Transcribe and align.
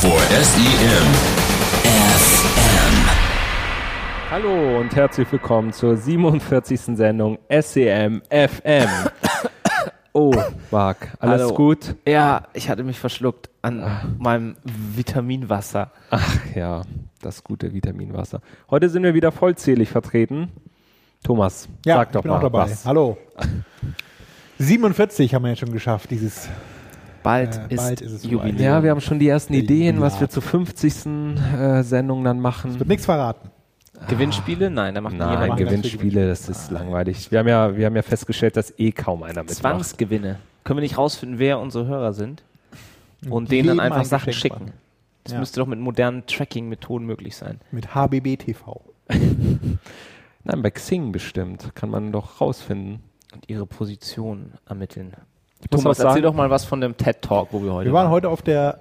for 0.00 0.18
SEM 0.42 1.06
FM. 1.84 2.94
Hallo 4.30 4.78
und 4.80 4.94
herzlich 4.94 5.30
willkommen 5.30 5.72
zur 5.72 5.96
47. 5.96 6.96
Sendung 6.96 7.38
SEM 7.60 8.22
FM. 8.30 8.88
Oh, 10.12 10.34
Marc, 10.72 11.06
alles 11.20 11.42
Hallo. 11.42 11.54
gut? 11.54 11.94
Ja, 12.04 12.48
ich 12.52 12.68
hatte 12.68 12.82
mich 12.82 12.98
verschluckt 12.98 13.48
an 13.62 14.16
meinem 14.18 14.56
Vitaminwasser. 14.64 15.92
Ach 16.10 16.36
ja, 16.56 16.82
das 17.22 17.44
gute 17.44 17.72
Vitaminwasser. 17.72 18.40
Heute 18.70 18.88
sind 18.88 19.04
wir 19.04 19.14
wieder 19.14 19.30
vollzählig 19.30 19.88
vertreten. 19.88 20.48
Thomas, 21.22 21.68
Ja, 21.86 21.94
sag 21.98 22.08
ich 22.08 22.12
doch 22.14 22.22
bin 22.22 22.32
mal 22.32 22.38
auch 22.38 22.42
dabei. 22.42 22.62
was. 22.62 22.84
Hallo. 22.84 23.18
47 24.58 25.32
haben 25.32 25.44
wir 25.44 25.50
jetzt 25.50 25.60
schon 25.60 25.70
geschafft, 25.72 26.10
dieses. 26.10 26.48
Bald, 27.22 27.54
Äh, 27.70 27.74
ist, 27.74 27.76
bald 27.82 28.00
ist 28.00 28.12
es 28.12 28.22
soweit. 28.22 28.32
Jubiläum. 28.32 28.58
Ja, 28.62 28.82
wir 28.82 28.90
haben 28.90 29.00
schon 29.00 29.18
die 29.18 29.28
ersten 29.28 29.52
Ideen, 29.54 30.00
was 30.00 30.20
wir 30.20 30.28
zur 30.28 30.42
50. 30.42 31.06
Äh, 31.06 31.82
Sendung 31.82 32.24
dann 32.24 32.40
machen. 32.40 32.78
Wird 32.78 32.88
nichts 32.88 33.04
verraten. 33.04 33.50
Gewinnspiele? 34.08 34.70
Nein, 34.70 34.94
da 34.94 35.00
macht 35.02 35.14
Nein, 35.16 35.40
niemand 35.40 35.58
Gewinnspiele, 35.60 36.28
das 36.28 36.48
ist 36.48 36.70
langweilig. 36.70 37.30
Wir 37.30 37.40
haben 37.40 37.48
ja, 37.48 37.76
wir 37.76 37.84
haben 37.86 37.96
ja 37.96 38.02
festgestellt, 38.02 38.56
dass 38.56 38.72
eh 38.78 38.92
kaum 38.92 39.22
einer 39.22 39.42
mitmacht. 39.42 39.58
Zwangsgewinne. 39.58 40.38
Können 40.64 40.78
wir 40.78 40.82
nicht 40.82 40.96
rausfinden, 40.96 41.38
wer 41.38 41.58
unsere 41.58 41.86
Hörer 41.86 42.14
sind? 42.14 42.42
Und 43.28 43.50
Die 43.50 43.56
denen 43.56 43.68
dann 43.68 43.80
einfach 43.80 43.98
ein 43.98 44.04
Sachen 44.06 44.32
schicken. 44.32 44.58
machen. 44.64 44.72
Das 45.24 45.34
Ja. 45.34 45.38
müsste 45.40 45.60
doch 45.60 45.66
mit 45.66 45.78
modernen 45.78 46.24
Tracking-Methoden 46.26 47.04
möglich 47.04 47.36
sein. 47.36 47.60
Mit 47.70 47.94
HBB 47.94 48.36
TV. 48.38 48.80
Nein, 50.44 50.62
bei 50.62 50.70
Xing 50.70 51.12
bestimmt. 51.12 51.74
Kann 51.74 51.90
man 51.90 52.12
doch 52.12 52.40
rausfinden. 52.40 53.00
Und 53.34 53.48
ihre 53.48 53.66
Position 53.66 54.54
ermitteln. 54.66 55.12
Thomas, 55.70 55.98
sagen- 55.98 56.08
erzähl 56.10 56.22
doch 56.22 56.34
mal 56.34 56.48
was 56.50 56.64
von 56.64 56.80
dem 56.80 56.96
TED-Talk, 56.96 57.48
wo 57.52 57.62
wir 57.62 57.72
heute 57.72 57.86
Wir 57.86 57.92
waren 57.92 58.08
heute 58.10 58.28
auf 58.28 58.42
der. 58.42 58.80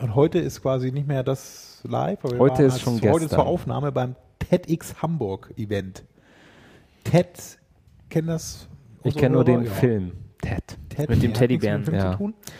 Und 0.00 0.14
heute 0.14 0.38
ist 0.38 0.62
quasi 0.62 0.90
nicht 0.90 1.06
mehr 1.06 1.22
das 1.22 1.80
live. 1.84 2.18
Aber 2.24 2.32
wir 2.32 2.38
Heute 2.40 2.54
waren 2.58 2.66
ist 2.66 2.80
schon 2.80 2.94
Heute 2.94 3.08
gestern. 3.20 3.28
zur 3.28 3.46
Aufnahme 3.46 3.92
beim 3.92 4.16
TEDx 4.40 5.00
Hamburg 5.02 5.52
Event. 5.56 6.04
TED, 7.04 7.58
kennen 8.08 8.28
das? 8.28 8.66
Ich 9.04 9.14
kenne 9.16 9.34
nur 9.34 9.44
den 9.44 9.64
Ja. 9.64 9.70
Film. 9.70 10.12
Ted. 10.42 10.62
TED, 10.88 11.08
Mit 11.10 11.22
dem 11.22 11.30
hat 11.32 11.38
Teddybären, 11.38 11.80
nichts 11.82 11.92
mit 11.92 12.00
dem 12.00 12.04
ja. 12.04 12.16
Film 12.16 12.34
zu 12.34 12.42
tun. 12.42 12.52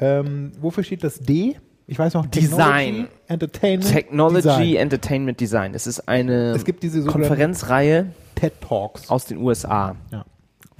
Ähm, 0.00 0.52
wofür 0.60 0.82
steht 0.84 1.04
das 1.04 1.18
D? 1.20 1.56
Ich 1.86 1.98
weiß 1.98 2.14
noch. 2.14 2.26
Design. 2.26 3.08
Technology, 3.08 3.08
Entertainment. 3.28 3.92
Technology 3.92 4.42
Design. 4.48 4.76
Entertainment 4.76 5.40
Design. 5.40 5.74
Es 5.74 5.86
ist 5.86 6.08
eine 6.08 6.52
Es 6.52 6.64
gibt 6.64 6.82
diese 6.82 7.04
Konferenzreihe 7.04 8.12
TED 8.34 8.52
Talks. 8.60 9.10
aus 9.10 9.24
den 9.26 9.38
USA. 9.38 9.96
Ja. 10.10 10.24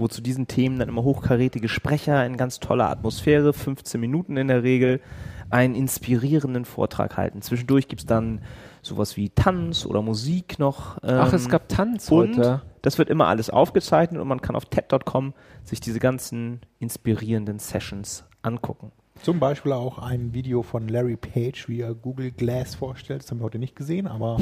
Wo 0.02 0.08
zu 0.08 0.20
diesen 0.20 0.48
Themen 0.48 0.80
dann 0.80 0.88
immer 0.88 1.04
hochkarätige 1.04 1.68
Sprecher 1.68 2.26
in 2.26 2.36
ganz 2.36 2.58
toller 2.58 2.90
Atmosphäre, 2.90 3.52
15 3.52 4.00
Minuten 4.00 4.36
in 4.36 4.48
der 4.48 4.64
Regel, 4.64 5.00
einen 5.48 5.74
inspirierenden 5.74 6.64
Vortrag 6.64 7.16
halten. 7.16 7.40
Zwischendurch 7.40 7.86
gibt's 7.86 8.04
dann 8.04 8.40
sowas 8.82 9.16
wie 9.16 9.30
Tanz 9.30 9.86
oder 9.86 10.02
Musik 10.02 10.58
noch. 10.58 10.98
Ach, 11.02 11.28
ähm, 11.28 11.34
es 11.34 11.48
gab 11.48 11.68
Tanz 11.68 12.10
und 12.10 12.36
heute. 12.36 12.62
das 12.82 12.98
wird 12.98 13.10
immer 13.10 13.28
alles 13.28 13.48
aufgezeichnet 13.48 14.20
und 14.20 14.26
man 14.26 14.40
kann 14.40 14.56
auf 14.56 14.64
TED.com 14.64 15.34
sich 15.62 15.80
diese 15.80 16.00
ganzen 16.00 16.60
inspirierenden 16.80 17.60
Sessions 17.60 18.24
angucken. 18.42 18.90
Zum 19.22 19.38
Beispiel 19.38 19.72
auch 19.72 19.98
ein 19.98 20.34
Video 20.34 20.62
von 20.62 20.88
Larry 20.88 21.16
Page, 21.16 21.68
wie 21.68 21.80
er 21.80 21.94
Google 21.94 22.32
Glass 22.32 22.74
vorstellt. 22.74 23.22
Das 23.22 23.30
haben 23.30 23.38
wir 23.38 23.44
heute 23.44 23.60
nicht 23.60 23.76
gesehen, 23.76 24.08
aber 24.08 24.38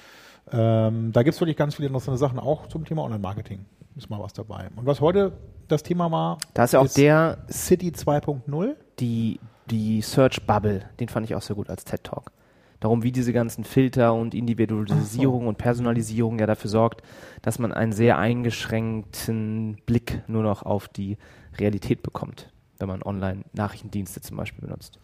ähm, 0.52 1.12
da 1.12 1.22
gibt 1.22 1.34
es 1.34 1.40
wirklich 1.40 1.58
ganz 1.58 1.74
viele 1.74 1.88
interessante 1.88 2.18
Sachen, 2.18 2.38
auch 2.38 2.66
zum 2.68 2.86
Thema 2.86 3.02
Online-Marketing. 3.02 3.66
Ist 3.96 4.08
mal 4.08 4.20
was 4.20 4.32
dabei. 4.32 4.68
Und 4.76 4.86
was 4.86 5.00
heute 5.00 5.32
das 5.68 5.82
Thema 5.82 6.10
war, 6.10 6.38
Da 6.54 6.64
ist 6.64 6.72
ja 6.72 6.80
auch 6.80 6.88
der, 6.88 7.38
City 7.50 7.90
2.0. 7.90 8.74
die, 8.98 9.38
die 9.70 10.00
Search 10.00 10.46
Bubble, 10.46 10.82
den 11.00 11.08
fand 11.08 11.26
ich 11.26 11.34
auch 11.34 11.42
sehr 11.42 11.56
gut 11.56 11.68
als 11.68 11.84
TED 11.84 12.04
Talk. 12.04 12.32
Darum, 12.80 13.04
wie 13.04 13.12
diese 13.12 13.32
ganzen 13.32 13.62
Filter 13.62 14.12
und 14.12 14.34
Individualisierung 14.34 15.46
und 15.46 15.56
Personalisierung 15.56 16.40
ja 16.40 16.46
dafür 16.46 16.68
sorgt, 16.68 17.02
dass 17.40 17.60
man 17.60 17.72
einen 17.72 17.92
sehr 17.92 18.18
eingeschränkten 18.18 19.76
Blick 19.86 20.22
nur 20.26 20.42
noch 20.42 20.64
auf 20.64 20.88
die 20.88 21.16
Realität 21.58 22.02
bekommt, 22.02 22.50
wenn 22.78 22.88
man 22.88 23.02
Online-Nachrichtendienste 23.02 24.20
zum 24.20 24.36
Beispiel 24.36 24.66
benutzt. 24.66 24.98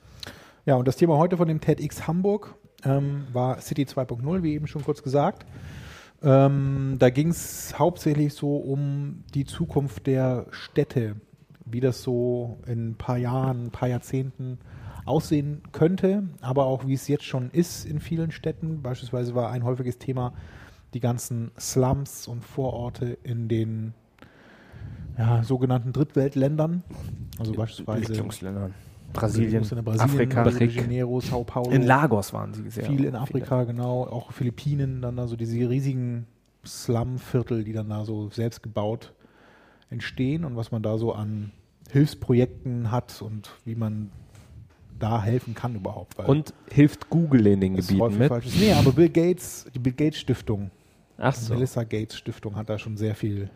Ja, 0.67 0.75
und 0.75 0.89
das 0.89 0.97
Thema 0.97 1.19
heute 1.19 1.37
von 1.37 1.47
dem 1.47 1.61
TEDx 1.61 2.09
Hamburg 2.09 2.57
ähm, 2.85 3.29
war 3.33 3.61
City 3.61 3.85
2.0, 3.85 4.43
wie 4.43 4.55
eben 4.55 4.67
schon 4.67 4.83
kurz 4.83 5.03
gesagt. 5.03 5.47
Ähm, 6.23 6.97
da 6.99 7.11
ging 7.11 7.29
es 7.29 7.79
hauptsächlich 7.79 8.35
so 8.35 8.57
um 8.57 9.25
die 9.35 9.45
Zukunft 9.45 10.07
der 10.07 10.47
Städte, 10.51 11.17
wie 11.65 11.81
das 11.81 12.03
so 12.03 12.59
in 12.67 12.91
ein 12.91 12.95
paar 12.97 13.19
Jahren, 13.19 13.67
ein 13.67 13.71
paar 13.71 13.89
Jahrzehnten 13.89 14.59
aussehen 15.05 15.63
könnte, 15.73 16.25
aber 16.41 16.67
auch 16.67 16.87
wie 16.87 16.95
es 16.95 17.09
jetzt 17.09 17.25
schon 17.25 17.51
ist 17.51 17.85
in 17.85 18.01
vielen 18.01 18.31
Städten. 18.31 18.83
Beispielsweise 18.83 19.35
war 19.35 19.51
ein 19.51 19.65
häufiges 19.65 19.99
Thema 19.99 20.35
die 20.95 21.01
ganzen 21.01 21.51
Slums 21.59 22.27
und 22.27 22.45
Vororte 22.45 23.19
in 23.23 23.49
den 23.49 23.95
ja, 25.17 25.43
sogenannten 25.43 25.93
Drittweltländern. 25.93 26.83
Also 27.39 27.53
beispielsweise 27.53 27.99
Entwicklungsländern. 27.99 28.75
Brasilien, 29.13 29.63
in 29.63 29.85
Brasilien, 29.85 30.01
Afrika. 30.01 30.43
Rio 30.43 30.59
de 30.59 30.69
Janeiro, 30.69 31.21
Sao 31.21 31.45
Paulo. 31.45 31.71
In 31.71 31.83
Lagos 31.83 32.33
waren 32.33 32.53
sie 32.55 32.69
sehr 32.71 32.85
viel 32.85 33.05
in 33.05 33.07
viele. 33.07 33.21
Afrika, 33.21 33.65
genau, 33.65 34.05
auch 34.05 34.33
Philippinen, 34.33 35.03
dann 35.03 35.19
also 35.19 35.37
diese 35.37 35.69
riesigen 35.69 36.27
Slum-Viertel, 36.65 37.65
die 37.65 37.73
dann 37.73 37.89
da 37.89 38.05
so 38.05 38.31
selbst 38.31 38.63
gebaut 38.63 39.15
entstehen 39.91 40.45
und 40.45 40.57
was 40.57 40.71
man 40.71 40.83
da 40.83 40.99
so 40.99 41.13
an 41.13 41.53
Hilfsprojekten 41.91 42.91
hat 42.91 43.23
und 43.23 43.51
wie 43.65 43.75
man 43.75 44.11
da 44.99 45.23
helfen 45.23 45.55
kann 45.55 45.75
überhaupt. 45.75 46.19
Weil 46.19 46.27
Und 46.27 46.53
hilft 46.71 47.09
Google 47.09 47.47
in 47.47 47.61
den 47.61 47.77
Gebieten 47.77 48.19
mit? 48.19 48.31
Nee, 48.59 48.73
aber 48.73 48.93
Bill 48.93 49.09
Gates, 49.09 49.67
die 49.75 49.79
Bill 49.79 49.93
Gates 49.93 50.19
Stiftung, 50.19 50.71
Ach 51.17 51.35
die 51.35 51.41
so. 51.41 51.55
Melissa 51.55 51.85
Gates 51.85 52.17
Stiftung 52.19 52.57
hat 52.57 52.69
da 52.69 52.79
schon 52.79 52.97
sehr 52.97 53.15
viel 53.15 53.49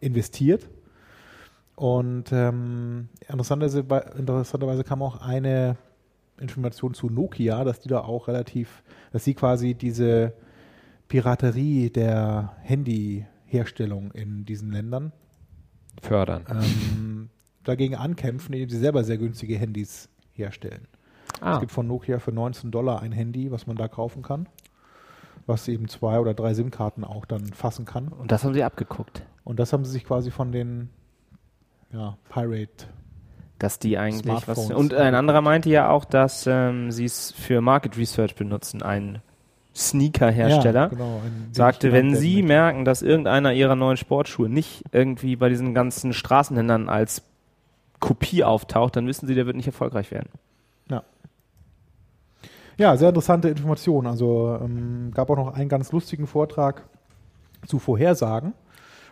investiert. 0.00 0.68
Und 1.78 2.32
ähm, 2.32 3.08
interessanterweise, 3.28 3.84
interessanterweise 4.18 4.82
kam 4.82 5.00
auch 5.00 5.20
eine 5.20 5.76
Information 6.40 6.92
zu 6.92 7.08
Nokia, 7.08 7.62
dass 7.62 7.78
die 7.78 7.88
da 7.88 8.00
auch 8.00 8.26
relativ, 8.26 8.82
dass 9.12 9.22
sie 9.22 9.34
quasi 9.34 9.74
diese 9.74 10.32
Piraterie 11.06 11.90
der 11.90 12.56
Handyherstellung 12.62 14.10
in 14.10 14.44
diesen 14.44 14.72
Ländern 14.72 15.12
Fördern. 16.02 16.44
ähm, 16.50 17.30
dagegen 17.62 17.94
ankämpfen, 17.94 18.54
indem 18.54 18.70
sie 18.70 18.78
selber 18.78 19.04
sehr 19.04 19.18
günstige 19.18 19.56
Handys 19.56 20.08
herstellen. 20.32 20.88
Es 21.34 21.42
Ah, 21.42 21.58
gibt 21.60 21.70
von 21.70 21.86
Nokia 21.86 22.18
für 22.18 22.32
19 22.32 22.72
Dollar 22.72 23.02
ein 23.02 23.12
Handy, 23.12 23.52
was 23.52 23.68
man 23.68 23.76
da 23.76 23.86
kaufen 23.86 24.22
kann, 24.22 24.48
was 25.46 25.68
eben 25.68 25.86
zwei 25.86 26.18
oder 26.18 26.34
drei 26.34 26.54
SIM-Karten 26.54 27.04
auch 27.04 27.24
dann 27.24 27.46
fassen 27.46 27.84
kann. 27.84 28.08
Und 28.08 28.32
das 28.32 28.42
haben 28.42 28.54
sie 28.54 28.64
abgeguckt. 28.64 29.22
Und 29.44 29.60
das 29.60 29.72
haben 29.72 29.84
sie 29.84 29.92
sich 29.92 30.04
quasi 30.04 30.32
von 30.32 30.50
den 30.50 30.90
ja, 31.92 32.16
Pirate. 32.28 32.86
dass 33.58 33.78
die 33.78 33.98
eigentlich 33.98 34.46
was. 34.46 34.70
Und 34.70 34.94
ein 34.94 35.14
anderer 35.14 35.40
meinte 35.40 35.70
ja 35.70 35.90
auch, 35.90 36.04
dass 36.04 36.46
ähm, 36.46 36.90
sie 36.90 37.04
es 37.04 37.32
für 37.32 37.60
Market 37.60 37.96
Research 37.96 38.34
benutzen. 38.34 38.82
Ein 38.82 39.20
Sneaker-Hersteller 39.74 40.80
Ja, 40.80 40.86
genau, 40.88 41.20
sagte, 41.52 41.92
wenn 41.92 42.14
sie 42.14 42.42
merken, 42.42 42.84
dass 42.84 43.02
irgendeiner 43.02 43.52
ihrer 43.52 43.76
neuen 43.76 43.96
Sportschuhe 43.96 44.48
nicht 44.48 44.84
irgendwie 44.92 45.36
bei 45.36 45.48
diesen 45.48 45.74
ganzen 45.74 46.12
Straßenhändlern 46.12 46.88
als 46.88 47.22
Kopie 48.00 48.44
auftaucht, 48.44 48.96
dann 48.96 49.06
wissen 49.06 49.26
sie, 49.26 49.34
der 49.34 49.46
wird 49.46 49.56
nicht 49.56 49.66
erfolgreich 49.66 50.10
werden. 50.10 50.30
möchte. 50.32 50.44
Ja, 52.78 52.96
sehr 52.96 53.08
interessante 53.08 53.48
Information. 53.48 54.06
Also 54.06 54.56
ähm, 54.62 55.10
gab 55.12 55.30
auch 55.30 55.36
noch 55.36 55.54
einen 55.54 55.68
ganz 55.68 55.90
lustigen 55.90 56.28
Vortrag 56.28 56.84
zu 57.66 57.80
Vorhersagen, 57.80 58.52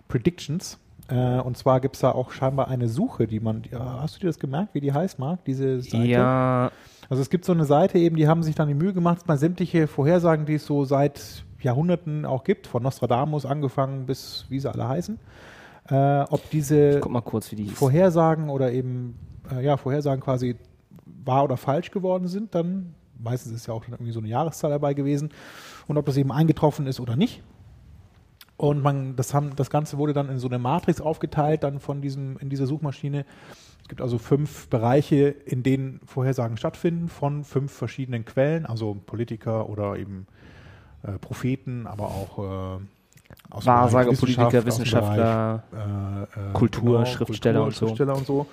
Predictions. 0.07 0.79
Äh, 1.09 1.41
und 1.41 1.57
zwar 1.57 1.81
gibt 1.81 1.97
es 1.97 2.01
da 2.01 2.13
auch 2.13 2.33
scheinbar 2.33 2.69
eine 2.69 2.89
Suche, 2.89 3.27
die 3.27 3.41
man. 3.41 3.63
Ja, 3.71 4.01
hast 4.03 4.17
du 4.17 4.21
dir 4.21 4.27
das 4.27 4.39
gemerkt, 4.39 4.75
wie 4.75 4.81
die 4.81 4.93
heißt, 4.93 5.19
Marc? 5.19 5.45
Diese 5.45 5.81
Seite? 5.81 6.07
Ja, 6.07 6.71
Also 7.09 7.23
es 7.23 7.31
gibt 7.31 7.45
so 7.45 7.53
eine 7.53 7.65
Seite 7.65 7.99
eben, 7.99 8.17
die 8.17 8.27
haben 8.27 8.43
sich 8.43 8.55
dann 8.55 8.69
die 8.69 8.75
Mühe 8.75 8.93
gemacht, 8.93 9.27
mal 9.29 9.39
sämtliche 9.39 9.87
Vorhersagen, 9.87 10.47
die 10.47 10.55
es 10.55 10.67
so 10.67 10.85
seit 10.85 11.45
Jahrhunderten 11.61 12.25
auch 12.25 12.45
gibt, 12.45 12.67
von 12.67 12.83
Nostradamus 12.83 13.47
angefangen 13.47 14.07
bis 14.07 14.47
wie 14.49 14.59
sie 14.59 14.71
alle 14.71 14.89
heißen, 14.89 15.19
äh, 15.91 16.21
ob 16.31 16.49
diese 16.51 17.01
kurz, 17.01 17.51
die. 17.51 17.69
Vorhersagen 17.69 18.51
oder 18.51 18.73
eben 18.73 19.17
äh, 19.53 19.65
ja 19.65 19.77
Vorhersagen 19.77 20.23
quasi 20.23 20.57
wahr 21.25 21.45
oder 21.45 21.57
falsch 21.57 21.91
geworden 21.91 22.29
sind, 22.29 22.55
dann 22.55 22.95
meistens 23.19 23.53
ist 23.53 23.67
ja 23.67 23.75
auch 23.75 23.85
dann 23.85 23.95
irgendwie 23.95 24.13
so 24.13 24.21
eine 24.21 24.29
Jahreszahl 24.29 24.71
dabei 24.71 24.95
gewesen 24.95 25.31
und 25.87 25.97
ob 25.97 26.07
das 26.07 26.17
eben 26.17 26.33
eingetroffen 26.33 26.87
ist 26.87 27.01
oder 27.01 27.17
nicht. 27.17 27.43
Und 28.57 28.83
man, 28.83 29.17
das, 29.17 29.35
haben, 29.35 29.55
das 29.57 29.69
Ganze 29.71 29.99
wurde 29.99 30.13
dann 30.13 30.31
in 30.31 30.39
so 30.39 30.49
eine 30.49 30.59
Matrix 30.59 31.01
aufgeteilt, 31.01 31.63
dann 31.63 31.79
von 31.81 32.01
diesem, 32.01 32.39
in 32.39 32.49
dieser 32.49 32.67
Suchmaschine. 32.67 33.25
Es 33.83 33.89
gibt 33.89 34.01
also 34.01 34.19
fünf 34.19 34.69
Bereiche, 34.69 35.29
in 35.29 35.63
denen 35.63 36.01
Vorhersagen 36.07 36.57
stattfinden, 36.57 37.09
von 37.09 37.45
fünf 37.45 37.73
verschiedenen 37.73 38.25
Quellen, 38.25 38.67
also 38.67 38.97
Politiker 39.07 39.69
oder 39.69 39.97
eben 39.97 40.27
äh, 41.03 41.13
Propheten, 41.19 41.87
aber 41.87 42.07
auch 42.07 42.79
äh, 42.79 42.81
aus 43.51 43.67
Wahrsager, 43.67 44.13
Politiker, 44.13 44.65
Wissenschaftler, 44.65 45.63
Bereich, 45.71 46.37
äh, 46.37 46.51
äh, 46.51 46.53
Kultur, 46.53 47.07
Schriftsteller 47.07 47.65
und 47.65 47.75
so. 47.75 47.87
Schriftsteller 47.87 48.17
und 48.17 48.27
so. 48.27 48.47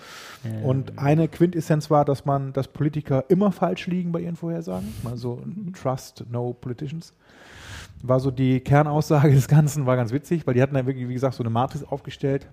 Ähm, 0.45 0.63
Und 0.63 0.99
eine 0.99 1.27
Quintessenz 1.27 1.89
war, 1.89 2.05
dass 2.05 2.25
man, 2.25 2.53
dass 2.53 2.67
Politiker 2.67 3.25
immer 3.29 3.51
falsch 3.51 3.87
liegen 3.87 4.11
bei 4.11 4.19
ihren 4.19 4.35
Vorhersagen. 4.35 4.93
Also 5.05 5.41
Trust 5.81 6.25
no 6.29 6.53
politicians. 6.53 7.13
War 8.03 8.19
so 8.19 8.29
die 8.29 8.59
Kernaussage 8.59 9.33
des 9.33 9.47
Ganzen, 9.47 9.85
war 9.85 9.95
ganz 9.95 10.11
witzig, 10.11 10.45
weil 10.45 10.53
die 10.53 10.61
hatten 10.61 10.75
dann 10.75 10.85
wirklich, 10.85 11.07
wie 11.07 11.13
gesagt, 11.13 11.35
so 11.35 11.43
eine 11.43 11.49
Matrix 11.49 11.83
aufgestellt. 11.83 12.47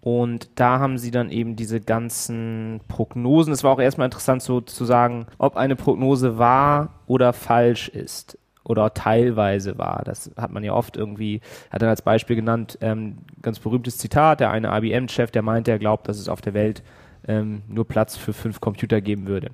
Und 0.02 0.50
da 0.56 0.80
haben 0.80 0.98
sie 0.98 1.12
dann 1.12 1.30
eben 1.30 1.56
diese 1.56 1.82
ganzen 1.82 2.80
Prognosen. 2.88 3.54
Es 3.54 3.64
war 3.64 3.72
auch 3.72 3.80
erstmal 3.80 4.06
interessant 4.06 4.42
so 4.42 4.62
zu 4.62 4.86
sagen, 4.86 5.28
ob 5.38 5.58
eine 5.58 5.76
Prognose 5.76 6.38
wahr 6.38 7.02
oder 7.06 7.34
falsch 7.34 7.90
ist 7.90 8.38
oder 8.64 8.94
teilweise 8.94 9.78
wahr. 9.78 10.04
Das 10.06 10.32
hat 10.38 10.52
man 10.52 10.64
ja 10.64 10.74
oft 10.74 10.96
irgendwie, 10.96 11.42
hat 11.70 11.82
dann 11.82 11.90
als 11.90 12.02
Beispiel 12.02 12.38
genannt, 12.38 12.78
ähm, 12.82 13.18
ganz 13.42 13.60
berühmtes 13.60 13.98
Zitat, 13.98 14.40
der 14.40 14.52
eine 14.52 14.76
IBM-Chef, 14.78 15.32
der 15.32 15.42
meinte, 15.42 15.72
er 15.72 15.80
glaubt, 15.80 16.08
dass 16.08 16.18
es 16.18 16.30
auf 16.30 16.42
der 16.42 16.54
Welt 16.54 16.82
ähm, 17.28 17.64
nur 17.68 17.88
Platz 17.88 18.16
für 18.16 18.32
fünf 18.32 18.62
Computer 18.62 19.02
geben 19.02 19.28
würde. 19.28 19.52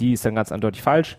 Die 0.00 0.12
ist 0.12 0.24
dann 0.24 0.34
ganz 0.34 0.52
eindeutig 0.52 0.80
falsch. 0.80 1.18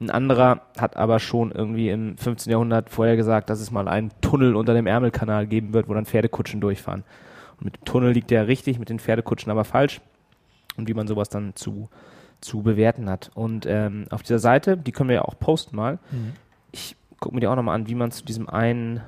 Ein 0.00 0.10
anderer 0.10 0.62
hat 0.78 0.96
aber 0.96 1.18
schon 1.18 1.50
irgendwie 1.50 1.88
im 1.90 2.16
15. 2.16 2.50
Jahrhundert 2.52 2.88
vorher 2.90 3.16
gesagt, 3.16 3.50
dass 3.50 3.60
es 3.60 3.70
mal 3.72 3.88
einen 3.88 4.12
Tunnel 4.20 4.54
unter 4.54 4.74
dem 4.74 4.86
Ärmelkanal 4.86 5.46
geben 5.46 5.72
wird, 5.72 5.88
wo 5.88 5.94
dann 5.94 6.06
Pferdekutschen 6.06 6.60
durchfahren. 6.60 7.02
Und 7.58 7.64
mit 7.64 7.76
dem 7.76 7.84
Tunnel 7.84 8.12
liegt 8.12 8.30
der 8.30 8.46
richtig, 8.46 8.78
mit 8.78 8.88
den 8.88 9.00
Pferdekutschen 9.00 9.50
aber 9.50 9.64
falsch. 9.64 10.00
Und 10.76 10.88
wie 10.88 10.94
man 10.94 11.08
sowas 11.08 11.28
dann 11.28 11.56
zu, 11.56 11.88
zu 12.40 12.62
bewerten 12.62 13.10
hat. 13.10 13.32
Und 13.34 13.66
ähm, 13.66 14.04
auf 14.10 14.22
dieser 14.22 14.38
Seite, 14.38 14.76
die 14.76 14.92
können 14.92 15.08
wir 15.08 15.16
ja 15.16 15.22
auch 15.22 15.36
posten 15.40 15.74
mal, 15.74 15.98
ich 16.70 16.94
gucke 17.18 17.34
mir 17.34 17.40
die 17.40 17.48
auch 17.48 17.56
nochmal 17.56 17.74
an, 17.74 17.88
wie 17.88 17.96
man 17.96 18.12
zu 18.12 18.24
diesem 18.24 18.48
einen 18.48 19.00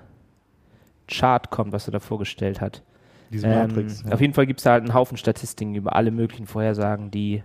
Chart 1.06 1.50
kommt, 1.50 1.72
was 1.72 1.86
er 1.86 1.92
da 1.92 2.00
vorgestellt 2.00 2.60
hat. 2.60 2.82
Diese 3.30 3.46
Ähm, 3.46 3.68
Matrix. 3.68 4.02
ja. 4.04 4.12
Auf 4.12 4.20
jeden 4.20 4.34
Fall 4.34 4.46
gibt 4.46 4.58
es 4.58 4.64
da 4.64 4.72
halt 4.72 4.82
einen 4.82 4.94
Haufen 4.94 5.16
Statistiken 5.16 5.76
über 5.76 5.94
alle 5.94 6.10
möglichen 6.10 6.46
Vorhersagen, 6.46 7.12
die 7.12 7.44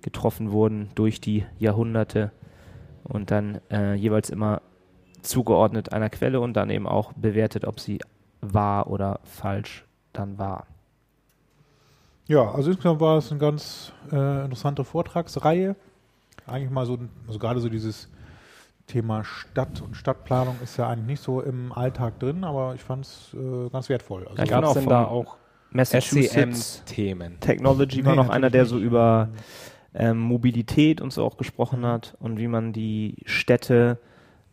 getroffen 0.00 0.52
wurden 0.52 0.88
durch 0.94 1.20
die 1.20 1.44
Jahrhunderte 1.58 2.30
und 3.08 3.30
dann 3.30 3.60
äh, 3.70 3.94
jeweils 3.94 4.30
immer 4.30 4.62
zugeordnet 5.22 5.92
einer 5.92 6.10
Quelle 6.10 6.40
und 6.40 6.54
dann 6.54 6.70
eben 6.70 6.86
auch 6.86 7.12
bewertet, 7.14 7.64
ob 7.64 7.80
sie 7.80 7.98
wahr 8.40 8.88
oder 8.88 9.20
falsch 9.24 9.84
dann 10.12 10.38
war. 10.38 10.66
Ja, 12.26 12.50
also 12.52 12.70
insgesamt 12.70 13.00
war 13.00 13.16
es 13.18 13.30
eine 13.30 13.40
ganz 13.40 13.92
äh, 14.12 14.44
interessante 14.44 14.84
Vortragsreihe. 14.84 15.76
Eigentlich 16.46 16.70
mal 16.70 16.86
so, 16.86 16.98
also 17.26 17.38
gerade 17.38 17.60
so 17.60 17.68
dieses 17.68 18.08
Thema 18.86 19.24
Stadt 19.24 19.80
und 19.82 19.96
Stadtplanung 19.96 20.56
ist 20.62 20.76
ja 20.76 20.88
eigentlich 20.88 21.06
nicht 21.06 21.22
so 21.22 21.40
im 21.40 21.72
Alltag 21.72 22.18
drin, 22.20 22.44
aber 22.44 22.74
ich 22.74 22.82
fand 22.82 23.04
es 23.04 23.34
äh, 23.34 23.68
ganz 23.70 23.88
wertvoll. 23.88 24.26
Also 24.28 24.42
ich 24.42 24.48
Gab 24.48 24.64
es 24.64 24.74
bin 24.74 24.82
denn 24.82 24.92
auch 24.92 25.04
da 25.04 25.04
vom 25.06 25.14
auch 25.28 25.36
Massachusetts 25.70 26.82
SCM-Themen? 26.86 27.40
Technology 27.40 28.04
war 28.04 28.12
Nee, 28.12 28.16
noch 28.16 28.28
einer, 28.30 28.50
der 28.50 28.64
so 28.66 28.76
nicht. 28.76 28.84
über 28.84 29.28
ähm, 29.94 30.18
Mobilität 30.18 31.00
und 31.00 31.12
so 31.12 31.24
auch 31.24 31.36
gesprochen 31.36 31.84
hat 31.84 32.16
und 32.20 32.38
wie 32.38 32.48
man 32.48 32.72
die 32.72 33.16
Städte 33.24 33.98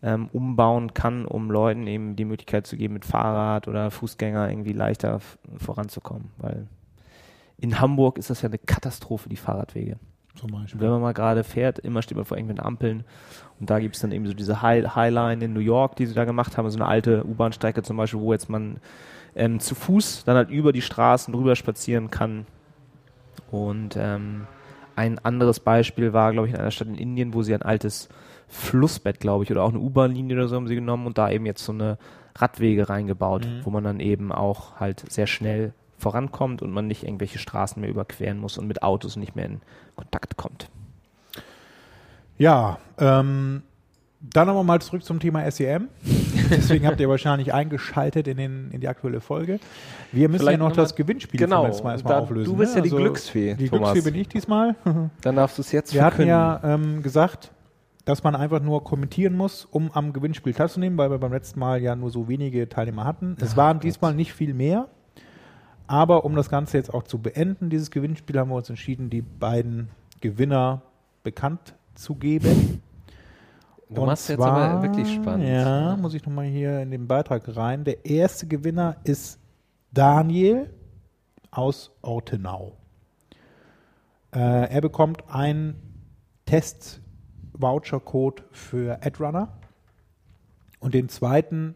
ähm, 0.01 0.29
umbauen 0.31 0.93
kann, 0.93 1.25
um 1.25 1.49
Leuten 1.49 1.87
eben 1.87 2.15
die 2.15 2.25
Möglichkeit 2.25 2.67
zu 2.67 2.77
geben, 2.77 2.93
mit 2.93 3.05
Fahrrad 3.05 3.67
oder 3.67 3.91
Fußgänger 3.91 4.49
irgendwie 4.49 4.73
leichter 4.73 5.19
voranzukommen. 5.57 6.31
Weil 6.37 6.67
in 7.57 7.79
Hamburg 7.79 8.17
ist 8.17 8.29
das 8.29 8.41
ja 8.41 8.49
eine 8.49 8.57
Katastrophe, 8.57 9.29
die 9.29 9.35
Fahrradwege. 9.35 9.97
zum 10.35 10.51
Beispiel. 10.51 10.79
Wenn 10.79 10.89
man 10.89 11.01
mal 11.01 11.13
gerade 11.13 11.43
fährt, 11.43 11.79
immer 11.79 12.01
steht 12.01 12.17
man 12.17 12.25
vor 12.25 12.37
irgendwelchen 12.37 12.65
Ampeln 12.65 13.03
und 13.59 13.69
da 13.69 13.79
gibt 13.79 13.95
es 13.95 14.01
dann 14.01 14.11
eben 14.11 14.27
so 14.27 14.33
diese 14.33 14.61
High 14.61 14.95
Highline 14.95 15.43
in 15.43 15.53
New 15.53 15.59
York, 15.59 15.95
die 15.95 16.05
sie 16.05 16.13
da 16.13 16.25
gemacht 16.25 16.57
haben, 16.57 16.69
so 16.69 16.77
eine 16.77 16.87
alte 16.87 17.25
U-Bahn-Strecke 17.25 17.83
zum 17.83 17.97
Beispiel, 17.97 18.19
wo 18.19 18.33
jetzt 18.33 18.49
man 18.49 18.77
ähm, 19.35 19.59
zu 19.59 19.75
Fuß 19.75 20.23
dann 20.25 20.35
halt 20.35 20.49
über 20.49 20.73
die 20.73 20.81
Straßen 20.81 21.33
drüber 21.33 21.55
spazieren 21.55 22.11
kann. 22.11 22.45
Und 23.51 23.95
ähm, 23.97 24.47
ein 24.95 25.19
anderes 25.19 25.59
Beispiel 25.59 26.13
war, 26.13 26.31
glaube 26.31 26.47
ich, 26.47 26.53
in 26.53 26.59
einer 26.59 26.71
Stadt 26.71 26.87
in 26.87 26.95
Indien, 26.95 27.33
wo 27.33 27.43
sie 27.43 27.53
ein 27.53 27.61
altes 27.61 28.09
Flussbett, 28.47 29.19
glaube 29.19 29.43
ich, 29.43 29.51
oder 29.51 29.63
auch 29.63 29.69
eine 29.69 29.79
U-Bahn-Linie 29.79 30.35
oder 30.37 30.47
so 30.47 30.55
haben 30.55 30.67
sie 30.67 30.75
genommen 30.75 31.07
und 31.07 31.17
da 31.17 31.29
eben 31.29 31.45
jetzt 31.45 31.63
so 31.65 31.71
eine 31.71 31.97
Radwege 32.37 32.89
reingebaut, 32.89 33.45
Mhm. 33.45 33.61
wo 33.65 33.69
man 33.69 33.83
dann 33.83 33.99
eben 33.99 34.31
auch 34.31 34.79
halt 34.79 35.03
sehr 35.11 35.27
schnell 35.27 35.73
vorankommt 35.97 36.61
und 36.61 36.71
man 36.71 36.87
nicht 36.87 37.03
irgendwelche 37.03 37.39
Straßen 37.39 37.79
mehr 37.81 37.89
überqueren 37.89 38.37
muss 38.37 38.57
und 38.57 38.67
mit 38.67 38.83
Autos 38.83 39.15
nicht 39.15 39.35
mehr 39.35 39.45
in 39.45 39.61
Kontakt 39.95 40.35
kommt. 40.37 40.69
Ja, 42.37 42.77
ähm, 42.99 43.63
dann 44.19 44.49
aber 44.49 44.63
mal 44.63 44.81
zurück 44.81 45.03
zum 45.03 45.19
Thema 45.19 45.49
SEM. 45.49 45.87
Deswegen 46.49 46.87
habt 46.87 46.99
ihr 46.99 47.09
wahrscheinlich 47.09 47.53
eingeschaltet 47.53 48.27
in, 48.27 48.37
den, 48.37 48.71
in 48.71 48.81
die 48.81 48.87
aktuelle 48.87 49.19
Folge. 49.21 49.59
Wir 50.11 50.29
müssen 50.29 50.41
Vielleicht 50.43 50.59
ja 50.59 50.67
noch 50.67 50.75
das 50.75 50.95
Gewinnspiel 50.95 51.39
Genau, 51.39 51.57
vom 51.61 51.65
letzten 51.67 51.83
Mal 51.83 51.91
erstmal 51.93 52.15
auflösen. 52.21 52.51
du 52.51 52.57
bist 52.57 52.73
ne? 52.75 52.79
ja 52.79 52.83
die 52.83 52.89
Glücksfee, 52.95 53.53
Die 53.55 53.69
Thomas. 53.69 53.91
Glücksfee 53.93 54.11
bin 54.11 54.21
ich 54.21 54.27
diesmal. 54.27 54.75
Dann 55.21 55.35
darfst 55.35 55.57
du 55.57 55.61
es 55.61 55.71
jetzt 55.71 55.93
Wir 55.93 56.03
hatten 56.03 56.25
verkünden. 56.27 56.29
ja 56.29 56.61
ähm, 56.63 57.01
gesagt, 57.03 57.51
dass 58.05 58.23
man 58.23 58.35
einfach 58.35 58.61
nur 58.61 58.83
kommentieren 58.83 59.35
muss, 59.35 59.65
um 59.65 59.91
am 59.91 60.13
Gewinnspiel 60.13 60.53
teilzunehmen, 60.53 60.97
weil 60.97 61.09
wir 61.09 61.17
beim 61.17 61.33
letzten 61.33 61.59
Mal 61.59 61.81
ja 61.81 61.95
nur 61.95 62.11
so 62.11 62.27
wenige 62.27 62.69
Teilnehmer 62.69 63.03
hatten. 63.05 63.35
Es 63.41 63.57
waren 63.57 63.79
diesmal 63.79 64.13
nicht 64.13 64.33
viel 64.33 64.53
mehr. 64.53 64.87
Aber 65.87 66.25
um 66.25 66.35
das 66.35 66.49
Ganze 66.49 66.77
jetzt 66.77 66.93
auch 66.93 67.03
zu 67.03 67.19
beenden, 67.19 67.69
dieses 67.69 67.91
Gewinnspiel, 67.91 68.39
haben 68.39 68.49
wir 68.49 68.55
uns 68.55 68.69
entschieden, 68.69 69.09
die 69.09 69.21
beiden 69.21 69.89
Gewinner 70.21 70.81
bekannt 71.23 71.75
zu 71.95 72.15
geben. 72.15 72.81
Du 73.89 74.01
Und 74.01 74.07
machst 74.07 74.29
jetzt 74.29 74.37
zwar- 74.39 74.57
aber 74.71 74.81
wirklich 74.83 75.13
spannend. 75.13 75.47
Ja, 75.47 75.95
muss 75.95 76.13
ich 76.13 76.25
nochmal 76.25 76.45
hier 76.45 76.81
in 76.81 76.91
den 76.91 77.07
Beitrag 77.07 77.43
rein. 77.55 77.83
Der 77.83 78.05
erste 78.05 78.47
Gewinner 78.47 78.97
ist 79.03 79.39
Daniel 79.91 80.73
aus 81.51 81.91
Ortenau. 82.01 82.75
Äh, 84.33 84.39
er 84.69 84.81
bekommt 84.81 85.23
einen 85.29 85.75
Test-Voucher-Code 86.45 88.43
für 88.51 88.99
AdRunner. 89.05 89.49
Und 90.79 90.93
den 90.93 91.07
zweiten 91.09 91.75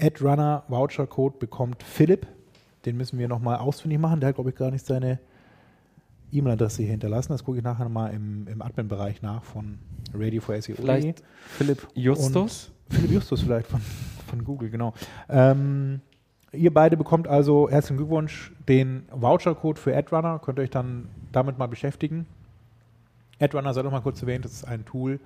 AdRunner-Voucher-Code 0.00 1.36
bekommt 1.38 1.82
Philipp. 1.82 2.26
Den 2.84 2.96
müssen 2.96 3.18
wir 3.18 3.28
nochmal 3.28 3.58
ausfindig 3.58 3.98
machen. 3.98 4.20
Der 4.20 4.30
hat, 4.30 4.34
glaube 4.36 4.50
ich, 4.50 4.56
gar 4.56 4.70
nicht 4.70 4.84
seine 4.84 5.18
E-Mail-Adresse 6.32 6.82
hier 6.82 6.90
hinterlassen. 6.90 7.32
Das 7.32 7.44
gucke 7.44 7.58
ich 7.58 7.64
nachher 7.64 7.88
mal 7.88 8.08
im, 8.08 8.46
im 8.48 8.62
Admin-Bereich 8.62 9.22
nach 9.22 9.44
von 9.44 9.78
Radio 10.14 10.40
for 10.40 10.60
SEO. 10.60 10.74
Vielleicht 10.76 11.22
Philipp 11.46 11.86
Justus? 11.94 12.70
Philipp 12.88 13.10
Justus 13.10 13.42
vielleicht 13.42 13.66
von, 13.66 13.80
von 14.26 14.44
Google, 14.44 14.70
genau. 14.70 14.94
Ähm, 15.28 16.00
ihr 16.52 16.72
beide 16.72 16.96
bekommt 16.96 17.28
also 17.28 17.70
herzlichen 17.70 17.96
Glückwunsch 17.96 18.52
den 18.68 19.04
Voucher-Code 19.10 19.80
für 19.80 19.96
AdRunner. 19.96 20.38
Könnt 20.38 20.58
ihr 20.58 20.62
euch 20.62 20.70
dann 20.70 21.08
damit 21.32 21.58
mal 21.58 21.68
beschäftigen. 21.68 22.26
AdRunner, 23.40 23.74
sei 23.74 23.82
doch 23.82 23.90
mal 23.90 24.00
kurz 24.00 24.20
erwähnt, 24.22 24.44
das 24.44 24.52
ist 24.52 24.64
ein 24.64 24.84
Tool, 24.84 25.20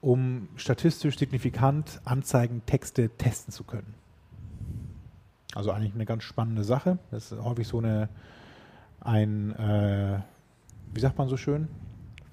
um 0.00 0.48
statistisch 0.56 1.18
signifikant 1.18 2.00
Anzeigentexte 2.04 3.10
testen 3.10 3.52
zu 3.52 3.64
können. 3.64 3.94
Also 5.54 5.70
eigentlich 5.70 5.94
eine 5.94 6.06
ganz 6.06 6.22
spannende 6.22 6.64
Sache. 6.64 6.98
Das 7.10 7.30
ist 7.30 7.42
häufig 7.42 7.68
so 7.68 7.78
eine, 7.78 8.08
ein, 9.00 9.54
äh, 9.56 10.20
wie 10.94 11.00
sagt 11.00 11.18
man 11.18 11.28
so 11.28 11.36
schön? 11.36 11.68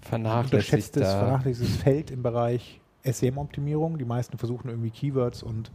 unterschätztes, 0.02 0.10
Vernachlässigter. 0.10 1.06
vernachlässigtes 1.06 1.78
Feld 1.78 2.12
im 2.12 2.24
Bereich 2.24 2.82
SEM-Optimierung. 3.04 3.98
Die 3.98 4.06
meisten 4.06 4.38
versuchen 4.38 4.70
irgendwie 4.70 4.92
Keywords 4.92 5.44
und 5.44 5.72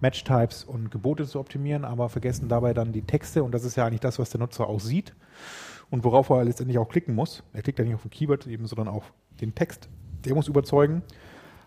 Match-Types 0.00 0.64
und 0.64 0.90
Gebote 0.90 1.26
zu 1.26 1.40
optimieren, 1.40 1.84
aber 1.84 2.08
vergessen 2.08 2.48
dabei 2.48 2.74
dann 2.74 2.92
die 2.92 3.02
Texte 3.02 3.42
und 3.42 3.52
das 3.52 3.64
ist 3.64 3.76
ja 3.76 3.86
eigentlich 3.86 4.00
das, 4.00 4.18
was 4.18 4.30
der 4.30 4.40
Nutzer 4.40 4.68
auch 4.68 4.80
sieht. 4.80 5.14
und 5.90 6.04
worauf 6.04 6.30
er 6.30 6.44
letztendlich 6.44 6.78
auch 6.78 6.88
klicken 6.88 7.14
muss. 7.14 7.42
Er 7.52 7.62
klickt 7.62 7.78
ja 7.78 7.84
nicht 7.84 7.94
auf 7.94 8.04
ein 8.04 8.10
Keyword 8.10 8.46
eben, 8.46 8.66
sondern 8.66 8.88
auf 8.88 9.12
den 9.40 9.54
Text. 9.54 9.88
Der 10.24 10.34
muss 10.34 10.48
überzeugen. 10.48 11.02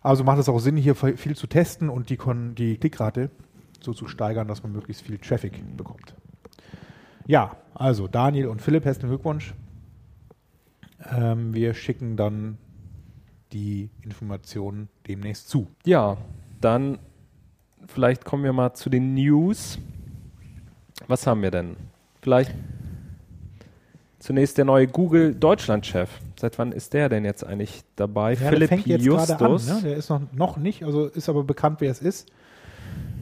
Also 0.02 0.24
macht 0.24 0.40
es 0.40 0.50
auch 0.50 0.60
Sinn, 0.60 0.78
hier 0.78 0.96
viel 0.96 1.36
zu 1.36 1.48
testen 1.48 1.90
und 1.90 2.10
die, 2.10 2.18
Kon 2.18 2.56
die 2.56 2.78
Klickrate 2.78 3.30
so 3.82 3.94
zu 3.94 4.08
steigern, 4.08 4.48
dass 4.48 4.64
man 4.64 4.72
möglichst 4.72 5.04
viel 5.04 5.18
Traffic 5.18 5.78
bekommt. 5.78 6.16
Ja, 7.26 7.58
also 7.74 8.08
Daniel 8.08 8.48
und 8.48 8.62
Philipp, 8.62 8.86
herzlichen 8.86 9.10
Glückwunsch. 9.10 9.54
Ähm, 11.12 11.54
wir 11.54 11.74
schicken 11.74 12.18
dann 12.18 12.58
die 13.52 13.90
Informationen 14.02 14.90
demnächst 15.08 15.50
zu. 15.50 15.68
Ja, 15.86 16.18
dann 16.62 17.00
vielleicht 17.88 18.26
kommen 18.26 18.44
wir 18.44 18.54
mal 18.54 18.74
zu 18.74 18.90
den 18.90 19.14
News. 19.14 19.80
Was 21.08 21.26
haben 21.26 21.42
wir 21.42 21.52
denn? 21.52 21.76
Vielleicht 22.22 22.54
zunächst 24.20 24.58
der 24.58 24.66
neue 24.66 24.88
Google 24.88 25.34
Deutschland-Chef. 25.34 26.10
Seit 26.40 26.58
wann 26.60 26.72
ist 26.72 26.94
der 26.94 27.10
denn 27.10 27.26
jetzt 27.26 27.44
eigentlich 27.44 27.84
dabei? 27.96 28.34
Ja, 28.34 28.50
Philipp 28.50 28.60
der 28.60 28.68
fängt 28.68 28.88
jetzt 28.88 29.06
Justus. 29.06 29.28
gerade 29.38 29.46
an. 29.46 29.66
Ne? 29.66 29.82
Der 29.84 29.98
ist 29.98 30.10
noch, 30.10 30.22
noch 30.34 30.58
nicht, 30.58 30.84
also 30.84 31.06
ist 31.06 31.30
aber 31.30 31.44
bekannt, 31.44 31.82
wer 31.82 31.92
es 31.92 32.02
ist. 32.02 32.32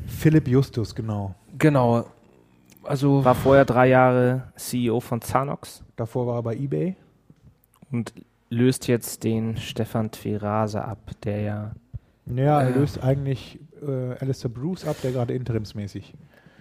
Philipp 0.08 0.48
Justus, 0.48 0.96
genau. 0.96 1.36
Genau. 1.58 2.06
Also 2.84 3.24
War 3.24 3.36
vorher 3.36 3.66
drei 3.66 3.90
Jahre 3.90 4.44
CEO 4.56 5.00
von 5.02 5.22
Zanox 5.22 5.84
Davor 5.98 6.26
war 6.28 6.36
er 6.38 6.44
bei 6.44 6.56
eBay. 6.56 6.96
Und 7.92 8.14
löst 8.50 8.88
jetzt 8.88 9.24
den 9.24 9.58
Stefan 9.58 10.12
Tverase 10.12 10.84
ab, 10.84 11.00
der 11.24 11.42
ja. 11.42 11.72
Ja, 12.26 12.62
er 12.62 12.70
Äh. 12.76 12.80
löst 12.80 13.02
eigentlich 13.04 13.60
äh, 13.82 14.14
Alistair 14.20 14.50
Bruce 14.50 14.86
ab, 14.86 14.98
der 15.04 15.12
gerade 15.12 15.34
interimsmäßig. 15.34 16.14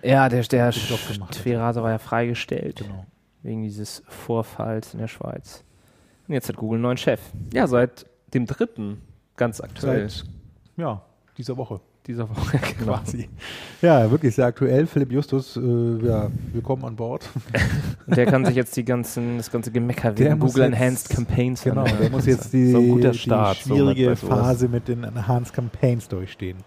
Ja, 0.03 0.29
der, 0.29 0.43
der. 0.43 0.71
Tverase 0.71 1.83
war 1.83 1.91
ja 1.91 1.99
freigestellt 1.99 2.77
Genau. 2.79 3.07
wegen 3.43 3.63
dieses 3.63 4.03
Vorfalls 4.07 4.95
in 4.95 5.01
der 5.01 5.09
Schweiz. 5.09 5.65
Und 6.29 6.35
jetzt 6.35 6.49
hat 6.49 6.57
Google 6.57 6.77
einen 6.77 6.83
neuen 6.83 6.97
Chef. 6.97 7.21
ja, 7.53 7.67
seit 7.67 8.07
dem 8.35 8.47
dritten, 8.47 9.01
ganz 9.37 9.61
aktuell 9.61 10.09
Seit 10.09 10.25
ja, 10.77 11.03
dieser 11.39 11.57
Woche 11.57 11.81
dieser 12.07 12.29
Woche. 12.29 12.59
Genau. 12.79 12.95
quasi. 12.95 13.29
Ja, 13.83 14.11
wirklich 14.11 14.35
sehr 14.35 14.47
aktuell. 14.47 14.87
Philipp 14.87 15.13
Justus, 15.13 15.57
äh, 15.57 15.61
ja, 16.07 16.31
willkommen 16.53 16.85
an 16.85 16.97
Bord. 16.97 17.29
Der 18.07 18.27
kann 18.27 18.45
sich 18.45 18.55
jetzt 18.55 18.77
die 18.77 18.85
ganzen, 18.85 19.39
das 19.39 19.51
ganze 19.51 19.71
Gemecker 19.71 20.17
wegen 20.17 20.39
Google 20.39 20.65
jetzt- 20.65 20.73
Enhanced 20.75 21.09
Campaigns 21.11 21.63
Genau, 21.63 21.83
anhören. 21.83 22.01
der 22.01 22.11
muss 22.11 22.27
jetzt 22.27 22.53
die, 22.53 22.71
So 22.71 23.13
Start, 23.13 23.59
die 23.65 23.69
so 23.69 23.75
schwierige 23.77 24.15
sowas. 24.17 24.39
Phase 24.41 24.69
mit 24.69 24.89
den 24.89 25.05
Enhanced 25.05 25.53
Campaigns 25.55 26.09
durchstehen. 26.09 26.59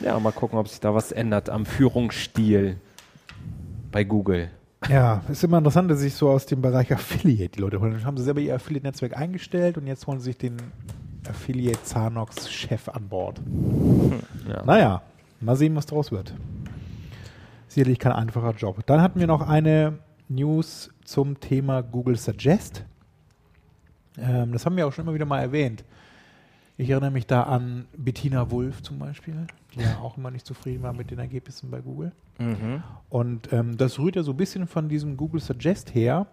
Ja, 0.00 0.18
mal 0.20 0.32
gucken, 0.32 0.58
ob 0.58 0.68
sich 0.68 0.80
da 0.80 0.94
was 0.94 1.12
ändert 1.12 1.48
am 1.50 1.66
Führungsstil 1.66 2.76
bei 3.90 4.04
Google. 4.04 4.50
Ja, 4.90 5.22
ist 5.30 5.42
immer 5.44 5.58
interessant, 5.58 5.90
dass 5.90 6.00
sich 6.00 6.14
so 6.14 6.28
aus 6.28 6.44
dem 6.46 6.60
Bereich 6.60 6.92
Affiliate 6.92 7.52
die 7.56 7.60
Leute 7.60 7.80
holen. 7.80 7.92
Dann 7.92 8.04
haben 8.04 8.18
sie 8.18 8.24
selber 8.24 8.40
ihr 8.40 8.54
Affiliate-Netzwerk 8.54 9.16
eingestellt 9.16 9.78
und 9.78 9.86
jetzt 9.86 10.06
holen 10.06 10.18
sie 10.20 10.26
sich 10.26 10.36
den 10.38 10.56
Affiliate 11.28 11.82
Zanox-Chef 11.82 12.88
an 12.88 13.08
Bord. 13.08 13.40
Ja. 14.48 14.64
Naja, 14.64 15.02
mal 15.40 15.56
sehen, 15.56 15.74
was 15.76 15.86
draus 15.86 16.12
wird. 16.12 16.34
Sicherlich 17.68 17.98
kein 17.98 18.12
einfacher 18.12 18.52
Job. 18.52 18.84
Dann 18.86 19.00
hatten 19.00 19.18
wir 19.18 19.26
noch 19.26 19.48
eine 19.48 19.98
News 20.28 20.90
zum 21.04 21.40
Thema 21.40 21.82
Google 21.82 22.16
Suggest. 22.16 22.84
Ähm, 24.18 24.52
das 24.52 24.64
haben 24.64 24.76
wir 24.76 24.86
auch 24.86 24.92
schon 24.92 25.04
immer 25.04 25.14
wieder 25.14 25.26
mal 25.26 25.40
erwähnt. 25.40 25.84
Ich 26.76 26.90
erinnere 26.90 27.10
mich 27.10 27.26
da 27.26 27.44
an 27.44 27.86
Bettina 27.96 28.50
Wulff 28.50 28.82
zum 28.82 28.98
Beispiel, 28.98 29.46
die 29.74 29.80
ja 29.80 29.98
auch 29.98 30.16
immer 30.16 30.30
nicht 30.30 30.44
zufrieden 30.44 30.82
war 30.82 30.92
mit 30.92 31.10
den 31.10 31.20
Ergebnissen 31.20 31.70
bei 31.70 31.80
Google. 31.80 32.12
Mhm. 32.38 32.82
Und 33.10 33.52
ähm, 33.52 33.76
das 33.76 33.98
rührt 33.98 34.16
ja 34.16 34.22
so 34.22 34.32
ein 34.32 34.36
bisschen 34.36 34.66
von 34.66 34.88
diesem 34.88 35.16
Google 35.16 35.40
Suggest 35.40 35.94
her. 35.94 36.26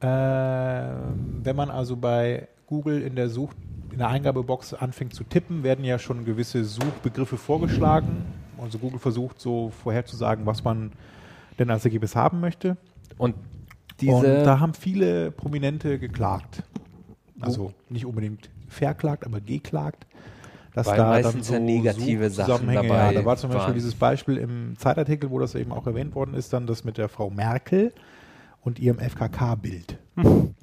Ähm, 0.00 1.40
wenn 1.42 1.56
man 1.56 1.70
also 1.70 1.96
bei 1.96 2.48
Google 2.66 3.02
in 3.02 3.16
der 3.16 3.28
Such 3.28 3.50
in 3.94 3.98
der 4.00 4.08
Eingabebox 4.08 4.74
anfängt 4.74 5.14
zu 5.14 5.24
tippen, 5.24 5.62
werden 5.62 5.84
ja 5.84 5.98
schon 5.98 6.24
gewisse 6.24 6.64
Suchbegriffe 6.64 7.36
vorgeschlagen. 7.36 8.24
Also 8.60 8.78
Google 8.78 8.98
versucht 8.98 9.40
so 9.40 9.70
vorherzusagen, 9.70 10.46
was 10.46 10.64
man 10.64 10.92
denn 11.58 11.70
als 11.70 11.84
Ergebnis 11.84 12.16
haben 12.16 12.40
möchte. 12.40 12.76
Und 13.18 13.36
Und 14.04 14.24
da 14.24 14.58
haben 14.58 14.74
viele 14.74 15.30
Prominente 15.30 15.98
geklagt. 16.00 16.64
Also 17.40 17.72
nicht 17.88 18.04
unbedingt 18.04 18.50
verklagt, 18.68 19.24
aber 19.24 19.40
geklagt. 19.40 20.06
Dass 20.72 20.88
Weil 20.88 20.96
da 20.96 21.08
meistens 21.10 21.34
dann 21.34 21.42
so 21.44 21.52
ja 21.54 21.60
negative 21.60 22.30
Sachen 22.30 22.66
Suchzusammenhänge- 22.66 22.88
dabei 22.88 23.12
Ja, 23.12 23.20
da 23.20 23.24
war 23.24 23.36
zum 23.36 23.50
Beispiel 23.50 23.66
waren. 23.66 23.74
dieses 23.74 23.94
Beispiel 23.94 24.36
im 24.38 24.74
Zeitartikel, 24.76 25.30
wo 25.30 25.38
das 25.38 25.54
eben 25.54 25.70
auch 25.70 25.86
erwähnt 25.86 26.16
worden 26.16 26.34
ist, 26.34 26.52
dann 26.52 26.66
das 26.66 26.82
mit 26.82 26.98
der 26.98 27.08
Frau 27.08 27.30
Merkel 27.30 27.92
und 28.62 28.80
ihrem 28.80 28.98
FKK-Bild. 28.98 29.98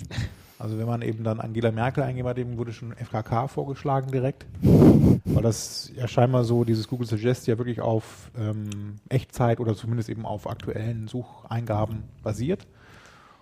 Also 0.61 0.77
wenn 0.77 0.85
man 0.85 1.01
eben 1.01 1.23
dann 1.23 1.39
Angela 1.39 1.71
Merkel 1.71 2.03
eingeben 2.03 2.27
hat, 2.27 2.37
eben 2.37 2.57
wurde 2.57 2.71
schon 2.71 2.93
FKK 2.93 3.47
vorgeschlagen 3.47 4.11
direkt. 4.11 4.45
Weil 4.61 5.41
das 5.41 5.91
ja 5.95 6.07
scheinbar 6.07 6.43
so, 6.43 6.63
dieses 6.63 6.87
Google 6.87 7.07
Suggest 7.07 7.47
ja 7.47 7.57
wirklich 7.57 7.81
auf 7.81 8.29
ähm, 8.37 8.97
Echtzeit 9.09 9.59
oder 9.59 9.75
zumindest 9.75 10.09
eben 10.09 10.23
auf 10.23 10.47
aktuellen 10.47 11.07
Sucheingaben 11.07 12.03
basiert. 12.21 12.67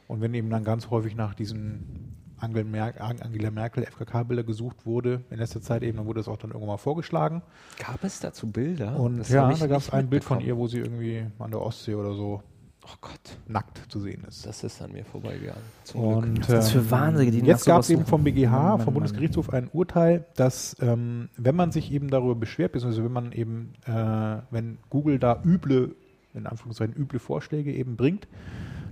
Und 0.08 0.22
wenn 0.22 0.34
eben 0.34 0.50
dann 0.50 0.64
ganz 0.64 0.90
häufig 0.90 1.16
nach 1.16 1.34
diesen 1.34 2.16
Angela 2.40 3.52
Merkel 3.52 3.84
FKK-Bilder 3.84 4.44
gesucht 4.44 4.86
wurde, 4.86 5.26
in 5.30 5.40
letzter 5.40 5.62
Zeit 5.62 5.84
eben, 5.84 5.98
dann 5.98 6.06
wurde 6.06 6.22
das 6.22 6.30
auch 6.30 6.38
dann 6.38 6.52
irgendwann 6.52 6.70
mal 6.70 6.78
vorgeschlagen. 6.78 7.42
gab 7.80 8.02
es 8.06 8.22
dazu 8.22 8.50
Bilder? 8.50 8.98
Und 8.98 9.20
Das 9.20 9.30
ja, 9.30 9.52
da 9.52 9.68
gab 9.68 9.80
es 9.80 9.90
ein 9.90 10.10
Bild 10.10 10.24
von 10.24 10.40
ihr, 10.40 10.56
wo 10.56 10.68
sie 10.68 10.80
irgendwie 10.80 11.26
an 11.38 11.52
der 11.52 11.62
Ostsee 11.62 11.96
oder 11.96 12.14
so 12.14 12.42
Oh 12.92 12.98
Gott, 13.02 13.38
nackt 13.48 13.92
zu 13.92 14.00
sehen 14.00 14.24
ist. 14.28 14.46
das 14.46 14.64
ist 14.64 14.82
an 14.82 14.92
mir 14.92 15.06
vorbeigegangen. 15.06 15.62
Zum 15.84 16.02
Glück. 16.02 16.24
Und, 16.24 16.40
ist 16.40 16.50
das 16.50 16.72
für 16.72 16.80
ähm, 16.80 16.92
Wahnsinnige, 16.92 17.32
die 17.42 17.46
Jetzt 17.46 17.66
gab 17.66 17.82
es 17.82 17.90
eben 17.90 18.06
vom 18.06 18.24
BGH, 18.24 18.52
Mann, 18.52 18.78
vom 18.80 18.86
Mann, 18.86 18.94
Bundesgerichtshof 18.96 19.52
ein 19.52 19.70
Urteil, 19.72 20.26
dass 20.36 20.76
ähm, 20.82 21.30
wenn 21.38 21.56
man 21.56 21.72
sich 21.72 21.92
eben 21.92 22.10
darüber 22.10 22.36
beschwert, 22.36 22.72
beziehungsweise 22.72 23.04
wenn 23.06 23.12
man 23.12 23.32
eben, 23.32 23.74
äh, 23.86 24.42
wenn 24.52 24.78
Google 24.90 25.20
da 25.20 25.40
üble, 25.44 25.96
in 26.34 26.48
Anführungszeichen 26.48 26.96
üble 26.96 27.20
Vorschläge 27.20 27.72
eben 27.74 27.96
bringt, 27.96 28.28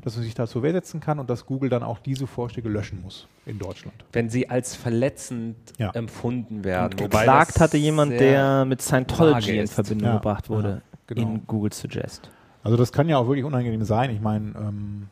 dass 0.01 0.15
man 0.15 0.23
sich 0.23 0.35
da 0.35 0.47
zur 0.47 0.63
Wehr 0.63 0.71
setzen 0.73 0.99
kann 1.01 1.19
und 1.19 1.29
dass 1.29 1.45
Google 1.45 1.69
dann 1.69 1.83
auch 1.83 1.99
diese 1.99 2.27
Vorschläge 2.27 2.69
löschen 2.69 3.01
muss 3.01 3.27
in 3.45 3.59
Deutschland. 3.59 3.95
Wenn 4.13 4.29
sie 4.29 4.49
als 4.49 4.75
verletzend 4.75 5.57
Ja. 5.79 5.89
empfunden 5.91 6.63
werden. 6.63 6.93
Und 6.93 7.11
geklagt 7.11 7.59
hatte 7.59 7.77
jemand, 7.77 8.11
der 8.13 8.63
mit 8.65 8.81
Scientology 8.81 9.57
in 9.57 9.63
ist. 9.63 9.73
Verbindung 9.73 10.07
Ja, 10.07 10.15
gebracht 10.15 10.49
wurde 10.49 10.69
ja, 10.69 10.97
genau. 11.07 11.21
in 11.33 11.47
Google 11.47 11.73
Suggest. 11.73 12.29
Also 12.67 12.75
das 12.75 12.91
kann 12.91 13.07
ja 13.07 13.17
auch 13.17 13.27
wirklich 13.27 13.45
unangenehm 13.45 13.85
sein. 13.85 14.09
Ich 14.09 14.19
meine, 14.19 14.53
ähm, 14.59 15.07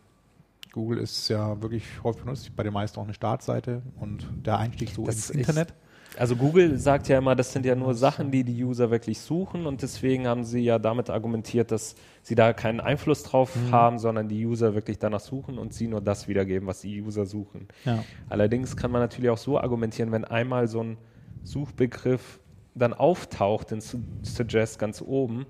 Google 0.74 0.98
ist 0.98 1.30
ja 1.30 1.62
wirklich 1.62 1.86
häufig 2.04 2.24
benutzt, 2.24 2.54
bei 2.54 2.64
den 2.64 2.74
meisten 2.74 3.00
auch 3.00 3.06
eine 3.06 3.14
Startseite 3.14 3.82
und 3.98 4.28
der 4.46 4.58
Einstieg 4.58 4.90
so 4.90 5.06
Das 5.06 5.16
ins 5.16 5.30
Internet. 5.30 5.74
Also 6.18 6.36
Google 6.36 6.78
sagt 6.78 7.08
ja 7.08 7.18
immer, 7.18 7.34
das 7.34 7.54
sind 7.54 7.66
ja 7.66 7.74
nur 7.76 7.94
Sachen, 7.94 8.30
die 8.30 8.44
die 8.44 8.62
User 8.62 8.92
wirklich 8.92 9.22
suchen 9.22 9.68
und 9.68 9.82
deswegen 9.84 10.28
haben 10.28 10.44
sie 10.44 10.66
ja 10.66 10.80
damit 10.80 11.10
argumentiert, 11.10 11.72
dass 11.72 11.96
sie 12.24 12.36
da 12.36 12.52
keinen 12.52 12.82
Einfluss 12.82 13.24
drauf 13.24 13.56
haben, 13.72 14.00
sondern 14.00 14.28
die 14.28 14.46
User 14.46 14.76
wirklich 14.76 15.00
danach 15.00 15.22
suchen 15.22 15.58
und 15.58 15.74
sie 15.74 15.88
nur 15.88 16.02
das 16.02 16.28
wiedergeben, 16.28 16.68
was 16.68 16.82
die 16.82 17.02
User 17.02 17.26
suchen. 17.26 17.70
Ja. 17.86 18.04
Allerdings 18.28 18.76
kann 18.76 18.92
man 18.92 19.00
natürlich 19.00 19.30
auch 19.30 19.38
so 19.38 19.58
argumentieren, 19.58 20.12
wenn 20.12 20.26
einmal 20.26 20.68
so 20.68 20.84
ein 20.84 20.98
Suchbegriff 21.46 22.42
dann 22.76 22.94
auftaucht 22.94 23.72
in 23.72 23.80
Su- 23.80 24.04
Suggest 24.24 24.78
ganz 24.78 25.02
oben, 25.02 25.46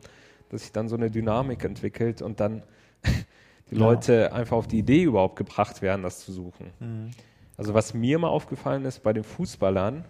dass 0.50 0.62
sich 0.62 0.72
dann 0.72 0.88
so 0.88 0.96
eine 0.96 1.10
Dynamik 1.12 1.64
entwickelt 1.64 2.22
und 2.22 2.40
dann 2.40 2.64
die 3.72 3.76
Ja. 3.76 3.80
Leute 3.80 4.34
einfach 4.34 4.58
auf 4.58 4.68
die 4.68 4.80
Idee 4.80 5.04
überhaupt 5.04 5.36
gebracht 5.38 5.82
werden, 5.82 6.04
das 6.04 6.20
zu 6.20 6.32
suchen. 6.32 6.68
Mhm. 6.80 7.12
Also 7.58 7.74
was 7.74 7.94
mir 7.94 8.20
mal 8.20 8.28
aufgefallen 8.28 8.86
ist 8.86 9.02
bei 9.04 9.14
den 9.14 9.24
Fußballern, 9.24 10.04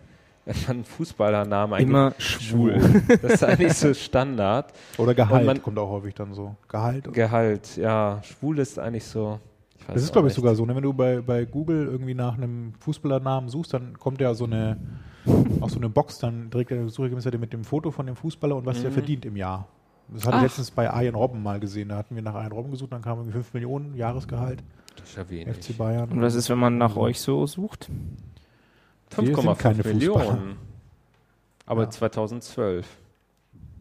wenn 0.45 0.55
man 0.67 0.75
einen 0.77 0.83
Fußballernamen 0.85 1.79
Immer 1.79 2.05
eingibt, 2.07 2.21
schwul. 2.21 2.79
Das 3.21 3.33
ist 3.33 3.43
eigentlich 3.43 3.73
so 3.73 3.93
Standard. 3.95 4.73
Oder 4.97 5.13
Gehalt 5.15 5.45
man- 5.45 5.61
kommt 5.61 5.77
auch 5.79 5.89
häufig 5.89 6.13
dann 6.15 6.33
so. 6.33 6.55
Gehalt. 6.67 7.11
Gehalt, 7.13 7.77
ja, 7.77 8.19
schwul 8.23 8.59
ist 8.59 8.77
eigentlich 8.79 9.05
so. 9.05 9.39
Das 9.87 10.01
ist, 10.01 10.11
glaube 10.11 10.27
ich, 10.29 10.33
sogar 10.33 10.55
so. 10.55 10.65
Ne? 10.65 10.75
Wenn 10.75 10.81
du 10.81 10.93
bei, 10.93 11.21
bei 11.21 11.45
Google 11.45 11.85
irgendwie 11.85 12.15
nach 12.15 12.35
einem 12.35 12.73
Fußballernamen 12.79 13.49
suchst, 13.49 13.73
dann 13.73 13.97
kommt 13.99 14.19
ja 14.19 14.33
so 14.33 14.45
eine, 14.45 14.77
auch 15.61 15.69
so 15.69 15.77
eine 15.77 15.89
Box, 15.89 16.17
dann 16.17 16.49
direkt 16.49 16.71
eine 16.71 16.89
Suchergebnisseite 16.89 17.37
mit 17.37 17.53
dem 17.53 17.63
Foto 17.63 17.91
von 17.91 18.07
dem 18.07 18.15
Fußballer 18.15 18.55
und 18.55 18.65
was 18.65 18.81
der 18.81 18.89
Mhm. 18.89 18.95
verdient 18.95 19.25
im 19.25 19.35
Jahr. 19.35 19.67
Das 20.09 20.25
hatte 20.25 20.35
ich 20.35 20.39
Ach. 20.39 20.43
letztens 20.43 20.71
bei 20.71 20.89
Arjen 20.89 21.15
Robben 21.15 21.41
mal 21.41 21.59
gesehen. 21.59 21.89
Da 21.89 21.97
hatten 21.97 22.15
wir 22.15 22.21
nach 22.21 22.35
Arjen 22.35 22.51
Robben 22.51 22.71
gesucht, 22.71 22.91
dann 22.93 23.01
kamen 23.01 23.21
irgendwie 23.21 23.33
5 23.33 23.53
Millionen 23.53 23.95
Jahresgehalt, 23.95 24.63
Das 24.97 25.09
ist 25.09 25.17
ja 25.17 25.29
wenig. 25.29 25.55
FC 25.57 25.77
Bayern. 25.77 26.09
Und 26.11 26.21
was 26.21 26.35
ist, 26.35 26.49
wenn 26.49 26.59
man 26.59 26.77
nach 26.77 26.95
euch 26.95 27.19
so 27.19 27.45
sucht? 27.47 27.89
Wir 29.15 29.25
sind 29.27 29.35
5,5 29.37 29.55
keine 29.55 29.75
Fußballer. 29.83 29.93
Millionen. 29.93 30.57
Aber 31.65 31.83
Ja. 31.83 31.89
2012. 31.89 32.87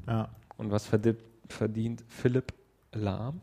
Ja. 0.07 0.29
Und 0.57 0.71
was 0.71 0.87
verdient, 0.87 2.05
Philipp 2.09 2.53
Lahm? 2.93 3.41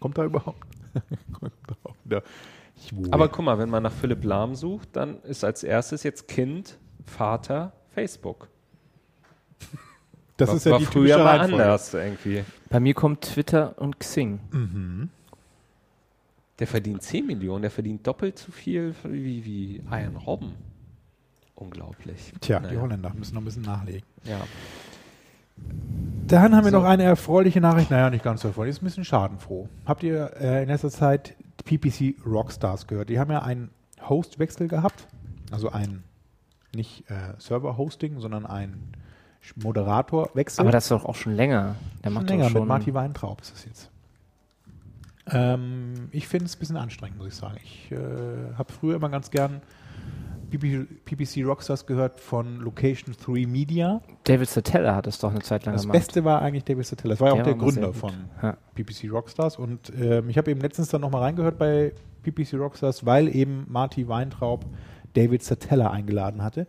Kommt 0.00 0.18
da 0.18 0.24
überhaupt? 0.24 0.66
kommt 1.38 1.52
da 2.06 2.22
schwul. 2.88 3.08
Aber 3.10 3.28
guck 3.28 3.44
mal, 3.44 3.58
wenn 3.58 3.70
man 3.70 3.82
nach 3.82 3.92
Philipp 3.92 4.24
Lahm 4.24 4.54
sucht, 4.54 4.88
dann 4.96 5.22
ist 5.22 5.44
als 5.44 5.62
erstes 5.62 6.02
jetzt 6.02 6.28
Kind, 6.28 6.78
Vater, 7.04 7.72
Facebook. 7.90 8.48
Das 10.40 10.48
war, 10.50 10.56
ist 10.56 10.64
ja 10.66 10.72
war 10.72 10.78
die 10.78 10.84
früher 10.86 11.16
typische 11.16 11.24
Reihenfolge. 11.24 11.62
anders 11.62 11.94
irgendwie. 11.94 12.44
Bei 12.68 12.80
mir 12.80 12.94
kommt 12.94 13.20
Twitter 13.22 13.78
und 13.78 13.98
Xing. 14.00 14.40
Mhm. 14.50 15.08
Der 16.58 16.66
verdient 16.66 17.02
10 17.02 17.26
Millionen, 17.26 17.62
der 17.62 17.70
verdient 17.70 18.06
doppelt 18.06 18.38
so 18.38 18.52
viel 18.52 18.94
wie, 19.04 19.44
wie 19.44 19.76
Ian 19.90 20.16
Robben. 20.16 20.52
Unglaublich. 21.54 22.32
Tja, 22.40 22.58
die 22.60 22.66
Naja. 22.66 22.80
Holländer 22.80 23.12
müssen 23.14 23.34
noch 23.34 23.42
ein 23.42 23.44
bisschen 23.46 23.62
nachlegen. 23.62 24.06
Ja. 24.24 24.40
Dann 26.26 26.54
haben 26.54 26.64
wir 26.64 26.70
So. 26.70 26.78
noch 26.78 26.84
eine 26.84 27.02
erfreuliche 27.02 27.60
Nachricht. 27.60 27.90
Naja, 27.90 28.08
nicht 28.10 28.24
ganz 28.24 28.42
so 28.42 28.48
erfreulich, 28.48 28.76
ist 28.76 28.82
ein 28.82 28.86
bisschen 28.86 29.04
schadenfroh. 29.04 29.68
Habt 29.84 30.02
ihr 30.02 30.32
äh, 30.40 30.62
in 30.62 30.68
letzter 30.68 30.90
Zeit 30.90 31.34
PPC 31.64 32.14
Rockstars 32.26 32.86
gehört? 32.86 33.08
Die 33.10 33.18
haben 33.18 33.30
ja 33.30 33.42
einen 33.42 33.70
Hostwechsel 34.08 34.68
gehabt. 34.68 35.06
Also 35.50 35.70
ein, 35.70 36.02
nicht 36.74 37.04
äh, 37.10 37.14
Server-Hosting, 37.38 38.20
sondern 38.20 38.46
ein 38.46 38.78
Moderatorwechsel. 39.56 40.60
Aber 40.62 40.72
das 40.72 40.84
ist 40.84 40.90
doch 40.90 41.04
auch 41.04 41.14
schon 41.16 41.34
länger. 41.34 41.76
Der 42.04 42.10
Schon 42.10 42.14
macht 42.14 42.28
länger 42.28 42.44
doch 42.44 42.50
schon 42.50 42.60
mit 42.62 42.68
Marty 42.68 42.94
Weintraub 42.94 43.40
ist 43.40 43.54
es 43.54 43.64
jetzt. 43.64 43.90
Ähm, 45.32 46.08
ich 46.12 46.26
finde 46.28 46.46
es 46.46 46.56
ein 46.56 46.58
bisschen 46.58 46.76
anstrengend, 46.76 47.18
muss 47.18 47.28
ich 47.28 47.34
sagen. 47.34 47.58
Ich 47.62 47.92
äh, 47.92 47.96
habe 48.56 48.72
früher 48.72 48.96
immer 48.96 49.08
ganz 49.08 49.30
gern 49.30 49.60
PPC, 50.50 51.04
PPC 51.04 51.44
Rockstars 51.46 51.86
gehört 51.86 52.20
von 52.20 52.60
Location 52.60 53.14
3 53.24 53.46
Media. 53.46 54.00
David 54.24 54.48
Satella 54.48 54.96
hat 54.96 55.06
es 55.06 55.18
doch 55.18 55.30
eine 55.30 55.40
Zeit 55.40 55.64
lang 55.64 55.74
Das 55.74 55.82
gemacht. 55.82 55.98
Beste 55.98 56.24
war 56.24 56.42
eigentlich 56.42 56.64
David 56.64 56.86
Satella. 56.86 57.14
Das 57.14 57.20
war 57.20 57.28
ja 57.28 57.40
auch 57.40 57.42
Der 57.44 57.54
Gründer 57.54 57.92
von 57.92 58.12
Ja. 58.42 58.56
PPC 58.74 59.10
Rockstars. 59.10 59.56
Und 59.58 59.92
ähm, 59.98 60.28
ich 60.28 60.38
habe 60.38 60.50
eben 60.50 60.60
letztens 60.60 60.88
dann 60.88 61.00
nochmal 61.00 61.22
reingehört 61.22 61.58
bei 61.58 61.92
PPC 62.22 62.54
Rockstars, 62.54 63.06
weil 63.06 63.34
eben 63.34 63.66
Marty 63.68 64.08
Weintraub 64.08 64.66
David 65.14 65.42
Satella 65.42 65.90
eingeladen 65.90 66.42
hatte 66.42 66.66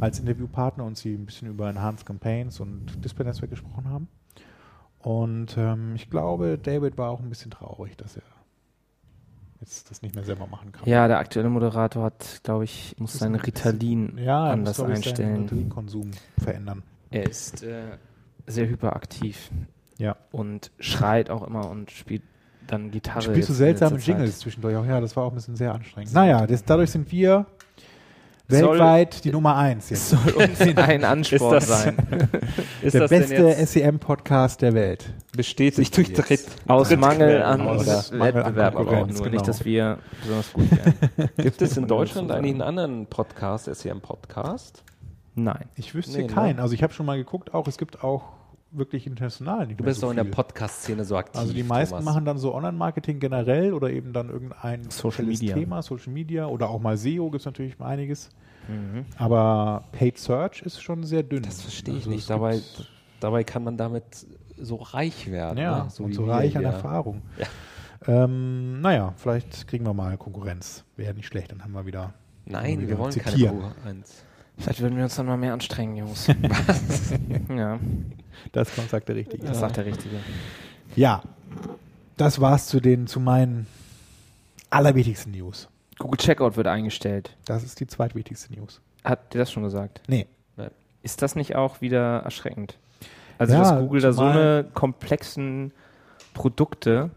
als 0.00 0.20
Interviewpartner 0.20 0.84
und 0.84 0.96
sie 0.96 1.14
ein 1.14 1.26
bisschen 1.26 1.48
über 1.48 1.68
Enhanced 1.68 2.06
Campaigns 2.06 2.60
und 2.60 3.04
Display-Netzwerk 3.04 3.50
gesprochen 3.50 3.88
haben. 3.88 4.08
Und 5.00 5.56
ähm, 5.56 5.92
ich 5.94 6.10
glaube, 6.10 6.58
David 6.60 6.98
war 6.98 7.10
auch 7.10 7.20
ein 7.20 7.28
bisschen 7.28 7.50
traurig, 7.50 7.96
dass 7.96 8.16
er 8.16 8.22
jetzt 9.60 9.90
das 9.90 10.02
nicht 10.02 10.14
mehr 10.14 10.24
selber 10.24 10.46
machen 10.46 10.72
kann. 10.72 10.88
Ja, 10.88 11.08
der 11.08 11.18
aktuelle 11.18 11.48
Moderator 11.50 12.04
hat, 12.04 12.40
glaube 12.44 12.64
ich, 12.64 12.94
muss 12.98 13.14
sein 13.14 13.34
ein 13.34 13.40
Ritalin 13.40 14.16
ja 14.18 14.50
er 14.50 14.56
muss, 14.56 14.68
anders 14.68 14.76
seinen 14.76 14.92
einstellen. 14.96 15.42
Ritalin-Konsum 15.42 16.10
verändern. 16.38 16.82
Er 17.10 17.24
ist 17.28 17.62
äh, 17.62 17.96
sehr 18.46 18.68
hyperaktiv 18.68 19.50
Ja. 19.98 20.16
und 20.30 20.70
schreit 20.78 21.30
auch 21.30 21.46
immer 21.46 21.68
und 21.70 21.90
spielt 21.90 22.22
dann 22.66 22.90
Gitarre. 22.90 23.22
Spielst 23.22 23.48
du 23.48 23.54
seltsame. 23.54 23.96
Jingles 23.98 24.40
zwischendurch 24.40 24.76
auch? 24.76 24.84
Ja, 24.84 25.00
das 25.00 25.16
war 25.16 25.24
auch 25.24 25.32
ein 25.32 25.36
bisschen 25.36 25.56
sehr 25.56 25.72
anstrengend. 25.74 26.12
Naja, 26.12 26.46
das, 26.46 26.64
dadurch 26.64 26.90
sind 26.90 27.10
wir 27.10 27.46
Soll- 28.50 28.62
weltweit 28.78 29.24
die 29.24 29.30
Nummer 29.30 29.56
eins 29.56 29.90
jetzt. 29.90 30.08
Soll 30.10 30.32
uns 30.34 30.60
ein 30.60 31.04
Ansporn 31.04 31.58
Ist 31.58 31.68
das- 31.70 31.82
sein. 31.82 31.96
Ist 32.82 32.94
der 32.94 33.08
beste 33.08 33.66
SEM-Podcast 33.66 34.62
der 34.62 34.72
Welt. 34.72 35.04
bestätigt 35.36 35.94
durch 35.96 36.08
Jetzt. 36.08 36.28
Dritt? 36.28 36.40
Aus 36.66 36.94
Mangel 36.96 37.42
an 37.42 37.60
Aus 37.60 38.10
Mangel 38.12 38.36
an 38.42 38.44
Wettbewerb 38.46 38.76
aber 38.76 38.90
auch 39.02 39.06
nur. 39.06 39.18
genau. 39.18 39.28
Nicht, 39.30 39.46
dass 39.46 39.64
wir 39.66 39.98
besonders 40.22 40.52
gut 40.52 40.70
wären. 40.70 41.28
Gibt 41.36 41.60
es 41.60 41.76
in 41.76 41.86
Deutschland 41.86 42.30
eigentlich 42.32 42.52
einen 42.52 42.62
anderen 42.62 43.06
Podcast, 43.06 43.66
SEM-Podcast? 43.74 44.82
Nein. 45.34 45.66
Ich 45.76 45.94
wüsste 45.94 46.16
Nee, 46.18 46.26
ne? 46.26 46.32
keinen. 46.32 46.58
Also 46.58 46.72
ich 46.74 46.82
habe 46.82 46.92
schon 46.94 47.04
mal 47.06 47.16
geguckt, 47.18 47.52
auch 47.54 47.68
es 47.68 47.76
gibt 47.76 48.02
auch 48.02 48.22
wirklich 48.70 49.06
international 49.06 49.66
nicht 49.66 49.80
Du 49.80 49.84
bist 49.84 50.00
so 50.00 50.06
doch 50.06 50.10
in 50.12 50.16
der. 50.16 50.24
Podcast-Szene 50.24 51.04
so 51.04 51.16
aktiv. 51.16 51.40
Also 51.40 51.52
die 51.52 51.62
meisten 51.62 51.96
Thomas. 51.96 52.04
machen 52.04 52.24
dann 52.24 52.38
so 52.38 52.54
Online-Marketing 52.54 53.18
generell 53.18 53.72
oder 53.72 53.90
eben 53.90 54.12
dann 54.12 54.28
irgendein 54.28 54.90
Social 54.90 55.24
Media. 55.24 55.54
Thema, 55.54 55.82
Social 55.82 56.12
Media 56.12 56.46
oder 56.46 56.68
auch 56.68 56.80
mal 56.80 56.96
SEO 56.96 57.30
gibt 57.30 57.40
es 57.40 57.46
natürlich 57.46 57.78
mal 57.78 57.86
einiges. 57.86 58.30
Mhm. 58.68 59.06
Aber 59.16 59.84
Paid 59.92 60.18
Search 60.18 60.62
ist 60.62 60.82
schon 60.82 61.04
sehr 61.04 61.22
dünn. 61.22 61.42
Das 61.42 61.62
verstehe 61.62 61.94
ich 61.94 62.00
Also 62.00 62.10
nicht. 62.10 62.28
Dabei, 62.30 62.60
dabei 63.20 63.44
kann 63.44 63.64
man 63.64 63.76
damit 63.76 64.04
so 64.58 64.76
reich 64.76 65.30
werden. 65.30 65.58
Ja, 65.58 65.84
ne? 65.84 66.04
und 66.04 66.10
wie 66.10 66.14
so 66.14 66.26
wir 66.26 66.34
reich 66.34 66.56
an 66.56 66.62
hier. 66.62 66.72
Erfahrung. 66.72 67.22
Ja. 67.38 67.46
Ähm, 68.06 68.80
naja, 68.80 69.12
vielleicht 69.16 69.66
kriegen 69.66 69.84
wir 69.84 69.94
mal 69.94 70.16
Konkurrenz. 70.16 70.84
Wäre 70.96 71.14
nicht 71.14 71.26
schlecht, 71.26 71.50
dann 71.50 71.64
haben 71.64 71.72
wir 71.72 71.86
wieder. 71.86 72.14
Nein, 72.44 72.78
wieder 72.78 72.90
wir 72.90 72.98
wollen 72.98 73.14
keine 73.14 73.36
zitieren. 73.36 73.60
Konkurrenz. 73.60 74.24
Vielleicht 74.56 74.80
würden 74.80 74.96
wir 74.96 75.04
uns 75.04 75.16
dann 75.16 75.26
mal 75.26 75.36
mehr 75.36 75.52
anstrengen, 75.52 75.96
Jungs. 75.96 76.26
ja, 77.48 77.78
Das 78.52 78.74
kommt, 78.74 78.90
sagt 78.90 79.08
der 79.08 79.16
Richtige. 79.16 79.46
das 79.46 79.60
sagt 79.60 79.76
der 79.76 79.86
Richtige. 79.86 80.16
Ja, 80.96 81.22
das 82.16 82.40
war's 82.40 82.66
zu 82.66 82.80
den, 82.80 83.06
zu 83.06 83.20
meinen 83.20 83.66
allerwichtigsten 84.70 85.32
News. 85.32 85.68
Google 85.98 86.18
Checkout 86.18 86.56
wird 86.56 86.66
eingestellt. 86.66 87.36
Das 87.44 87.62
ist 87.64 87.80
die 87.80 87.86
zweitwichtigste 87.86 88.54
News. 88.54 88.80
Hat 89.04 89.32
dir 89.34 89.38
das 89.38 89.50
schon 89.52 89.62
gesagt? 89.62 90.00
Nee. 90.08 90.26
Ist 91.02 91.22
das 91.22 91.36
nicht 91.36 91.54
auch 91.54 91.80
wieder 91.80 92.18
erschreckend? 92.20 92.76
Also, 93.38 93.54
Ja, 93.54 93.60
dass 93.60 93.78
Google 93.80 94.00
da 94.00 94.12
so 94.12 94.22
eine 94.22 94.66
komplexen 94.74 95.72
Produkte, 96.34 97.10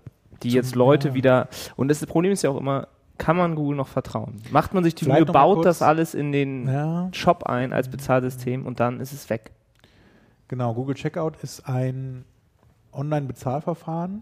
die 0.43 0.49
jetzt 0.51 0.75
Leute 0.75 1.09
ja. 1.09 1.13
wieder. 1.15 1.47
Und 1.75 1.87
das 1.89 2.05
Problem 2.05 2.31
ist 2.31 2.43
ja 2.43 2.51
auch 2.51 2.57
immer, 2.57 2.87
kann 3.17 3.35
man 3.37 3.55
Google 3.55 3.75
noch 3.75 3.87
vertrauen? 3.87 4.41
Macht 4.51 4.73
man 4.73 4.83
sich 4.83 4.95
die 4.95 5.05
Vielleicht 5.05 5.25
Mühe, 5.25 5.33
baut 5.33 5.55
kurz- 5.57 5.65
das 5.65 5.81
alles 5.81 6.13
in 6.13 6.31
den 6.31 6.67
Ja, 6.67 7.09
Shop 7.11 7.43
ein 7.43 7.73
als 7.73 7.89
Bezahlsystem 7.89 8.65
und 8.65 8.79
dann 8.79 8.99
ist 8.99 9.13
es 9.13 9.29
weg. 9.29 9.51
Genau. 10.51 10.75
Google 10.75 10.93
Checkout 10.93 11.37
ist 11.41 11.67
ein 11.67 12.25
Online-Bezahlverfahren. 12.91 14.21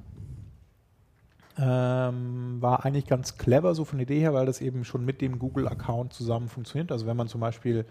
Ähm, 1.57 2.61
war 2.61 2.85
eigentlich 2.85 3.07
ganz 3.07 3.37
clever 3.37 3.75
so 3.75 3.83
von 3.83 3.97
der 3.97 4.07
Idee 4.07 4.21
her, 4.21 4.33
weil 4.33 4.45
das 4.45 4.61
eben 4.61 4.85
schon 4.85 5.03
mit 5.03 5.19
dem 5.19 5.39
Google-Account 5.39 6.13
zusammen 6.13 6.47
funktioniert. 6.47 6.93
Also 6.93 7.05
wenn 7.05 7.17
man 7.17 7.27
zum 7.27 7.41
Beispiel 7.41 7.85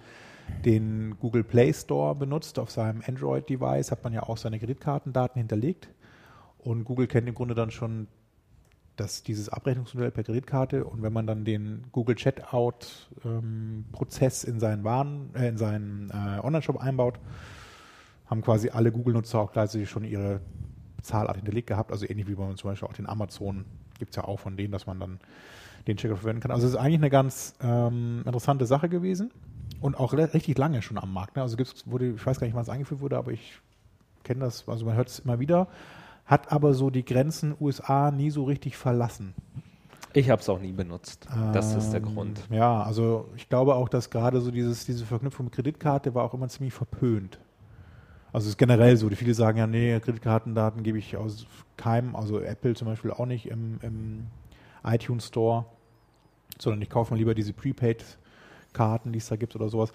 den 0.64 1.18
Google 1.18 1.44
Play 1.44 1.74
Store 1.74 2.14
benutzt 2.14 2.58
auf 2.58 2.70
seinem 2.70 3.02
Android-Device, 3.06 3.90
hat 3.90 4.02
man 4.04 4.14
ja 4.14 4.22
auch 4.22 4.38
seine 4.38 4.58
Kreditkartendaten 4.58 5.38
hinterlegt. 5.38 5.90
Und 6.58 6.84
Google 6.84 7.08
kennt 7.08 7.28
im 7.28 7.34
Grunde 7.34 7.54
dann 7.54 7.70
schon 7.70 8.08
das, 8.96 9.22
dieses 9.22 9.50
Abrechnungsmodell 9.50 10.12
per 10.12 10.24
Kreditkarte. 10.24 10.84
Und 10.84 11.02
wenn 11.02 11.12
man 11.12 11.26
dann 11.26 11.44
den 11.44 11.84
Google 11.92 12.16
Checkout-Prozess 12.16 14.44
in 14.44 14.60
seinen 14.60 15.34
äh, 15.34 15.48
in 15.48 15.58
seinen 15.58 16.08
äh, 16.10 16.40
Online-Shop 16.40 16.78
einbaut, 16.78 17.20
haben 18.28 18.42
quasi 18.42 18.70
alle 18.70 18.92
Google-Nutzer 18.92 19.38
auch 19.40 19.52
gleichzeitig 19.52 19.88
schon 19.88 20.04
ihre 20.04 20.40
Bezahlart 20.96 21.36
hinterlegt 21.36 21.68
gehabt. 21.68 21.92
Also 21.92 22.06
ähnlich 22.08 22.28
wie 22.28 22.34
man 22.34 22.56
zum 22.56 22.70
Beispiel 22.70 22.88
auch 22.88 22.92
den 22.92 23.08
Amazon 23.08 23.64
gibt 23.98 24.10
es 24.10 24.16
ja 24.16 24.24
auch 24.24 24.38
von 24.38 24.56
denen, 24.56 24.72
dass 24.72 24.86
man 24.86 25.00
dann 25.00 25.18
den 25.86 25.96
Checkout 25.96 26.18
verwenden 26.18 26.40
kann. 26.40 26.50
Also 26.50 26.66
es 26.66 26.74
ist 26.74 26.78
eigentlich 26.78 27.00
eine 27.00 27.10
ganz 27.10 27.54
ähm, 27.62 28.22
interessante 28.24 28.66
Sache 28.66 28.88
gewesen 28.88 29.30
und 29.80 29.98
auch 29.98 30.12
richtig 30.12 30.58
lange 30.58 30.82
schon 30.82 30.98
am 30.98 31.12
Markt. 31.12 31.36
Ne? 31.36 31.42
Also 31.42 31.56
gibt's, 31.56 31.84
wurde, 31.86 32.12
ich 32.12 32.26
weiß 32.26 32.38
gar 32.38 32.46
nicht, 32.46 32.54
wann 32.54 32.62
es 32.62 32.68
eingeführt 32.68 33.00
wurde, 33.00 33.16
aber 33.16 33.32
ich 33.32 33.60
kenne 34.24 34.40
das, 34.40 34.68
also 34.68 34.84
man 34.84 34.96
hört 34.96 35.08
es 35.08 35.20
immer 35.20 35.40
wieder, 35.40 35.68
hat 36.26 36.52
aber 36.52 36.74
so 36.74 36.90
die 36.90 37.04
Grenzen 37.04 37.54
USA 37.58 38.10
nie 38.10 38.30
so 38.30 38.44
richtig 38.44 38.76
verlassen. 38.76 39.34
Ich 40.12 40.30
habe 40.30 40.40
es 40.40 40.48
auch 40.48 40.60
nie 40.60 40.72
benutzt. 40.72 41.26
Das 41.52 41.74
ist 41.74 41.90
der 41.90 42.00
Ähm, 42.00 42.06
Grund. 42.14 42.40
Ja, 42.50 42.82
also 42.82 43.28
ich 43.36 43.48
glaube 43.48 43.74
auch, 43.74 43.88
dass 43.88 44.10
gerade 44.10 44.40
so 44.40 44.50
dieses, 44.50 44.84
diese 44.84 45.06
Verknüpfung 45.06 45.46
mit 45.46 45.54
Kreditkarte 45.54 46.14
war 46.14 46.24
auch 46.24 46.34
immer 46.34 46.48
ziemlich 46.48 46.74
verpönt. 46.74 47.38
Also 48.32 48.46
es 48.46 48.50
ist 48.50 48.58
generell 48.58 48.96
so, 48.96 49.08
die 49.08 49.16
viele 49.16 49.34
sagen 49.34 49.58
ja, 49.58 49.66
nee, 49.66 49.98
Kreditkartendaten 50.00 50.82
gebe 50.82 50.98
ich 50.98 51.16
aus 51.16 51.46
keinem, 51.76 52.14
also 52.14 52.40
Apple 52.40 52.74
zum 52.74 52.86
Beispiel 52.86 53.10
auch 53.10 53.26
nicht 53.26 53.46
im, 53.46 53.78
im 53.82 54.26
iTunes 54.84 55.28
Store, 55.28 55.64
sondern 56.58 56.82
ich 56.82 56.90
kaufe 56.90 57.12
mal 57.12 57.18
lieber 57.18 57.34
diese 57.34 57.52
Prepaid-Karten, 57.52 59.12
die 59.12 59.18
es 59.18 59.28
da 59.28 59.36
gibt 59.36 59.56
oder 59.56 59.68
sowas. 59.68 59.92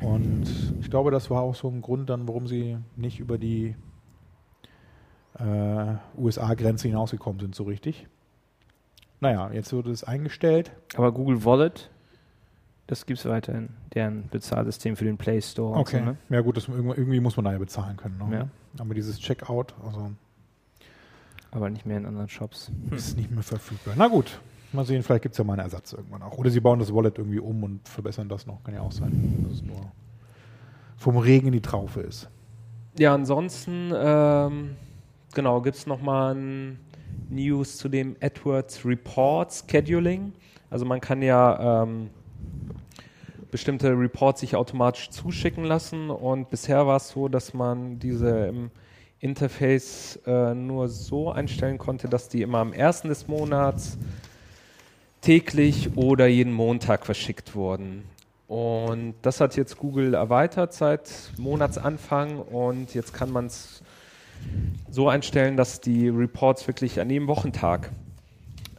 Und 0.00 0.44
ich 0.80 0.90
glaube, 0.90 1.10
das 1.10 1.30
war 1.30 1.42
auch 1.42 1.54
so 1.54 1.68
ein 1.68 1.82
Grund 1.82 2.10
dann, 2.10 2.26
warum 2.26 2.46
sie 2.46 2.78
nicht 2.96 3.20
über 3.20 3.38
die 3.38 3.76
äh, 5.38 5.94
USA-Grenze 6.16 6.88
hinausgekommen 6.88 7.40
sind, 7.40 7.54
so 7.54 7.64
richtig. 7.64 8.06
Naja, 9.20 9.50
jetzt 9.52 9.72
wurde 9.72 9.92
es 9.92 10.02
eingestellt. 10.02 10.72
Aber 10.96 11.12
Google 11.12 11.44
Wallet, 11.44 11.90
das 12.86 13.06
gibt 13.06 13.20
es 13.20 13.26
weiterhin, 13.26 13.70
deren 13.94 14.28
Bezahlsystem 14.28 14.96
für 14.96 15.04
den 15.04 15.16
Play 15.16 15.40
Store. 15.40 15.78
und 15.78 15.88
So, 15.88 15.98
ne? 15.98 16.16
Ja 16.28 16.40
gut, 16.40 16.56
das, 16.56 16.68
irgendwie, 16.68 16.96
irgendwie 16.96 17.20
muss 17.20 17.36
man 17.36 17.44
da 17.44 17.52
ja 17.52 17.58
bezahlen 17.58 17.96
können. 17.96 18.18
Ne? 18.18 18.36
Ja. 18.36 18.48
Aber 18.78 18.94
dieses 18.94 19.18
Checkout, 19.18 19.74
also 19.84 20.10
Aber 21.50 21.70
nicht 21.70 21.86
mehr 21.86 21.98
in 21.98 22.06
anderen 22.06 22.28
Shops. 22.28 22.70
Hm. 22.88 22.96
ist 22.96 23.16
nicht 23.16 23.30
mehr 23.30 23.42
verfügbar. 23.42 23.94
Na 23.96 24.08
gut, 24.08 24.40
mal 24.72 24.84
sehen, 24.84 25.02
vielleicht 25.02 25.22
gibt 25.22 25.34
es 25.34 25.38
ja 25.38 25.44
mal 25.44 25.54
einen 25.54 25.62
Ersatz 25.62 25.92
irgendwann 25.92 26.22
auch. 26.22 26.36
Oder 26.38 26.50
sie 26.50 26.60
bauen 26.60 26.78
das 26.78 26.92
Wallet 26.92 27.18
irgendwie 27.18 27.38
um 27.38 27.62
und 27.62 27.88
verbessern 27.88 28.28
das 28.28 28.46
noch. 28.46 28.62
Kann 28.64 28.74
ja 28.74 28.80
auch 28.80 28.92
sein, 28.92 29.44
dass 29.44 29.54
es 29.54 29.62
nur 29.62 29.92
vom 30.96 31.16
Regen 31.18 31.48
in 31.48 31.52
die 31.52 31.60
Traufe 31.60 32.00
ist. 32.00 32.28
Ja, 32.98 33.14
ansonsten, 33.14 33.92
ähm, 33.94 34.76
genau, 35.34 35.60
gibt 35.62 35.76
es 35.76 35.86
nochmal 35.86 36.34
ein 36.34 36.78
News 37.30 37.78
zu 37.78 37.88
dem 37.88 38.16
AdWords 38.20 38.84
Report 38.84 39.52
Scheduling. 39.52 40.32
Also 40.70 40.84
man 40.84 41.00
kann 41.00 41.22
ja 41.22 41.82
ähm, 41.82 42.10
bestimmte 43.52 43.90
Reports 43.96 44.40
sich 44.40 44.56
automatisch 44.56 45.10
zuschicken 45.10 45.64
lassen 45.64 46.10
und 46.10 46.50
bisher 46.50 46.86
war 46.86 46.96
es 46.96 47.10
so, 47.10 47.28
dass 47.28 47.54
man 47.54 48.00
diese 48.00 48.46
im 48.46 48.70
Interface 49.20 50.18
äh, 50.26 50.54
nur 50.54 50.88
so 50.88 51.30
einstellen 51.30 51.78
konnte, 51.78 52.08
dass 52.08 52.28
die 52.28 52.42
immer 52.42 52.58
am 52.58 52.72
ersten 52.72 53.08
des 53.08 53.28
Monats 53.28 53.98
täglich 55.20 55.96
oder 55.96 56.26
jeden 56.26 56.52
Montag 56.52 57.06
verschickt 57.06 57.54
wurden. 57.54 58.02
Und 58.48 59.14
das 59.22 59.40
hat 59.40 59.54
jetzt 59.56 59.76
Google 59.78 60.14
erweitert 60.14 60.72
seit 60.72 61.10
Monatsanfang 61.36 62.38
und 62.38 62.94
jetzt 62.94 63.12
kann 63.12 63.30
man 63.30 63.46
es 63.46 63.82
so 64.90 65.08
einstellen, 65.08 65.56
dass 65.56 65.80
die 65.80 66.08
Reports 66.08 66.66
wirklich 66.66 67.00
an 67.00 67.10
jedem 67.10 67.28
Wochentag 67.28 67.92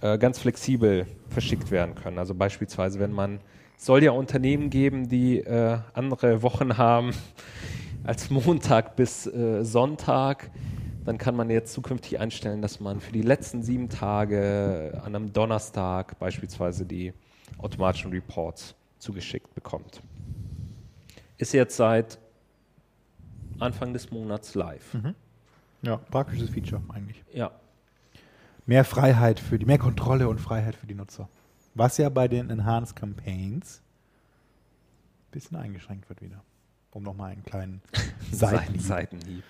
äh, 0.02 0.18
ganz 0.18 0.40
flexibel 0.40 1.06
verschickt 1.30 1.72
werden 1.72 1.96
können. 1.96 2.18
Also 2.18 2.34
beispielsweise, 2.34 3.00
wenn 3.00 3.14
man, 3.14 3.40
soll 3.78 4.04
ja 4.04 4.12
Unternehmen 4.12 4.70
geben, 4.70 5.10
die 5.10 5.40
äh, 5.40 5.80
andere 5.94 6.42
Wochen 6.42 6.78
haben 6.78 7.12
als 8.04 8.30
Montag 8.30 8.96
bis 8.96 9.28
äh, 9.28 9.64
Sonntag, 9.64 10.52
dann 11.06 11.18
kann 11.18 11.36
man 11.36 11.50
jetzt 11.50 11.74
zukünftig 11.74 12.20
einstellen, 12.20 12.62
dass 12.62 12.80
man 12.80 13.02
für 13.02 13.12
die 13.12 13.22
letzten 13.22 13.62
sieben 13.62 13.90
Tage 13.90 15.02
an 15.04 15.16
einem 15.16 15.34
Donnerstag 15.34 16.18
beispielsweise 16.20 16.86
die 16.86 17.14
automatischen 17.58 18.12
Reports 18.12 18.74
zugeschickt 19.00 19.54
bekommt. 19.54 20.02
Ist 21.38 21.54
jetzt 21.54 21.76
seit 21.76 22.18
Anfang 23.60 23.92
des 23.92 24.12
Monats 24.12 24.56
live. 24.56 24.96
Ja, 25.82 25.98
praktisches 25.98 26.50
Feature 26.50 26.82
eigentlich. 26.90 27.22
Ja, 27.34 27.52
Mehr 28.66 28.86
Freiheit 28.86 29.42
für 29.42 29.60
die, 29.60 29.66
mehr 29.66 29.78
Kontrolle 29.78 30.30
und 30.30 30.40
Freiheit 30.40 30.76
für 30.76 30.88
die 30.88 30.96
Nutzer. 30.96 31.28
Was 31.76 31.98
ja 31.98 32.10
bei 32.10 32.28
den 32.28 32.50
Enhanced 32.50 32.96
Campaigns 32.96 33.82
ein 35.28 35.32
bisschen 35.32 35.58
eingeschränkt 35.58 36.10
wird 36.10 36.22
wieder. 36.22 36.44
Um 36.92 37.04
nochmal 37.04 37.32
einen 37.32 37.44
kleinen 37.44 37.82
Seitenhieb 38.32 38.82
Seitenhieb. 38.82 39.44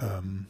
ähm, 0.00 0.46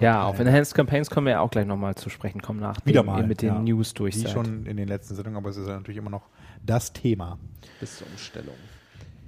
Ja, 0.00 0.24
auf. 0.24 0.38
Enhanced 0.38 0.74
Campaigns 0.74 1.08
kommen 1.08 1.26
wir 1.26 1.32
ja 1.32 1.40
auch 1.40 1.50
gleich 1.50 1.66
nochmal 1.66 1.94
zu 1.94 2.10
sprechen 2.10 2.42
kommen, 2.42 2.60
nachdem 2.60 2.86
Wieder 2.86 3.02
mal, 3.02 3.26
mit 3.26 3.40
den 3.40 3.48
ja. 3.48 3.58
News 3.58 3.94
durch 3.94 4.16
Wie 4.16 4.28
schon 4.28 4.66
in 4.66 4.76
den 4.76 4.88
letzten 4.88 5.14
Sendungen, 5.14 5.38
aber 5.38 5.48
es 5.50 5.56
ist 5.56 5.66
ja 5.68 5.74
natürlich 5.74 5.96
immer 5.98 6.10
noch 6.10 6.28
das 6.64 6.92
Thema. 6.92 7.38
bis 7.80 7.96
zur 7.98 8.06
Umstellung. 8.08 8.54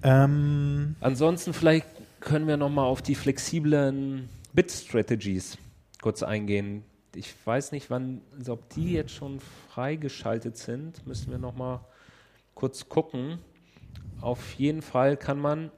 Ähm, 0.02 0.96
Ansonsten 1.00 1.52
vielleicht 1.54 1.86
können 2.20 2.46
wir 2.46 2.56
nochmal 2.56 2.84
auf 2.84 3.00
die 3.00 3.14
flexiblen 3.14 4.28
Bit-Strategies 4.52 5.56
kurz 6.02 6.22
eingehen. 6.22 6.84
Ich 7.14 7.34
weiß 7.44 7.72
nicht, 7.72 7.90
wann, 7.90 8.20
also 8.38 8.54
ob 8.54 8.68
die 8.70 8.92
jetzt 8.92 9.12
schon 9.12 9.40
freigeschaltet 9.70 10.56
sind, 10.56 11.06
müssen 11.06 11.30
wir 11.30 11.38
nochmal 11.38 11.80
kurz 12.54 12.88
gucken. 12.88 13.38
Auf 14.20 14.54
jeden 14.54 14.82
Fall 14.82 15.16
kann 15.16 15.40
man 15.40 15.70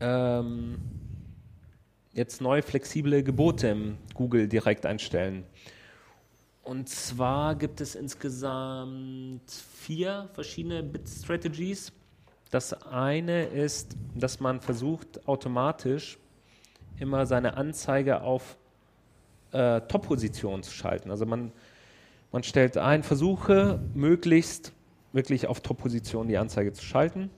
ähm, 0.00 0.78
jetzt 2.12 2.40
neue 2.40 2.62
flexible 2.62 3.22
Gebote 3.22 3.68
im 3.68 3.98
Google 4.14 4.48
direkt 4.48 4.84
einstellen. 4.86 5.44
Und 6.64 6.88
zwar 6.88 7.54
gibt 7.54 7.80
es 7.80 7.94
insgesamt 7.94 9.50
vier 9.50 10.28
verschiedene 10.34 10.82
Bit-Strategies. 10.82 11.92
Das 12.50 12.74
eine 12.84 13.44
ist, 13.44 13.96
dass 14.14 14.40
man 14.40 14.60
versucht, 14.60 15.26
automatisch 15.26 16.18
immer 16.98 17.24
seine 17.26 17.56
Anzeige 17.56 18.20
auf 18.20 18.58
äh, 19.52 19.80
Top-Position 19.82 20.62
zu 20.62 20.72
schalten. 20.72 21.10
Also 21.10 21.26
man, 21.26 21.52
man 22.32 22.42
stellt 22.42 22.76
ein, 22.76 23.02
versuche 23.02 23.80
möglichst 23.94 24.72
wirklich 25.12 25.46
auf 25.46 25.60
Top-Position 25.60 26.28
die 26.28 26.38
Anzeige 26.38 26.72
zu 26.72 26.84
schalten. 26.84 27.30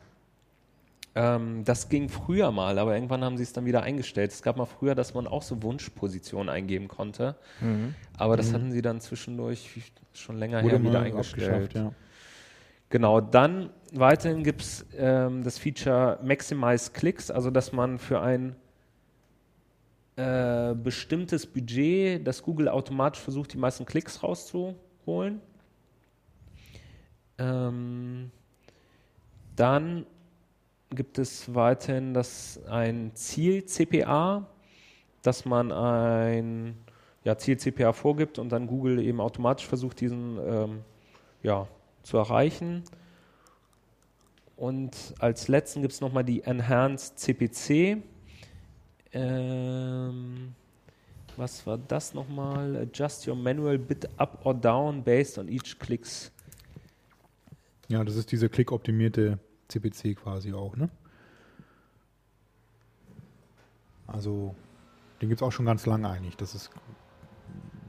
Ähm, 1.15 1.65
das 1.65 1.89
ging 1.89 2.09
früher 2.09 2.51
mal, 2.53 2.79
aber 2.79 2.95
irgendwann 2.95 3.25
haben 3.25 3.37
sie 3.37 3.43
es 3.43 3.53
dann 3.53 3.65
wieder 3.65 3.83
eingestellt. 3.83 4.31
Es 4.31 4.43
gab 4.43 4.57
mal 4.57 4.67
früher, 4.67 4.95
dass 4.95 5.15
man 5.15 5.27
auch 5.27 5.43
so 5.43 5.63
Wunschpositionen 5.63 6.49
eingeben 6.49 6.89
konnte, 6.89 7.37
aber 8.17 8.37
das 8.37 8.53
hatten 8.53 8.71
sie 8.71 8.83
dann 8.83 9.01
zwischendurch 9.01 9.69
schon 10.13 10.39
länger 10.39 10.63
wurde 10.63 10.77
her 10.77 10.83
wieder 10.85 11.01
eingestellt. 11.01 11.75
ja. 11.75 11.93
Genau, 12.91 13.21
dann 13.21 13.71
weiterhin 13.93 14.43
gibt 14.43 14.63
es 14.63 14.85
ähm, 14.97 15.45
das 15.45 15.59
Feature 15.59 16.19
Maximize 16.25 16.91
Clicks, 16.93 17.31
also 17.31 17.51
dass 17.51 17.73
man 17.73 17.99
für 17.99 18.21
ein 18.21 18.57
äh, 20.21 20.75
bestimmtes 20.75 21.47
Budget, 21.47 22.27
das 22.27 22.43
Google 22.43 22.69
automatisch 22.69 23.23
versucht, 23.23 23.55
die 23.55 23.57
meisten 23.57 23.87
Klicks 23.87 24.23
rauszuholen. 24.23 25.41
Ähm, 27.39 28.31
dann 29.57 30.05
gibt 30.91 31.19
es 31.19 31.55
weiterhin 31.55 32.13
das 32.13 32.61
ein 32.69 33.13
Ziel-CPA, 33.15 34.47
dass 35.23 35.47
man 35.47 35.73
ein 35.73 36.77
ja, 37.25 37.39
Ziel-CPA 37.39 37.95
vorgibt 37.95 38.39
und 38.39 38.51
dann 38.51 38.67
Google 38.67 38.99
eben 39.03 39.23
automatisch 39.23 39.67
versucht, 39.67 40.01
diesen 40.01 40.39
ähm, 40.47 40.81
ja, 41.43 41.67
zu 42.03 42.19
erreichen. 42.19 42.85
Und 44.57 45.15
als 45.19 45.49
letzten 45.49 45.81
gibt 45.81 45.95
es 45.95 46.03
nochmal 46.03 46.25
die 46.25 46.43
Enhanced 46.43 47.19
CPC. 47.19 48.03
Ähm, 49.13 50.55
was 51.37 51.67
war 51.67 51.79
das 51.79 52.15
nochmal? 52.15 52.77
Adjust 52.77 53.27
your 53.27 53.37
manual 53.37 53.79
bit 53.79 54.09
up 54.19 54.45
or 54.45 54.55
down 54.55 55.03
based 55.03 55.39
on 55.39 55.49
each 55.49 55.79
clicks. 55.79 56.31
Ja, 57.89 58.05
das 58.05 58.17
ist 58.17 58.31
diese 58.31 58.49
klickoptimierte 58.49 59.39
CPC 59.69 60.17
quasi 60.17 60.53
auch, 60.53 60.77
ne? 60.77 60.89
Also, 64.07 64.55
den 65.21 65.29
gibt 65.29 65.41
es 65.41 65.47
auch 65.47 65.53
schon 65.53 65.67
ganz 65.67 65.87
lange 65.87 66.09
eigentlich. 66.09 66.37
Das 66.37 66.55
ist 66.55 66.71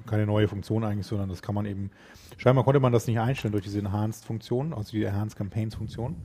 keine 0.06 0.26
neue 0.26 0.48
Funktion 0.48 0.84
eigentlich, 0.84 1.08
sondern 1.08 1.30
das 1.30 1.42
kann 1.42 1.56
man 1.56 1.66
eben. 1.66 1.92
Scheinbar 2.38 2.64
konnte 2.64 2.80
man 2.80 2.92
das 2.92 3.08
nicht 3.08 3.20
einstellen 3.20 3.52
durch 3.52 3.64
diese 3.64 3.80
Enhanced-Funktion, 3.80 4.74
also 4.74 4.92
die 4.92 5.04
Enhanced 5.04 5.38
Campaigns-Funktion. 5.38 6.16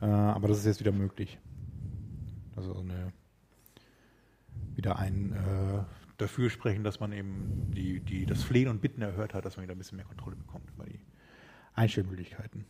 Äh, 0.00 0.06
aber 0.06 0.48
das 0.48 0.58
ist 0.58 0.66
jetzt 0.66 0.80
wieder 0.80 0.92
möglich. 0.92 1.38
Also 2.56 2.78
eine, 2.78 3.12
wieder 4.78 4.98
ein 4.98 5.32
äh, 5.32 5.82
dafür 6.16 6.48
sprechen, 6.48 6.84
dass 6.84 7.00
man 7.00 7.12
eben 7.12 7.70
die, 7.74 8.00
die, 8.00 8.24
das 8.24 8.42
Flehen 8.42 8.68
und 8.68 8.80
Bitten 8.80 9.02
erhört 9.02 9.34
hat, 9.34 9.44
dass 9.44 9.56
man 9.56 9.64
wieder 9.64 9.74
ein 9.74 9.78
bisschen 9.78 9.96
mehr 9.96 10.06
Kontrolle 10.06 10.36
bekommt 10.36 10.70
über 10.74 10.84
die 10.84 11.00
Einstellmöglichkeiten. 11.74 12.64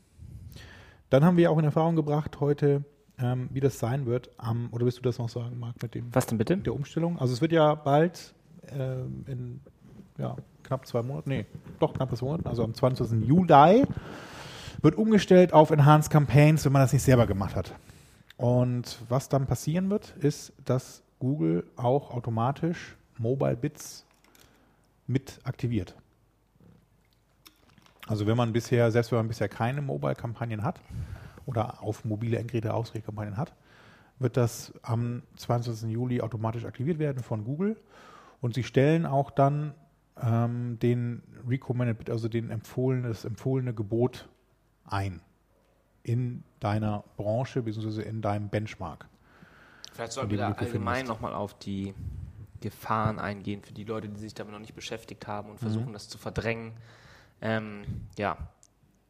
Dann 1.11 1.25
haben 1.25 1.37
wir 1.37 1.51
auch 1.51 1.59
in 1.59 1.65
Erfahrung 1.65 1.97
gebracht 1.97 2.41
heute, 2.41 2.85
ähm, 3.19 3.49
wie 3.53 3.61
das 3.61 3.79
sein 3.79 4.07
wird. 4.07 4.31
Am, 4.37 4.69
oder 4.73 4.85
willst 4.85 4.99
du 4.99 5.03
das 5.03 5.19
noch 5.19 5.29
sagen, 5.29 5.59
Marc, 5.59 5.83
mit 5.83 5.95
dem 5.95 6.15
Was 6.15 6.27
denn 6.27 6.39
bitte? 6.39 6.57
der 6.57 6.75
Umstellung? 6.75 7.19
Also 7.19 7.33
es 7.33 7.41
wird 7.41 7.53
ja 7.53 7.75
bald 7.75 8.35
ähm, 8.71 9.25
in 9.27 9.61
ja, 10.19 10.37
knapp 10.63 10.87
zwei 10.87 11.03
Monaten, 11.03 11.31
nee, 11.31 11.47
doch 11.79 11.95
knapp 11.95 12.15
zwei 12.17 12.27
Monaten, 12.27 12.49
also 12.49 12.65
am 12.65 12.75
20. 12.75 13.27
Juli 13.27 13.87
wird 14.83 14.97
umgestellt 14.97 15.53
auf 15.53 15.71
Enhanced 15.71 16.11
Campaigns, 16.11 16.65
wenn 16.65 16.73
man 16.73 16.83
das 16.83 16.93
nicht 16.93 17.03
selber 17.03 17.27
gemacht 17.27 17.57
hat. 17.57 17.75
Und 18.37 18.99
was 19.09 19.29
dann 19.29 19.47
passieren 19.47 19.91
wird, 19.91 20.15
ist, 20.21 20.53
dass 20.65 21.03
Google 21.19 21.65
auch 21.77 22.11
automatisch 22.13 22.97
Mobile 23.19 23.57
Bits 23.57 24.07
mit 25.07 25.41
aktiviert. 25.45 25.95
Also 28.07 28.27
wenn 28.27 28.37
man 28.37 28.53
bisher, 28.53 28.91
selbst 28.91 29.13
wenn 29.13 29.19
man 29.19 29.29
bisher 29.29 29.49
keine 29.49 29.83
Mobile-Kampagnen 29.83 30.63
hat 30.63 30.81
oder 31.47 31.83
auf 31.83 32.05
mobile 32.05 32.39
Endgeräte 32.39 32.73
ausgerichtete 32.73 33.07
Kampagnen 33.07 33.37
hat, 33.37 33.55
wird 34.19 34.37
das 34.37 34.73
am 34.83 35.23
20. 35.37 35.91
Juli 35.91 36.21
automatisch 36.21 36.65
aktiviert 36.65 36.99
werden 36.99 37.23
von 37.23 37.45
Google. 37.45 37.77
Und 38.41 38.55
sie 38.55 38.65
stellen 38.65 39.05
auch 39.07 39.31
dann 39.31 39.75
ähm, 40.21 40.79
den 40.81 41.23
Recommended 41.47 41.99
Bit, 41.99 42.11
also 42.11 42.29
den 42.29 42.51
empfohlene, 42.51 43.09
das 43.09 43.25
empfohlene 43.25 43.75
Gebot 43.75 44.29
ein 44.85 45.21
in 46.03 46.43
deiner 46.61 47.05
Branche 47.17 47.63
bzw. 47.63 48.03
in 48.03 48.23
deinem 48.23 48.49
Benchmark. 48.49 49.07
Vielleicht 49.99 50.13
sollten 50.13 50.31
wir 50.31 50.39
da 50.39 50.53
allgemein 50.53 51.07
nochmal 51.07 51.35
auf 51.35 51.59
die 51.59 51.93
Gefahren 52.61 53.19
eingehen 53.19 53.63
für 53.63 53.73
die 53.73 53.83
Leute, 53.83 54.09
die 54.09 54.21
sich 54.21 54.33
damit 54.33 54.53
noch 54.53 54.61
nicht 54.61 54.77
beschäftigt 54.77 55.27
haben 55.27 55.51
und 55.51 55.59
versuchen, 55.59 55.93
das 55.93 56.09
zu 56.09 56.19
verdrängen. 56.19 56.71
Ähm, 57.41 57.83
ja, 58.17 58.37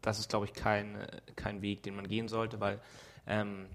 das 0.00 0.18
ist, 0.18 0.30
glaube 0.30 0.46
ich, 0.46 0.54
kein, 0.54 0.96
kein 1.36 1.60
Weg, 1.60 1.82
den 1.82 1.94
man 1.94 2.08
gehen 2.08 2.28
sollte, 2.28 2.58
weil 2.60 2.80
ähm, 3.26 3.66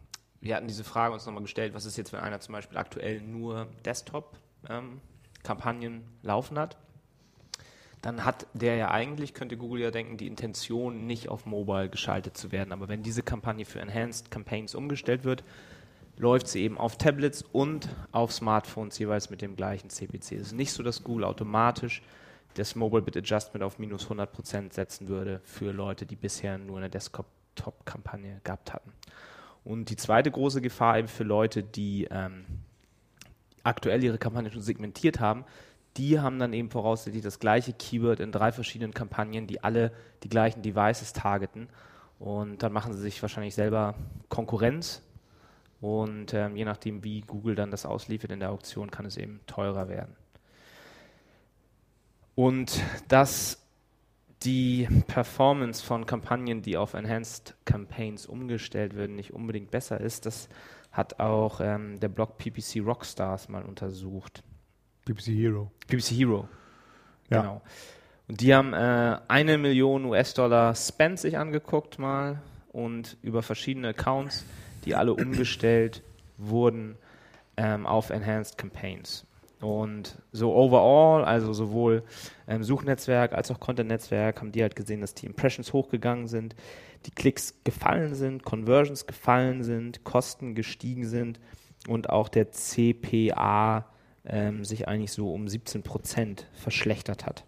wir 0.42 0.56
hatten 0.56 0.68
diese 0.68 0.84
Frage 0.84 1.14
uns 1.14 1.28
nochmal 1.28 1.44
gestellt, 1.44 1.76
was 1.76 1.86
ist 1.86 1.98
jetzt, 1.98 2.14
wenn 2.14 2.20
einer 2.20 2.40
zum 2.40 2.54
Beispiel 2.54 2.80
aktuell 2.80 3.22
nur 3.22 3.68
Desktop-Kampagnen 3.86 6.06
laufen 6.24 6.58
hat? 6.58 6.78
Dann 8.02 8.26
hat 8.26 8.48
der 8.54 8.76
ja 8.76 8.90
eigentlich, 8.90 9.36
könnte 9.36 9.56
Google 9.56 9.82
ja 9.82 9.92
denken, 9.92 10.18
die 10.18 10.26
Intention, 10.26 11.06
nicht 11.06 11.30
auf 11.30 11.46
Mobile 11.46 11.90
geschaltet 11.90 12.38
zu 12.38 12.52
werden. 12.52 12.72
Aber 12.72 12.88
wenn 12.88 13.04
diese 13.04 13.22
Kampagne 13.22 13.66
für 13.66 13.82
Enhanced 13.82 14.32
Campaigns 14.32 14.74
umgestellt 14.74 15.26
wird, 15.26 15.44
läuft 16.18 16.48
sie 16.48 16.62
eben 16.62 16.78
auf 16.78 16.98
Tablets 16.98 17.44
und 17.52 17.90
auf 18.12 18.32
Smartphones 18.32 18.98
jeweils 19.00 19.30
mit 19.30 19.42
dem 19.42 19.56
gleichen 19.56 19.90
CPC. 19.90 20.34
Es 20.34 20.48
ist 20.48 20.54
nicht 20.54 20.72
so, 20.72 20.84
dass 20.84 21.04
Google 21.04 21.26
automatisch 21.26 22.02
das 22.56 22.76
Mobile 22.76 23.02
Bit 23.02 23.18
Adjustment 23.18 23.64
auf 23.64 23.80
minus 23.80 24.08
100% 24.08 24.74
setzen 24.74 25.08
würde 25.08 25.42
für 25.44 25.72
Leute, 25.72 26.06
die 26.06 26.16
bisher 26.16 26.58
nur 26.58 26.78
eine 26.78 26.90
Desktop-Kampagne 26.90 28.42
gehabt 28.44 28.74
hatten. 28.74 28.92
Und 29.64 29.90
die 29.90 29.96
zweite 29.96 30.30
große 30.30 30.62
Gefahr 30.62 31.00
eben 31.00 31.08
für 31.08 31.24
Leute, 31.24 31.64
die 31.64 32.08
ähm, 32.12 32.46
aktuell 33.64 34.04
ihre 34.04 34.18
Kampagne 34.18 34.52
schon 34.52 34.62
segmentiert 34.62 35.20
haben, 35.20 35.46
die 35.98 36.20
haben 36.20 36.40
dann 36.40 36.54
eben 36.54 36.70
voraussichtlich 36.70 37.24
das 37.24 37.40
gleiche 37.40 37.74
Keyword 37.74 38.20
in 38.20 38.32
drei 38.32 38.52
verschiedenen 38.52 38.94
Kampagnen, 38.94 39.48
die 39.48 39.64
alle 39.64 39.92
die 40.24 40.30
gleichen 40.30 40.62
Devices 40.62 41.14
targeten. 41.14 41.70
Und 42.20 42.64
dann 42.64 42.74
machen 42.74 42.94
sie 42.94 43.02
sich 43.02 43.22
wahrscheinlich 43.22 43.56
selber 43.56 43.96
Konkurrenz. 44.30 45.02
Und 45.84 46.34
ähm, 46.34 46.56
je 46.56 46.64
nachdem, 46.64 47.04
wie 47.04 47.20
Google 47.20 47.56
dann 47.56 47.70
das 47.70 47.86
ausliefert 47.86 48.32
in 48.32 48.40
der 48.40 48.52
Auktion, 48.52 48.90
kann 48.90 49.06
es 49.06 49.18
eben 49.18 49.42
teurer 49.48 49.90
werden. 49.90 50.16
Und 52.36 52.82
dass 53.10 53.62
die 54.44 54.88
Performance 55.08 55.84
von 55.84 56.06
Kampagnen, 56.06 56.62
die 56.62 56.78
auf 56.78 56.94
Enhanced 56.94 57.56
Campaigns 57.66 58.26
umgestellt 58.26 58.96
werden, 58.96 59.18
nicht 59.18 59.34
unbedingt 59.34 59.72
besser 59.72 60.00
ist, 60.00 60.26
das 60.26 60.48
hat 60.94 61.20
auch 61.20 61.60
ähm, 61.60 62.00
der 62.00 62.08
Blog 62.08 62.38
PPC 62.38 62.78
Rockstars 62.86 63.50
mal 63.50 63.64
untersucht. 63.64 64.42
BBC 65.04 65.34
Hero. 65.36 65.70
PPC 65.88 66.12
Hero. 66.12 66.48
Ja. 67.30 67.42
Genau. 67.42 67.62
Und 68.30 68.40
die 68.40 68.56
haben 68.56 68.72
äh, 68.72 69.20
eine 69.28 69.58
Million 69.58 70.06
US-Dollar 70.06 70.76
Spend 70.76 71.20
sich 71.20 71.38
angeguckt 71.38 72.00
mal 72.00 72.42
und 72.72 73.18
über 73.22 73.44
verschiedene 73.44 73.90
Accounts, 73.90 74.46
die 74.86 74.96
alle 74.96 75.14
umgestellt 75.14 76.04
wurden 76.38 76.98
ähm, 77.58 77.86
auf 77.86 78.10
Enhanced 78.10 78.58
Campaigns. 78.58 79.26
Und 79.62 80.18
so 80.34 80.54
overall, 80.54 81.24
also 81.24 81.54
sowohl 81.54 82.04
ähm, 82.48 82.64
Suchnetzwerk 82.64 83.34
als 83.34 83.50
auch 83.50 83.62
Content-Netzwerk, 83.62 84.42
haben 84.42 84.52
die 84.52 84.62
halt 84.62 84.76
gesehen, 84.76 85.00
dass 85.00 85.14
die 85.14 85.26
Impressions 85.26 85.72
hochgegangen 85.72 86.28
sind, 86.28 86.56
die 87.06 87.12
Klicks 87.12 87.56
gefallen 87.64 88.14
sind, 88.14 88.44
Conversions 88.44 89.08
gefallen 89.08 89.64
sind, 89.64 90.04
Kosten 90.04 90.54
gestiegen 90.54 91.06
sind 91.06 91.40
und 91.88 92.10
auch 92.10 92.28
der 92.28 92.52
CPA 92.52 93.86
ähm, 94.26 94.66
sich 94.66 94.88
eigentlich 94.88 95.14
so 95.14 95.34
um 95.34 95.48
17 95.48 95.82
Prozent 95.84 96.48
verschlechtert 96.54 97.26
hat, 97.26 97.46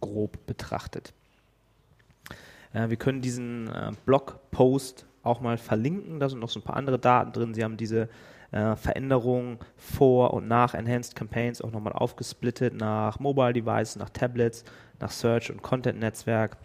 grob 0.00 0.44
betrachtet. 0.46 1.14
Äh, 2.74 2.90
wir 2.90 2.96
können 2.98 3.22
diesen 3.22 3.68
äh, 3.68 3.92
Blogpost 4.04 5.06
auch 5.24 5.40
mal 5.40 5.58
verlinken, 5.58 6.20
da 6.20 6.28
sind 6.28 6.40
noch 6.40 6.48
so 6.48 6.60
ein 6.60 6.64
paar 6.64 6.76
andere 6.76 6.98
Daten 6.98 7.32
drin. 7.32 7.54
Sie 7.54 7.64
haben 7.64 7.76
diese 7.76 8.08
äh, 8.52 8.76
Veränderungen 8.76 9.58
vor 9.76 10.32
und 10.34 10.46
nach 10.46 10.74
Enhanced 10.74 11.16
Campaigns 11.16 11.60
auch 11.60 11.72
nochmal 11.72 11.92
aufgesplittet 11.92 12.74
nach 12.74 13.18
Mobile 13.18 13.52
Devices, 13.52 13.96
nach 13.96 14.10
Tablets, 14.10 14.64
nach 15.00 15.10
Search 15.10 15.50
und 15.50 15.62
Content 15.62 15.98
Netzwerk 15.98 16.56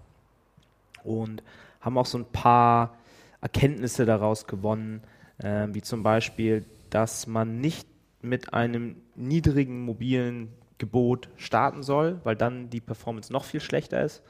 und 1.03 1.41
haben 1.81 1.97
auch 1.97 2.05
so 2.05 2.17
ein 2.17 2.25
paar 2.25 2.97
Erkenntnisse 3.41 4.05
daraus 4.05 4.45
gewonnen, 4.45 5.01
äh, 5.39 5.67
wie 5.71 5.81
zum 5.81 6.03
Beispiel, 6.03 6.65
dass 6.89 7.27
man 7.27 7.59
nicht 7.59 7.87
mit 8.21 8.53
einem 8.53 8.97
niedrigen 9.15 9.81
mobilen 9.81 10.49
Gebot 10.77 11.29
starten 11.37 11.83
soll, 11.83 12.19
weil 12.23 12.35
dann 12.35 12.69
die 12.69 12.81
Performance 12.81 13.31
noch 13.31 13.43
viel 13.43 13.61
schlechter 13.61 14.03
ist. 14.03 14.21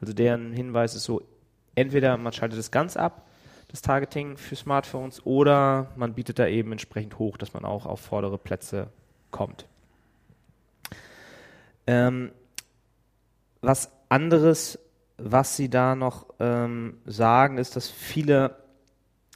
Also 0.00 0.12
deren 0.12 0.52
Hinweis 0.52 0.94
ist 0.94 1.04
so, 1.04 1.22
entweder 1.74 2.16
man 2.16 2.32
schaltet 2.32 2.58
es 2.58 2.70
ganz 2.70 2.96
ab, 2.96 3.26
das 3.74 3.82
Targeting 3.82 4.36
für 4.36 4.54
Smartphones, 4.54 5.26
oder 5.26 5.90
man 5.96 6.14
bietet 6.14 6.38
da 6.38 6.46
eben 6.46 6.70
entsprechend 6.70 7.18
hoch, 7.18 7.36
dass 7.36 7.54
man 7.54 7.64
auch 7.64 7.86
auf 7.86 7.98
vordere 7.98 8.38
Plätze 8.38 8.86
kommt. 9.32 9.66
Ähm, 11.88 12.30
was 13.62 13.90
anderes, 14.08 14.78
was 15.16 15.56
sie 15.56 15.70
da 15.70 15.96
noch 15.96 16.26
ähm, 16.38 16.98
sagen, 17.04 17.58
ist, 17.58 17.74
dass 17.74 17.90
viele, 17.90 18.62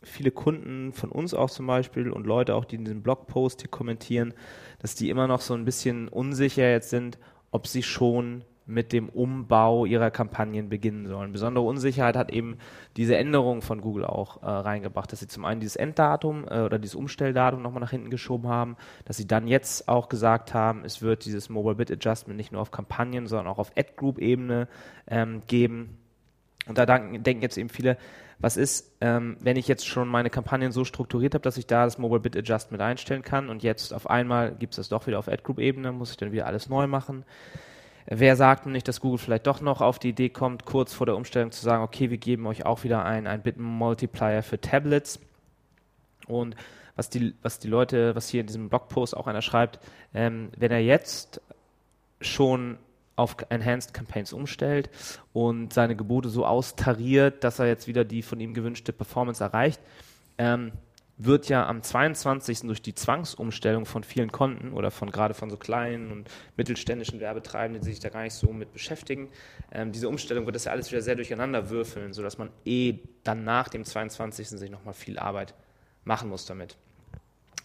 viele 0.04 0.30
Kunden 0.30 0.92
von 0.92 1.10
uns 1.10 1.34
auch 1.34 1.50
zum 1.50 1.66
Beispiel 1.66 2.08
und 2.08 2.24
Leute 2.24 2.54
auch, 2.54 2.64
die 2.64 2.76
in 2.76 2.84
diesem 2.84 3.02
Blogpost 3.02 3.62
hier 3.62 3.70
kommentieren, 3.72 4.34
dass 4.78 4.94
die 4.94 5.10
immer 5.10 5.26
noch 5.26 5.40
so 5.40 5.54
ein 5.54 5.64
bisschen 5.64 6.06
unsicher 6.06 6.70
jetzt 6.70 6.90
sind, 6.90 7.18
ob 7.50 7.66
sie 7.66 7.82
schon 7.82 8.44
mit 8.68 8.92
dem 8.92 9.08
Umbau 9.08 9.86
ihrer 9.86 10.10
Kampagnen 10.10 10.68
beginnen 10.68 11.06
sollen. 11.06 11.32
Besondere 11.32 11.64
Unsicherheit 11.64 12.16
hat 12.16 12.30
eben 12.30 12.58
diese 12.96 13.16
Änderung 13.16 13.62
von 13.62 13.80
Google 13.80 14.04
auch 14.04 14.42
äh, 14.42 14.46
reingebracht, 14.46 15.10
dass 15.10 15.20
sie 15.20 15.26
zum 15.26 15.44
einen 15.46 15.60
dieses 15.60 15.76
Enddatum 15.76 16.44
äh, 16.48 16.60
oder 16.60 16.78
dieses 16.78 16.94
Umstelldatum 16.94 17.62
nochmal 17.62 17.80
nach 17.80 17.90
hinten 17.90 18.10
geschoben 18.10 18.48
haben, 18.48 18.76
dass 19.06 19.16
sie 19.16 19.26
dann 19.26 19.48
jetzt 19.48 19.88
auch 19.88 20.08
gesagt 20.10 20.52
haben, 20.52 20.84
es 20.84 21.00
wird 21.00 21.24
dieses 21.24 21.48
Mobile 21.48 21.76
Bit 21.76 21.90
Adjustment 21.90 22.36
nicht 22.36 22.52
nur 22.52 22.60
auf 22.60 22.70
Kampagnen, 22.70 23.26
sondern 23.26 23.46
auch 23.46 23.58
auf 23.58 23.72
Ad-Group-Ebene 23.76 24.68
ähm, 25.08 25.42
geben. 25.46 25.96
Und 26.66 26.76
da 26.76 26.84
denken 26.84 27.40
jetzt 27.40 27.56
eben 27.56 27.70
viele, 27.70 27.96
was 28.38 28.56
ist, 28.56 28.96
ähm, 29.00 29.36
wenn 29.40 29.56
ich 29.56 29.66
jetzt 29.66 29.86
schon 29.86 30.08
meine 30.08 30.30
Kampagnen 30.30 30.70
so 30.70 30.84
strukturiert 30.84 31.34
habe, 31.34 31.42
dass 31.42 31.56
ich 31.56 31.66
da 31.66 31.84
das 31.84 31.98
Mobile 31.98 32.20
Bit 32.20 32.36
Adjustment 32.36 32.82
einstellen 32.82 33.22
kann 33.22 33.48
und 33.48 33.62
jetzt 33.62 33.92
auf 33.92 34.08
einmal 34.08 34.54
gibt 34.54 34.74
es 34.74 34.76
das 34.76 34.88
doch 34.90 35.06
wieder 35.06 35.18
auf 35.18 35.28
Ad-Group-Ebene, 35.28 35.90
muss 35.92 36.10
ich 36.10 36.18
dann 36.18 36.32
wieder 36.32 36.46
alles 36.46 36.68
neu 36.68 36.86
machen. 36.86 37.24
Wer 38.10 38.36
sagt 38.36 38.64
nicht, 38.64 38.88
dass 38.88 39.00
Google 39.00 39.18
vielleicht 39.18 39.46
doch 39.46 39.60
noch 39.60 39.82
auf 39.82 39.98
die 39.98 40.08
Idee 40.08 40.30
kommt, 40.30 40.64
kurz 40.64 40.94
vor 40.94 41.04
der 41.04 41.14
Umstellung 41.14 41.52
zu 41.52 41.62
sagen, 41.62 41.82
okay, 41.82 42.08
wir 42.08 42.16
geben 42.16 42.46
euch 42.46 42.64
auch 42.64 42.82
wieder 42.82 43.04
ein, 43.04 43.26
ein 43.26 43.42
Bit-Multiplier 43.42 44.42
für 44.42 44.58
Tablets. 44.58 45.20
Und 46.26 46.56
was 46.96 47.10
die, 47.10 47.34
was 47.42 47.58
die 47.58 47.68
Leute, 47.68 48.14
was 48.16 48.30
hier 48.30 48.40
in 48.40 48.46
diesem 48.46 48.70
Blogpost 48.70 49.14
auch 49.14 49.26
einer 49.26 49.42
schreibt, 49.42 49.78
ähm, 50.14 50.48
wenn 50.56 50.72
er 50.72 50.80
jetzt 50.80 51.42
schon 52.22 52.78
auf 53.14 53.36
Enhanced 53.50 53.92
Campaigns 53.92 54.32
umstellt 54.32 54.88
und 55.34 55.74
seine 55.74 55.94
Gebote 55.94 56.30
so 56.30 56.46
austariert, 56.46 57.44
dass 57.44 57.58
er 57.58 57.66
jetzt 57.66 57.88
wieder 57.88 58.06
die 58.06 58.22
von 58.22 58.40
ihm 58.40 58.54
gewünschte 58.54 58.94
Performance 58.94 59.44
erreicht, 59.44 59.80
ähm, 60.38 60.72
wird 61.18 61.48
ja 61.48 61.66
am 61.66 61.82
22. 61.82 62.60
durch 62.60 62.80
die 62.80 62.94
Zwangsumstellung 62.94 63.86
von 63.86 64.04
vielen 64.04 64.30
Konten 64.30 64.72
oder 64.72 64.92
von 64.92 65.10
gerade 65.10 65.34
von 65.34 65.50
so 65.50 65.56
kleinen 65.56 66.12
und 66.12 66.30
mittelständischen 66.56 67.18
Werbetreibenden, 67.18 67.82
die 67.82 67.90
sich 67.90 68.00
da 68.00 68.08
gar 68.08 68.22
nicht 68.22 68.34
so 68.34 68.52
mit 68.52 68.72
beschäftigen, 68.72 69.28
ähm, 69.72 69.90
diese 69.90 70.08
Umstellung 70.08 70.46
wird 70.46 70.54
das 70.54 70.64
ja 70.64 70.72
alles 70.72 70.90
wieder 70.90 71.02
sehr 71.02 71.16
durcheinander 71.16 71.70
würfeln, 71.70 72.12
sodass 72.12 72.38
man 72.38 72.50
eh 72.64 73.00
dann 73.24 73.42
nach 73.42 73.68
dem 73.68 73.84
22. 73.84 74.48
sich 74.48 74.70
nochmal 74.70 74.94
viel 74.94 75.18
Arbeit 75.18 75.54
machen 76.04 76.28
muss 76.28 76.46
damit. 76.46 76.76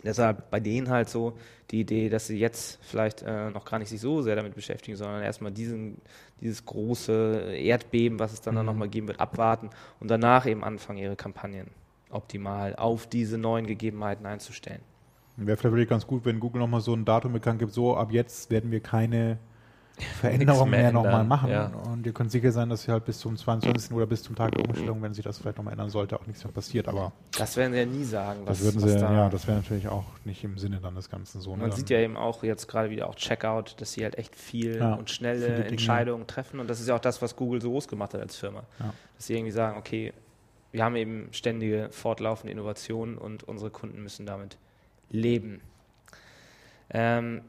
Deshalb 0.04 0.50
bei 0.50 0.60
denen 0.60 0.90
halt 0.90 1.08
so 1.08 1.38
die 1.72 1.80
Idee, 1.82 2.10
dass 2.10 2.28
sie 2.28 2.38
jetzt 2.38 2.80
vielleicht 2.82 3.22
äh, 3.22 3.52
noch 3.52 3.66
gar 3.66 3.80
nicht 3.80 3.88
sich 3.88 4.02
so 4.02 4.22
sehr 4.22 4.36
damit 4.36 4.56
beschäftigen, 4.56 4.98
sondern 4.98 5.22
erstmal 5.22 5.52
diesen, 5.52 6.02
dieses 6.42 6.66
große 6.66 7.56
Erdbeben, 7.56 8.20
was 8.20 8.34
es 8.34 8.42
dann, 8.42 8.56
mhm. 8.56 8.58
dann 8.58 8.66
nochmal 8.66 8.90
geben 8.90 9.08
wird, 9.08 9.20
abwarten 9.20 9.70
und 10.00 10.10
danach 10.10 10.46
eben 10.48 10.64
anfangen, 10.64 10.98
ihre 10.98 11.16
Kampagnen 11.16 11.70
optimal 12.14 12.76
auf 12.76 13.08
diese 13.08 13.38
neuen 13.38 13.66
Gegebenheiten 13.66 14.26
einzustellen. 14.26 14.82
Wäre 15.36 15.58
vielleicht 15.58 15.74
wirklich 15.74 15.90
ganz 15.90 16.06
gut, 16.06 16.26
wenn 16.26 16.40
Google 16.40 16.62
nochmal 16.62 16.82
so 16.82 16.94
ein 16.94 17.06
Datum 17.06 17.34
bekannt 17.34 17.60
gibt, 17.60 17.74
so 17.74 17.98
ab 17.98 18.12
jetzt 18.12 18.52
werden 18.52 18.70
wir 18.72 18.82
keine 18.82 19.40
Veränderungen 19.98 20.72
mehr, 20.72 20.82
mehr 20.82 20.92
nochmal 20.92 21.24
machen. 21.24 21.52
Ja. 21.52 21.68
Und 21.68 22.06
ihr 22.06 22.14
könnt 22.14 22.32
sicher 22.32 22.52
sein, 22.52 22.70
dass 22.70 22.88
ihr 22.88 22.94
halt 22.94 23.06
bis 23.06 23.20
zum 23.20 23.38
22. 23.38 23.92
oder 23.92 24.08
bis 24.08 24.24
zum 24.24 24.36
Tag 24.36 24.52
der 24.54 24.66
Umstellung, 24.66 25.02
wenn 25.04 25.14
sich 25.14 25.24
das 25.24 25.38
vielleicht 25.38 25.58
nochmal 25.58 25.74
ändern 25.74 25.90
sollte, 25.90 26.20
auch 26.20 26.26
nichts 26.26 26.44
mehr 26.44 26.52
passiert. 26.52 26.88
Aber 26.88 27.12
das 27.38 27.56
werden 27.58 27.74
sie 27.74 27.80
ja 27.80 27.86
nie 27.86 28.04
sagen. 28.04 28.42
Was, 28.46 28.60
das 28.60 28.66
würden 28.66 28.88
sie, 28.88 29.00
da 29.00 29.14
ja, 29.14 29.30
das 29.30 29.48
wäre 29.48 29.58
natürlich 29.58 29.88
auch 29.88 30.06
nicht 30.26 30.44
im 30.44 30.58
Sinne 30.58 30.80
dann 30.82 30.96
des 30.96 31.10
Ganzen 31.10 31.42
so. 31.42 31.56
Man 31.56 31.70
ne? 31.70 31.76
sieht 31.76 31.92
ja 31.92 32.00
eben 32.00 32.18
auch 32.18 32.44
jetzt 32.44 32.68
gerade 32.68 32.90
wieder 32.90 33.08
auch 33.08 33.16
Checkout, 33.16 33.76
dass 33.78 33.94
sie 33.94 34.04
halt 34.04 34.18
echt 34.18 34.36
viel 34.36 34.78
ja, 34.78 34.96
und 34.96 35.12
schnelle 35.12 35.66
Entscheidungen 35.66 36.26
treffen. 36.26 36.60
Und 36.60 36.70
das 36.70 36.80
ist 36.80 36.90
ja 36.90 36.96
auch 36.96 37.00
das, 37.00 37.22
was 37.22 37.36
Google 37.36 37.62
so 37.62 37.70
groß 37.70 37.88
gemacht 37.88 38.16
hat 38.16 38.22
als 38.22 38.36
Firma. 38.36 38.64
Dass 39.16 39.28
sie 39.28 39.36
irgendwie 39.36 39.52
sagen, 39.52 39.78
okay, 39.78 40.12
wir 40.74 40.84
haben 40.84 40.96
eben 40.96 41.30
ständige, 41.32 41.90
fortlaufende 41.92 42.52
Innovationen 42.52 43.18
und 43.18 43.44
unsere 43.44 43.70
Kunden 43.70 44.02
müssen 44.02 44.26
damit 44.26 44.58
leben. 45.10 45.62
Ähm, 46.90 47.42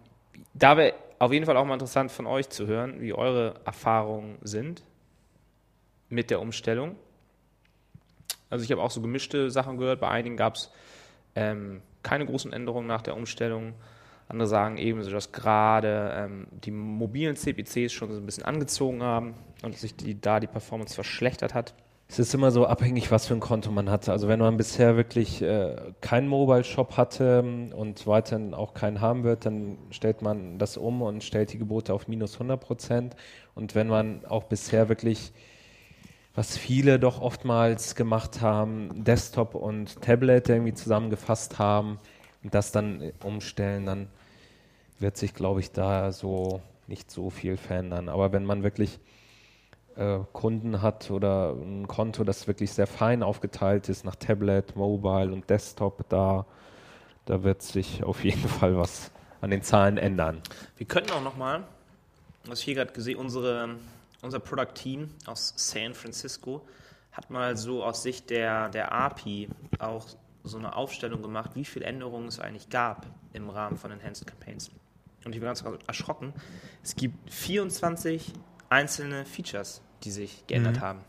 da 0.53 0.77
wäre 0.77 0.95
auf 1.19 1.33
jeden 1.33 1.47
Fall 1.47 1.57
auch 1.57 1.65
mal 1.65 1.73
interessant 1.73 2.13
von 2.13 2.27
euch 2.27 2.51
zu 2.51 2.67
hören, 2.67 3.01
wie 3.01 3.15
eure 3.15 3.55
Erfahrungen 3.65 4.37
sind 4.43 4.83
mit 6.11 6.31
der 6.31 6.41
Umstellung. 6.41 6.97
Also 8.51 8.63
ich 8.63 8.71
habe 8.71 8.83
auch 8.83 8.91
so 8.91 9.01
gemischte 9.01 9.51
Sachen 9.51 9.79
gehört. 9.79 10.01
Bei 10.01 10.09
einigen 10.09 10.37
gab 10.37 10.57
es 10.57 10.71
ähm, 11.35 11.81
keine 12.03 12.27
großen 12.27 12.53
Änderungen 12.53 12.87
nach 12.87 13.03
der 13.03 13.17
Umstellung. 13.17 13.73
Andere 14.29 14.47
sagen 14.47 14.77
ebenso, 14.77 15.11
dass 15.11 15.33
gerade 15.33 16.13
ähm, 16.15 16.47
die 16.51 16.71
mobilen 16.71 17.37
CPCs 17.37 17.93
schon 17.93 18.13
so 18.13 18.21
ein 18.21 18.27
bisschen 18.27 18.45
angezogen 18.45 19.03
haben 19.03 19.35
und 19.63 19.79
sich 19.79 19.97
die, 19.97 20.21
da 20.21 20.41
die 20.41 20.47
Performance 20.47 20.95
verschlechtert 20.95 21.55
hat. 21.55 21.75
Es 22.07 22.19
ist 22.19 22.35
immer 22.35 22.51
so 22.51 22.67
abhängig, 22.67 23.11
was 23.11 23.27
für 23.27 23.35
ein 23.35 23.41
Konto 23.41 23.71
man 23.71 23.91
hatte. 23.91 24.13
Also 24.13 24.29
wenn 24.29 24.39
man 24.39 24.57
bisher 24.57 24.97
wirklich 24.97 25.41
äh, 25.43 25.77
keinen 26.01 26.29
Mobile-Shop 26.29 26.97
hatte 26.97 27.43
ähm, 27.45 27.73
und 27.73 28.07
weiterhin 28.07 28.55
auch 28.55 28.75
keinen 28.75 29.01
haben 29.01 29.25
wird, 29.25 29.47
dann 29.47 29.79
stellt 29.91 30.21
man 30.23 30.59
das 30.59 30.77
um 30.77 31.03
und 31.03 31.25
stellt 31.25 31.53
die 31.53 31.59
Gebote 31.59 31.95
auf 31.95 32.07
minus 32.07 32.35
100 32.35 32.61
Prozent. 32.61 33.17
Und 33.55 33.75
wenn 33.75 33.89
man 33.89 34.25
auch 34.27 34.45
bisher 34.45 34.89
wirklich, 34.89 35.33
was 36.35 36.59
viele 36.59 36.99
doch 36.99 37.21
oftmals 37.21 37.95
gemacht 37.95 38.43
haben, 38.43 39.05
Desktop 39.05 39.55
und 39.55 40.01
Tablet 40.03 40.49
irgendwie 40.51 40.75
zusammengefasst 40.75 41.59
haben 41.59 41.99
und 42.43 42.55
das 42.55 42.71
dann 42.71 43.13
umstellen, 43.25 43.87
dann 43.87 44.09
wird 44.99 45.17
sich, 45.17 45.33
glaube 45.35 45.61
ich, 45.61 45.73
da 45.73 46.13
so 46.13 46.61
nicht 46.87 47.11
so 47.11 47.31
viel 47.31 47.57
verändern. 47.57 48.11
Aber 48.11 48.33
wenn 48.33 48.45
man 48.45 48.63
wirklich 48.63 48.97
äh, 48.97 48.99
Kunden 50.33 50.83
hat 50.83 51.11
oder 51.11 51.53
ein 51.53 51.87
Konto, 51.87 52.25
das 52.25 52.47
wirklich 52.49 52.73
sehr 52.73 52.87
fein 52.87 53.23
aufgeteilt 53.23 53.89
ist 53.89 54.05
nach 54.05 54.17
Tablet, 54.17 54.75
Mobile 54.75 55.33
und 55.33 55.49
Desktop, 55.49 56.05
da, 56.09 56.47
da 57.27 57.45
wird 57.45 57.63
sich 57.63 58.03
auf 58.03 58.25
jeden 58.25 58.49
Fall 58.49 58.77
was 58.77 59.13
an 59.41 59.51
den 59.51 59.63
Zahlen 59.63 59.97
ändern. 59.97 60.41
Wir 60.77 60.87
könnten 60.87 61.13
auch 61.13 61.23
nochmal, 61.23 61.63
was 62.47 62.59
ich 62.61 62.65
hier 62.65 62.75
gerade 62.75 62.93
gesehen, 62.93 63.19
unsere, 63.19 63.77
unser 64.23 64.41
Product 64.41 64.75
Team 64.75 65.11
aus 65.27 65.55
San 65.57 65.95
Francisco 65.95 66.63
hat 67.13 67.31
mal 67.31 67.57
so 67.57 67.85
aus 67.85 68.03
Sicht 68.03 68.31
der, 68.31 68.71
der 68.71 68.91
API 68.91 69.49
auch 69.79 70.07
so 70.43 70.59
eine 70.59 70.75
Aufstellung 70.75 71.23
gemacht, 71.23 71.53
wie 71.55 71.65
viele 71.65 71.87
Änderungen 71.87 72.27
es 72.27 72.41
eigentlich 72.41 72.69
gab 72.69 73.07
im 73.33 73.49
Rahmen 73.49 73.77
von 73.77 73.93
Enhanced 73.93 74.27
Campaigns. 74.27 74.71
und 75.25 75.35
ich 75.35 75.41
war 75.41 75.47
ganz 75.47 75.65
erschrocken, 75.87 76.33
es 76.83 76.97
gibt 76.97 77.31
24 77.31 78.33
einzelne 78.69 79.25
Features, 79.25 79.81
die 80.03 80.11
sich 80.11 80.47
geändert 80.47 80.77
Mhm. 80.77 80.81
haben. 80.81 81.01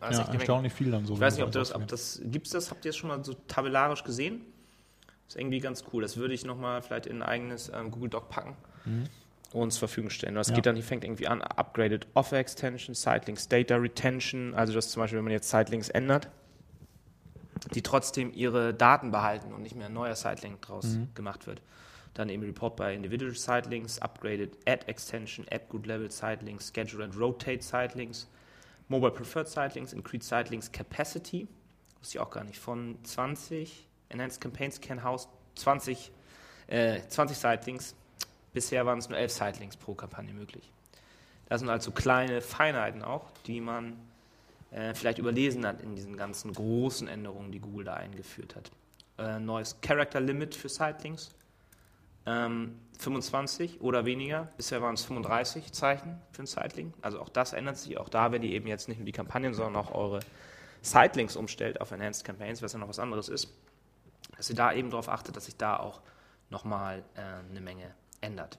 Ja, 0.00 0.06
Also 0.08 0.20
ich 0.22 0.26
denke, 0.28 0.38
erstaunlich 0.44 0.72
viel 0.72 0.90
dann 0.90 1.06
so. 1.06 1.14
ich 1.14 1.20
weiß 1.20 1.36
nicht, 1.36 1.44
ob 1.44 1.52
das, 1.52 1.74
ob 1.74 1.86
das, 1.88 2.20
gibt's 2.24 2.50
das, 2.50 2.70
habt 2.70 2.84
ihr 2.84 2.90
das 2.90 2.96
schon 2.96 3.08
mal 3.08 3.24
so 3.24 3.34
tabellarisch 3.48 4.04
gesehen? 4.04 4.42
Das 5.26 5.34
ist 5.34 5.40
irgendwie 5.40 5.58
ganz 5.60 5.84
cool. 5.92 6.02
Das 6.02 6.16
würde 6.16 6.34
ich 6.34 6.44
nochmal 6.44 6.82
vielleicht 6.82 7.06
in 7.06 7.22
ein 7.22 7.28
eigenes 7.28 7.70
ähm, 7.74 7.90
Google 7.90 8.10
Doc 8.10 8.28
packen 8.28 8.56
und 9.52 9.62
uns 9.62 9.74
zur 9.74 9.88
Verfügung 9.88 10.10
stellen. 10.10 10.34
Das 10.34 10.48
Ja. 10.48 10.54
geht 10.54 10.66
dann, 10.66 10.76
die 10.76 10.82
fängt 10.82 11.02
irgendwie 11.02 11.26
an, 11.26 11.42
Upgraded 11.42 12.06
Offer 12.14 12.36
Extension, 12.38 12.94
Sitelinks 12.94 13.48
Data 13.48 13.76
Retention, 13.76 14.54
also 14.54 14.72
das 14.74 14.90
zum 14.90 15.00
Beispiel, 15.02 15.16
wenn 15.18 15.24
man 15.24 15.32
jetzt 15.32 15.48
Sitelinks 15.50 15.88
ändert, 15.88 16.28
die 17.74 17.82
trotzdem 17.82 18.32
ihre 18.34 18.74
Daten 18.74 19.10
behalten 19.10 19.52
und 19.52 19.62
nicht 19.62 19.74
mehr 19.74 19.86
ein 19.86 19.92
neuer 19.94 20.14
Sitelink 20.14 20.60
draus 20.62 20.98
gemacht 21.14 21.46
wird. 21.48 21.60
Dann 22.16 22.30
eben 22.30 22.42
Report 22.44 22.74
by 22.76 22.94
Individual 22.94 23.34
Sitelinks, 23.34 23.98
Upgraded 24.00 24.56
Add 24.66 24.88
Extension, 24.88 25.44
Add 25.50 25.66
Good 25.68 25.86
Level 25.86 26.10
Sitelinks, 26.10 26.72
Schedule 26.74 27.04
and 27.04 27.14
Rotate 27.14 27.62
Sitelinks, 27.62 28.26
Mobile 28.88 29.10
Preferred 29.10 29.46
Sitelinks, 29.46 29.92
Increase 29.92 30.26
Sitelinks 30.26 30.72
Capacity, 30.72 31.46
wusste 31.98 32.16
ich 32.16 32.20
auch 32.20 32.30
gar 32.30 32.44
nicht, 32.44 32.58
von 32.58 32.96
20 33.04 33.86
Enhanced 34.08 34.40
Campaigns 34.40 34.80
can 34.80 35.02
house 35.02 35.28
20, 35.56 36.10
äh, 36.68 37.00
20 37.06 37.36
Sitelinks. 37.36 37.94
Bisher 38.54 38.86
waren 38.86 38.98
es 38.98 39.10
nur 39.10 39.18
11 39.18 39.32
Sitelinks 39.32 39.76
pro 39.76 39.94
Kampagne 39.94 40.32
möglich. 40.32 40.72
Das 41.50 41.60
sind 41.60 41.68
also 41.68 41.90
kleine 41.90 42.40
Feinheiten 42.40 43.02
auch, 43.02 43.30
die 43.46 43.60
man 43.60 43.98
äh, 44.70 44.94
vielleicht 44.94 45.18
überlesen 45.18 45.66
hat 45.66 45.82
in 45.82 45.94
diesen 45.94 46.16
ganzen 46.16 46.54
großen 46.54 47.08
Änderungen, 47.08 47.52
die 47.52 47.60
Google 47.60 47.84
da 47.84 47.94
eingeführt 47.94 48.56
hat. 48.56 48.70
Äh, 49.18 49.38
neues 49.38 49.78
Character 49.82 50.20
Limit 50.20 50.54
für 50.54 50.70
Sitelinks. 50.70 51.34
Ähm, 52.26 52.76
25 52.98 53.80
oder 53.80 54.04
weniger. 54.04 54.48
Bisher 54.56 54.82
waren 54.82 54.94
es 54.94 55.04
35 55.04 55.72
Zeichen 55.72 56.20
für 56.32 56.42
ein 56.42 56.46
Sitelink. 56.46 56.94
Also 57.02 57.20
auch 57.20 57.28
das 57.28 57.52
ändert 57.52 57.76
sich. 57.76 57.98
Auch 57.98 58.08
da, 58.08 58.32
wenn 58.32 58.42
ihr 58.42 58.50
eben 58.50 58.66
jetzt 58.66 58.88
nicht 58.88 58.98
nur 58.98 59.06
die 59.06 59.12
Kampagnen, 59.12 59.54
sondern 59.54 59.76
auch 59.76 59.92
eure 59.94 60.20
Sitelinks 60.82 61.36
umstellt 61.36 61.80
auf 61.80 61.90
Enhanced 61.90 62.24
Campaigns, 62.24 62.62
was 62.62 62.72
ja 62.72 62.78
noch 62.78 62.88
was 62.88 62.98
anderes 62.98 63.28
ist, 63.28 63.52
dass 64.36 64.50
ihr 64.50 64.56
da 64.56 64.72
eben 64.72 64.90
darauf 64.90 65.08
achtet, 65.08 65.36
dass 65.36 65.46
sich 65.46 65.56
da 65.56 65.76
auch 65.76 66.00
nochmal 66.50 67.02
äh, 67.14 67.50
eine 67.50 67.60
Menge 67.60 67.94
ändert. 68.20 68.58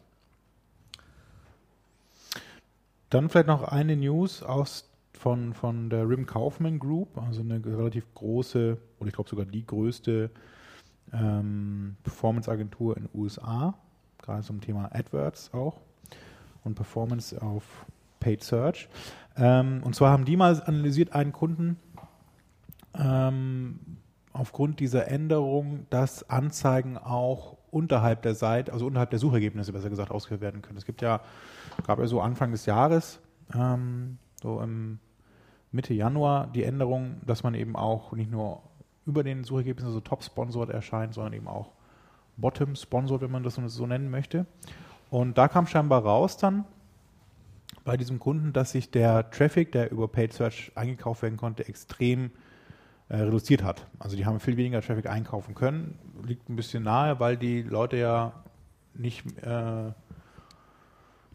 Dann 3.10 3.30
vielleicht 3.30 3.48
noch 3.48 3.64
eine 3.64 3.96
News 3.96 4.44
aus, 4.44 4.90
von, 5.14 5.54
von 5.54 5.90
der 5.90 6.08
Rim 6.08 6.26
Kaufman 6.26 6.80
Group, 6.80 7.18
also 7.18 7.42
eine 7.42 7.64
relativ 7.66 8.06
große, 8.14 8.78
oder 9.00 9.08
ich 9.08 9.16
glaube 9.16 9.30
sogar 9.30 9.46
die 9.46 9.66
größte 9.66 10.30
ähm, 11.14 11.96
Performance-Agentur 12.04 12.98
in 12.98 13.04
den 13.04 13.10
USA, 13.14 13.74
gerade 14.22 14.44
zum 14.44 14.62
Thema 14.62 14.90
AdWords 14.94 15.54
auch 15.54 15.80
und 16.64 16.76
Performance 16.76 17.42
auf 17.42 17.64
Paid 18.20 18.44
Search. 18.44 18.90
Ähm, 19.36 19.82
und 19.84 19.96
zwar 19.96 20.12
haben 20.12 20.26
die 20.26 20.36
mal 20.36 20.62
analysiert 20.66 21.14
einen 21.14 21.32
Kunden 21.32 21.78
ähm, 22.94 23.80
aufgrund 24.34 24.80
dieser 24.80 25.08
Änderung, 25.08 25.86
dass 25.90 26.30
Anzeigen 26.30 26.98
auch 26.98 27.58
unterhalb 27.72 28.22
der 28.22 28.36
Seite, 28.36 28.74
also 28.74 28.86
unterhalb 28.86 29.10
der 29.10 29.20
Suchergebnisse 29.20 29.74
besser 29.74 29.90
gesagt, 29.90 30.12
ausgeführt 30.12 30.42
werden 30.42 30.62
können. 30.62 30.78
Es 30.78 30.86
gibt 30.86 31.02
ja, 31.02 31.22
gab 31.86 32.00
ja 32.00 32.08
so 32.08 32.22
Anfang 32.22 32.52
des 32.52 32.66
Jahres, 32.66 33.20
ähm, 33.54 34.18
so 34.42 34.62
im 34.62 35.00
Mitte 35.72 35.94
Januar, 35.94 36.48
die 36.48 36.64
Änderung, 36.64 37.18
dass 37.26 37.44
man 37.44 37.54
eben 37.54 37.76
auch 37.76 38.14
nicht 38.14 38.32
nur 38.32 38.62
über 39.08 39.24
den 39.24 39.44
Suchergebnissen 39.44 39.92
so 39.92 40.02
top-sponsored 40.02 40.70
erscheint, 40.70 41.14
sondern 41.14 41.34
eben 41.34 41.48
auch 41.48 41.72
bottom-sponsored, 42.36 43.22
wenn 43.22 43.32
man 43.32 43.44
das 43.44 43.56
so 43.56 43.88
nennen 43.88 44.12
möchte. 44.12 44.46
Und 45.10 45.38
da 45.38 45.48
kam 45.48 45.66
scheinbar 45.66 46.04
raus 46.04 46.38
dann 46.38 46.66
bei 47.86 47.98
diesem 47.98 48.20
Kunden, 48.20 48.52
dass 48.52 48.72
sich 48.72 48.92
der 48.92 49.32
Traffic, 49.32 49.72
der 49.72 49.92
über 49.92 50.10
Paid 50.10 50.34
Search 50.34 50.72
eingekauft 50.76 51.22
werden 51.22 51.38
konnte, 51.38 51.68
extrem 51.68 52.32
äh, 53.10 53.16
reduziert 53.16 53.64
hat. 53.64 53.88
Also 53.98 54.18
die 54.18 54.26
haben 54.26 54.42
viel 54.42 54.58
weniger 54.58 54.82
Traffic 54.82 55.08
einkaufen 55.08 55.56
können. 55.56 55.98
Liegt 56.26 56.50
ein 56.50 56.58
bisschen 56.58 56.84
nahe, 56.84 57.22
weil 57.22 57.38
die 57.38 57.62
Leute 57.62 57.96
ja 57.96 58.34
nicht, 58.94 59.26
äh, 59.42 59.92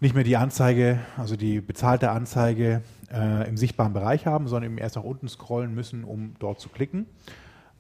nicht 0.01 0.15
mehr 0.15 0.25
die 0.25 0.37
Anzeige, 0.37 1.01
also 1.17 1.37
die 1.37 1.63
bezahlte 1.63 2.11
Anzeige 2.11 2.83
äh, 3.11 3.49
im 3.49 3.57
sichtbaren 3.57 3.95
Bereich 3.95 4.27
haben, 4.27 4.49
sondern 4.49 4.73
eben 4.73 4.79
erst 4.79 4.97
nach 4.97 5.05
unten 5.05 5.29
scrollen 5.29 5.75
müssen, 5.75 6.05
um 6.05 6.35
dort 6.39 6.61
zu 6.61 6.69
klicken. 6.69 7.07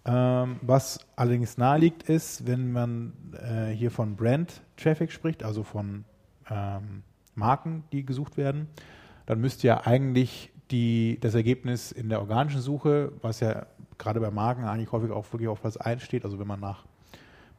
Ähm, 0.04 0.56
was 0.62 0.98
allerdings 1.14 1.58
nahe 1.58 1.78
liegt, 1.78 2.08
ist, 2.08 2.46
wenn 2.46 2.72
man 2.72 3.12
äh, 3.34 3.70
hier 3.70 3.90
von 3.90 4.16
Brand-Traffic 4.16 5.12
spricht, 5.12 5.44
also 5.44 5.62
von 5.62 6.04
ähm, 6.50 7.02
Marken, 7.34 7.84
die 7.92 8.04
gesucht 8.04 8.36
werden, 8.36 8.66
dann 9.26 9.40
müsste 9.40 9.68
ja 9.68 9.86
eigentlich 9.86 10.50
die, 10.70 11.18
das 11.20 11.34
Ergebnis 11.34 11.92
in 11.92 12.08
der 12.08 12.20
organischen 12.20 12.60
Suche, 12.60 13.12
was 13.22 13.40
ja 13.40 13.66
gerade 13.98 14.18
bei 14.18 14.30
Marken 14.30 14.64
eigentlich 14.64 14.90
häufig 14.90 15.12
auch 15.12 15.30
wirklich 15.32 15.48
auf 15.48 15.60
Platz 15.60 15.76
1 15.76 16.02
steht, 16.02 16.24
also 16.24 16.38
wenn 16.38 16.48
man 16.48 16.58
nach 16.58 16.84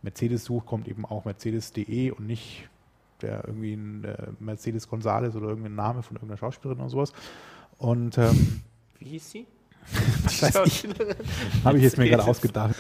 Mercedes 0.02 0.44
sucht, 0.44 0.66
kommt 0.66 0.88
eben 0.90 1.06
auch 1.06 1.24
Mercedes.de 1.24 2.12
und 2.12 2.28
nicht 2.28 2.68
der 3.22 3.46
irgendwie 3.48 3.74
ein 3.74 4.04
äh, 4.04 4.28
Mercedes 4.40 4.90
Gonzales 4.90 5.36
oder 5.36 5.48
irgendein 5.48 5.76
Name 5.76 6.04
von 6.04 6.18
irgendeiner 6.18 6.38
Schauspielerin 6.38 6.82
oder 6.82 6.90
sowas. 6.90 7.14
Und 7.78 8.18
ähm, 8.18 8.62
Wie 9.00 9.06
hieß 9.06 9.32
sie? 9.32 9.48
ich 10.28 10.42
weiß 10.42 10.66
nicht, 10.66 10.88
habe 11.64 11.78
ich 11.78 11.84
jetzt 11.84 11.98
mir 11.98 12.10
gerade 12.10 12.26
ausgedacht. 12.26 12.76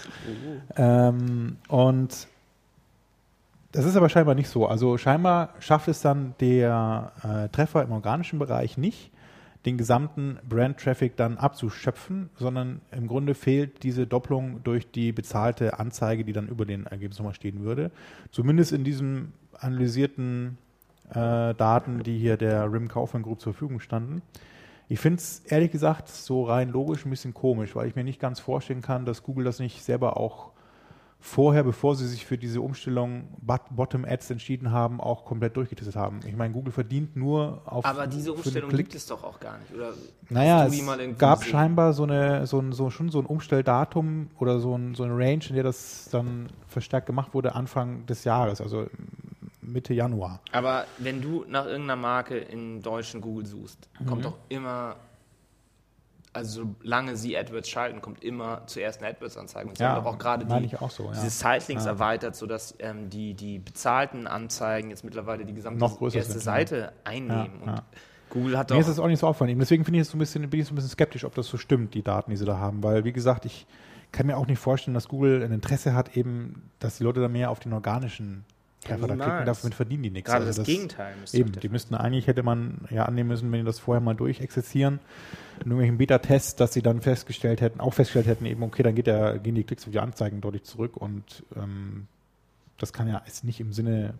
Ähm, 0.75 1.57
und 1.67 2.27
das 3.73 3.85
ist 3.85 3.95
aber 3.95 4.07
scheinbar 4.07 4.35
nicht 4.35 4.49
so. 4.49 4.67
Also 4.67 4.97
scheinbar 4.97 5.49
schafft 5.59 5.87
es 5.87 6.01
dann 6.01 6.35
der 6.39 7.11
äh, 7.23 7.49
Treffer 7.49 7.83
im 7.83 7.91
organischen 7.91 8.37
Bereich 8.37 8.77
nicht, 8.77 9.11
den 9.65 9.77
gesamten 9.77 10.37
Brand-Traffic 10.47 11.15
dann 11.15 11.37
abzuschöpfen, 11.37 12.29
sondern 12.37 12.81
im 12.91 13.07
Grunde 13.07 13.33
fehlt 13.33 13.81
diese 13.83 14.05
Doppelung 14.05 14.61
durch 14.63 14.91
die 14.91 15.11
bezahlte 15.11 15.79
Anzeige, 15.79 16.23
die 16.23 16.33
dann 16.33 16.47
über 16.47 16.65
den 16.65 16.85
Ergebnis 16.85 17.17
nochmal 17.17 17.33
stehen 17.33 17.63
würde. 17.63 17.89
Zumindest 18.31 18.73
in 18.73 18.83
diesen 18.83 19.33
analysierten 19.57 20.57
äh, 21.09 21.55
Daten, 21.55 22.03
die 22.03 22.17
hier 22.19 22.37
der 22.37 22.71
RIM 22.71 22.89
Kaufmann 22.89 23.23
Group 23.23 23.41
zur 23.41 23.53
Verfügung 23.53 23.79
standen. 23.79 24.21
Ich 24.93 24.99
finde 24.99 25.17
es 25.17 25.39
ehrlich 25.47 25.71
gesagt 25.71 26.07
so 26.07 26.43
rein 26.43 26.69
logisch 26.69 27.03
ein 27.03 27.09
bisschen 27.09 27.33
komisch, 27.33 27.75
weil 27.75 27.87
ich 27.87 27.95
mir 27.95 28.03
nicht 28.03 28.19
ganz 28.19 28.39
vorstellen 28.39 28.83
kann, 28.83 29.07
dass 29.07 29.23
Google 29.23 29.43
das 29.43 29.57
nicht 29.57 29.83
selber 29.83 30.17
auch 30.17 30.51
vorher, 31.19 31.63
bevor 31.63 31.95
sie 31.95 32.05
sich 32.07 32.27
für 32.27 32.37
diese 32.37 32.61
Umstellung 32.61 33.23
Bot- 33.41 33.71
Bottom 33.71 34.05
Ads 34.05 34.29
entschieden 34.29 34.71
haben, 34.71 35.01
auch 35.01 35.25
komplett 35.25 35.57
durchgetestet 35.57 35.95
haben. 35.95 36.19
Ich 36.27 36.35
meine, 36.35 36.53
Google 36.53 36.71
verdient 36.71 37.15
nur 37.15 37.63
auf 37.65 37.83
Aber 37.85 38.05
diese 38.05 38.33
Umstellung 38.33 38.69
gibt 38.69 38.93
es 38.93 39.07
doch 39.07 39.23
auch 39.23 39.39
gar 39.39 39.57
nicht, 39.57 39.73
oder? 39.73 39.93
Naja, 40.29 40.67
es 40.67 41.17
gab 41.17 41.39
gesehen? 41.39 41.51
scheinbar 41.51 41.93
so 41.93 42.03
eine, 42.03 42.45
so 42.45 42.59
ein, 42.59 42.71
so 42.71 42.91
schon 42.91 43.09
so 43.09 43.17
ein 43.17 43.25
Umstelldatum 43.25 44.27
oder 44.37 44.59
so, 44.59 44.77
ein, 44.77 44.93
so 44.93 45.01
eine 45.01 45.17
Range, 45.17 45.43
in 45.49 45.55
der 45.55 45.63
das 45.63 46.07
dann 46.11 46.49
verstärkt 46.67 47.07
gemacht 47.07 47.33
wurde, 47.33 47.55
Anfang 47.55 48.05
des 48.05 48.25
Jahres, 48.25 48.61
also 48.61 48.85
Mitte 49.71 49.93
Januar. 49.93 50.41
Aber 50.51 50.85
wenn 50.97 51.21
du 51.21 51.45
nach 51.47 51.65
irgendeiner 51.65 51.95
Marke 52.01 52.37
in 52.37 52.81
deutschen 52.81 53.21
Google 53.21 53.45
suchst, 53.45 53.89
Mhm. 53.99 54.05
kommt 54.05 54.25
doch 54.25 54.37
immer, 54.49 54.95
also 56.33 56.67
solange 56.81 57.15
sie 57.15 57.37
AdWords 57.37 57.69
schalten, 57.69 58.01
kommt 58.01 58.23
immer 58.23 58.63
zuerst 58.65 59.01
eine 59.01 59.09
AdWords-Anzeige. 59.09 59.69
Und 59.69 59.77
sie 59.77 59.83
Ja, 59.83 59.91
haben 59.95 60.03
doch 60.03 60.13
auch 60.13 60.17
gerade 60.17 60.45
die, 60.45 60.75
auch 60.77 60.89
so, 60.89 61.03
ja. 61.05 61.11
diese 61.11 61.29
Sitelinks 61.29 61.85
Ja. 61.85 61.91
erweitert, 61.91 62.35
sodass 62.35 62.75
ähm, 62.79 63.09
die, 63.09 63.33
die 63.35 63.59
bezahlten 63.59 64.25
Anzeigen 64.25 64.89
jetzt 64.89 65.03
mittlerweile 65.03 65.45
die 65.45 65.53
gesamte 65.53 65.83
erste 65.85 66.21
sind. 66.23 66.41
Seite 66.41 66.91
einnehmen. 67.03 67.61
Und. 67.61 67.81
Google 68.31 68.57
hat 68.57 68.71
Mir 68.71 68.79
ist 68.79 68.89
das 68.89 68.97
auch 68.97 69.05
nicht 69.07 69.19
so 69.19 69.27
aufgefallen. 69.27 69.59
Deswegen 69.59 69.85
finde 69.85 69.99
ich 69.99 70.07
es 70.07 70.09
so 70.09 70.17
ein 70.17 70.19
bisschen, 70.19 70.49
bin 70.49 70.59
ich 70.59 70.65
so 70.65 70.73
ein 70.73 70.75
bisschen 70.75 70.89
skeptisch, 70.89 71.23
ob 71.23 71.35
das 71.35 71.45
so 71.47 71.57
stimmt, 71.57 71.93
die 71.93 72.01
Daten, 72.01 72.31
die 72.31 72.37
sie 72.37 72.45
da 72.45 72.57
haben. 72.57 72.81
Weil, 72.81 73.03
wie 73.03 73.13
gesagt, 73.13 73.45
ich 73.45 73.67
kann 74.11 74.25
mir 74.25 74.37
auch 74.37 74.47
nicht 74.47 74.57
vorstellen, 74.57 74.95
dass 74.95 75.07
Google 75.07 75.43
ein 75.43 75.51
Interesse 75.51 75.93
hat, 75.93 76.17
eben, 76.17 76.71
dass 76.79 76.97
die 76.97 77.03
Leute 77.03 77.19
da 77.21 77.27
mehr 77.27 77.51
auf 77.51 77.59
den 77.59 77.73
organischen 77.73 78.43
Treffer 78.83 79.07
da 79.07 79.15
klicken. 79.15 79.45
Damit 79.45 79.75
verdienen 79.75 80.03
die 80.03 80.09
nichts. 80.09 80.29
gerade 80.29 80.45
Also 80.45 80.61
das, 80.61 80.67
Gegenteil. 80.67 81.15
müsste 81.19 81.37
Eben, 81.37 81.51
die 81.51 81.69
müssten 81.69 81.95
eigentlich, 81.95 82.27
hätte 82.27 82.43
man 82.43 82.79
ja 82.89 83.05
annehmen 83.05 83.29
müssen, 83.29 83.51
wenn 83.51 83.59
die 83.59 83.65
das 83.65 83.79
vorher 83.79 84.01
mal 84.01 84.15
durchexerzieren, 84.15 84.99
in 85.59 85.71
irgendwelchen 85.71 85.97
Beta-Tests, 85.97 86.55
dass 86.55 86.73
sie 86.73 86.81
dann 86.81 87.01
festgestellt 87.01 87.61
hätten, 87.61 87.79
auch 87.79 87.93
festgestellt 87.93 88.27
hätten, 88.27 88.45
eben, 88.45 88.63
okay, 88.63 88.83
dann 88.83 88.95
geht 88.95 89.07
der, 89.07 89.39
gehen 89.39 89.55
die 89.55 89.63
Klicks 89.63 89.83
für 89.83 89.91
die 89.91 89.99
Anzeigen 89.99 90.41
deutlich 90.41 90.63
zurück 90.63 90.97
und 90.97 91.43
ähm, 91.55 92.07
das 92.77 92.93
kann 92.93 93.07
ja 93.07 93.19
ist 93.19 93.43
nicht 93.43 93.59
im 93.59 93.71
Sinne 93.71 94.15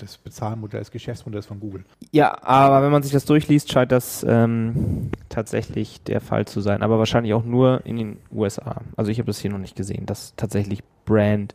des 0.00 0.18
Bezahlmodells, 0.18 0.90
Geschäftsmodells 0.90 1.46
von 1.46 1.60
Google. 1.60 1.84
Ja, 2.10 2.42
aber 2.42 2.82
wenn 2.82 2.90
man 2.90 3.02
sich 3.02 3.12
das 3.12 3.24
durchliest, 3.24 3.70
scheint 3.70 3.92
das 3.92 4.24
ähm, 4.28 5.10
tatsächlich 5.28 6.02
der 6.02 6.20
Fall 6.20 6.46
zu 6.46 6.60
sein. 6.60 6.82
Aber 6.82 6.98
wahrscheinlich 6.98 7.32
auch 7.34 7.44
nur 7.44 7.84
in 7.86 7.96
den 7.96 8.16
USA. 8.32 8.82
Also 8.96 9.10
ich 9.10 9.18
habe 9.18 9.26
das 9.26 9.38
hier 9.38 9.50
noch 9.50 9.58
nicht 9.58 9.76
gesehen, 9.76 10.06
dass 10.06 10.34
tatsächlich 10.36 10.82
Brand 11.04 11.54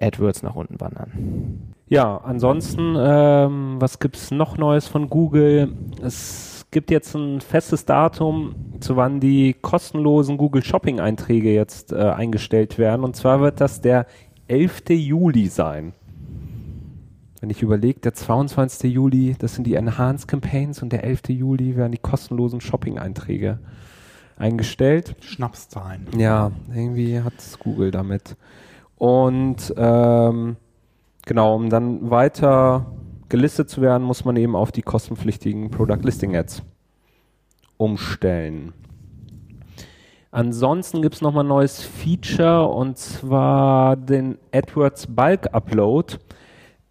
AdWords 0.00 0.42
nach 0.42 0.54
unten 0.54 0.80
wandern. 0.80 1.74
Ja, 1.88 2.18
ansonsten, 2.18 2.96
ähm, 2.98 3.76
was 3.78 3.98
gibt's 3.98 4.30
noch 4.30 4.58
Neues 4.58 4.86
von 4.86 5.08
Google? 5.08 5.72
Es 6.02 6.66
gibt 6.70 6.90
jetzt 6.90 7.14
ein 7.14 7.40
festes 7.40 7.86
Datum, 7.86 8.54
zu 8.80 8.96
wann 8.96 9.20
die 9.20 9.54
kostenlosen 9.54 10.36
Google 10.36 10.62
Shopping 10.62 11.00
Einträge 11.00 11.52
jetzt 11.52 11.92
äh, 11.92 11.96
eingestellt 11.96 12.78
werden. 12.78 13.04
Und 13.04 13.16
zwar 13.16 13.40
wird 13.40 13.60
das 13.60 13.80
der 13.80 14.06
11. 14.48 14.90
Juli 14.90 15.48
sein. 15.48 15.92
wenn 17.40 17.50
ich 17.50 17.62
überlege, 17.62 18.00
der 18.00 18.14
22. 18.14 18.92
Juli, 18.92 19.36
das 19.38 19.54
sind 19.54 19.66
die 19.66 19.74
Enhanced 19.74 20.28
Campaigns 20.28 20.82
und 20.82 20.92
der 20.92 21.04
11. 21.04 21.28
Juli 21.28 21.76
werden 21.76 21.92
die 21.92 21.98
kostenlosen 21.98 22.60
Shopping-Einträge 22.60 23.58
eingestellt. 24.36 25.16
Schnapszahlen. 25.20 26.06
Ja, 26.16 26.52
irgendwie 26.74 27.20
hat 27.20 27.34
es 27.38 27.58
Google 27.58 27.90
damit. 27.90 28.36
Und 28.98 29.72
ähm, 29.76 30.56
genau, 31.24 31.54
um 31.54 31.70
dann 31.70 32.10
weiter 32.10 32.86
gelistet 33.28 33.70
zu 33.70 33.80
werden, 33.80 34.02
muss 34.02 34.24
man 34.24 34.36
eben 34.36 34.56
auf 34.56 34.72
die 34.72 34.82
kostenpflichtigen 34.82 35.70
Product 35.70 36.02
Listing 36.02 36.36
Ads 36.36 36.62
umstellen. 37.76 38.72
Ansonsten 40.30 41.00
gibt 41.00 41.14
es 41.14 41.22
nochmal 41.22 41.44
ein 41.44 41.48
neues 41.48 41.82
Feature 41.82 42.68
und 42.68 42.98
zwar 42.98 43.96
den 43.96 44.36
AdWords 44.52 45.06
Bulk 45.06 45.54
Upload, 45.54 46.18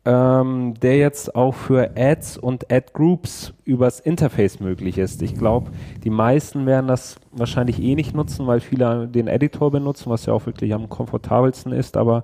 ähm, 0.08 0.74
der 0.82 0.95
jetzt 0.95 1.36
auch 1.36 1.53
für 1.53 1.91
Ads 1.97 2.38
und 2.38 2.72
Ad 2.72 2.93
Groups 2.93 3.53
übers 3.66 3.99
Interface 3.99 4.62
möglich 4.62 4.97
ist. 4.97 5.22
Ich 5.22 5.36
glaube, 5.36 5.72
die 6.05 6.10
meisten 6.10 6.66
werden 6.66 6.88
das 6.88 7.18
wahrscheinlich 7.34 7.82
eh 7.82 7.93
nicht 7.93 8.16
nutzen, 8.16 8.47
weil 8.47 8.62
viele 8.62 9.10
den 9.10 9.28
Editor 9.28 9.70
benutzen, 9.70 10.10
was 10.10 10.26
ja 10.26 10.32
auch 10.32 10.45
wirklich 10.45 10.74
am 10.74 10.88
komfortabelsten 10.88 11.74
ist, 11.74 11.97
aber 11.97 12.24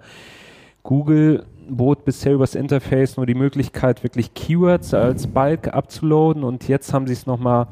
Google 0.84 1.46
bot 1.68 2.06
bisher 2.06 2.34
übers 2.34 2.56
Interface 2.56 3.18
nur 3.18 3.26
die 3.26 3.36
Möglichkeit, 3.36 4.02
wirklich 4.02 4.34
Keywords 4.34 4.94
als 4.94 5.28
Bulk 5.28 5.68
abzuladen 5.68 6.46
und 6.46 6.70
jetzt 6.70 6.94
haben 6.94 7.06
sie 7.06 7.14
es 7.14 7.26
nochmal 7.26 7.68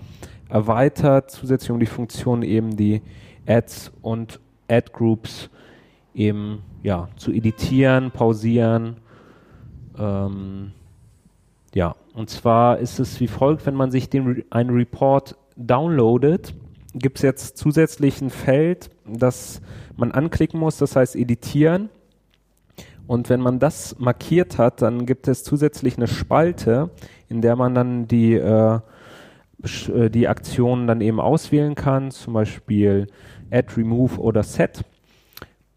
erweitert, 0.49 1.31
zusätzlich 1.31 1.71
um 1.71 1.79
die 1.79 1.85
Funktion 1.85 2.43
eben 2.43 2.75
die 2.75 3.01
Ads 3.47 3.93
und 4.01 4.41
Ad 4.67 4.91
Groups 4.91 5.49
eben 6.13 6.63
ja, 6.83 7.07
zu 7.15 7.31
editieren, 7.31 8.11
pausieren. 8.11 8.97
Ähm, 9.97 10.71
ja, 11.73 11.95
und 12.13 12.29
zwar 12.29 12.79
ist 12.79 12.99
es 12.99 13.19
wie 13.19 13.27
folgt, 13.27 13.65
wenn 13.65 13.75
man 13.75 13.91
sich 13.91 14.09
den 14.09 14.43
einen 14.49 14.71
Report 14.71 15.37
downloadet, 15.55 16.53
gibt 16.93 17.17
es 17.17 17.21
jetzt 17.21 17.57
zusätzlich 17.57 18.21
ein 18.21 18.29
Feld, 18.29 18.89
das 19.05 19.61
man 19.95 20.11
anklicken 20.11 20.59
muss, 20.59 20.77
das 20.77 20.95
heißt 20.95 21.15
editieren. 21.15 21.89
Und 23.07 23.29
wenn 23.29 23.41
man 23.41 23.59
das 23.59 23.97
markiert 23.99 24.57
hat, 24.57 24.81
dann 24.81 25.05
gibt 25.05 25.27
es 25.27 25.43
zusätzlich 25.43 25.97
eine 25.97 26.07
Spalte, 26.07 26.89
in 27.29 27.41
der 27.41 27.55
man 27.55 27.73
dann 27.73 28.07
die, 28.07 28.33
äh, 28.33 28.79
äh 29.93 30.09
die 30.09 30.27
Aktionen 30.27 30.87
dann 30.87 31.01
eben 31.01 31.19
auswählen 31.19 31.75
kann, 31.75 32.11
zum 32.11 32.33
Beispiel 32.33 33.07
Add, 33.49 33.73
Remove 33.75 34.19
oder 34.19 34.43
Set. 34.43 34.83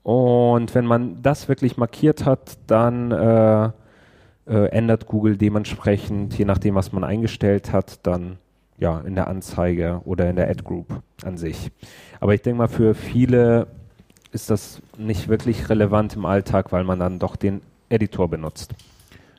Und 0.02 0.74
wenn 0.74 0.86
man 0.86 1.22
das 1.22 1.48
wirklich 1.48 1.76
markiert 1.76 2.26
hat, 2.26 2.58
dann 2.66 3.10
äh, 3.10 3.70
äh, 4.46 4.68
ändert 4.68 5.06
Google 5.06 5.36
dementsprechend, 5.36 6.36
je 6.36 6.44
nachdem, 6.44 6.74
was 6.74 6.92
man 6.92 7.04
eingestellt 7.04 7.72
hat, 7.72 8.00
dann 8.06 8.38
ja 8.78 9.00
in 9.00 9.14
der 9.14 9.28
Anzeige 9.28 10.00
oder 10.04 10.28
in 10.28 10.36
der 10.36 10.50
Ad 10.50 10.62
Group 10.64 11.02
an 11.24 11.36
sich. 11.36 11.70
Aber 12.20 12.34
ich 12.34 12.42
denke 12.42 12.58
mal, 12.58 12.68
für 12.68 12.94
viele 12.94 13.66
ist 14.32 14.50
das 14.50 14.82
nicht 14.98 15.28
wirklich 15.28 15.68
relevant 15.68 16.16
im 16.16 16.26
Alltag, 16.26 16.72
weil 16.72 16.84
man 16.84 16.98
dann 16.98 17.18
doch 17.18 17.36
den 17.36 17.60
Editor 17.88 18.28
benutzt. 18.28 18.74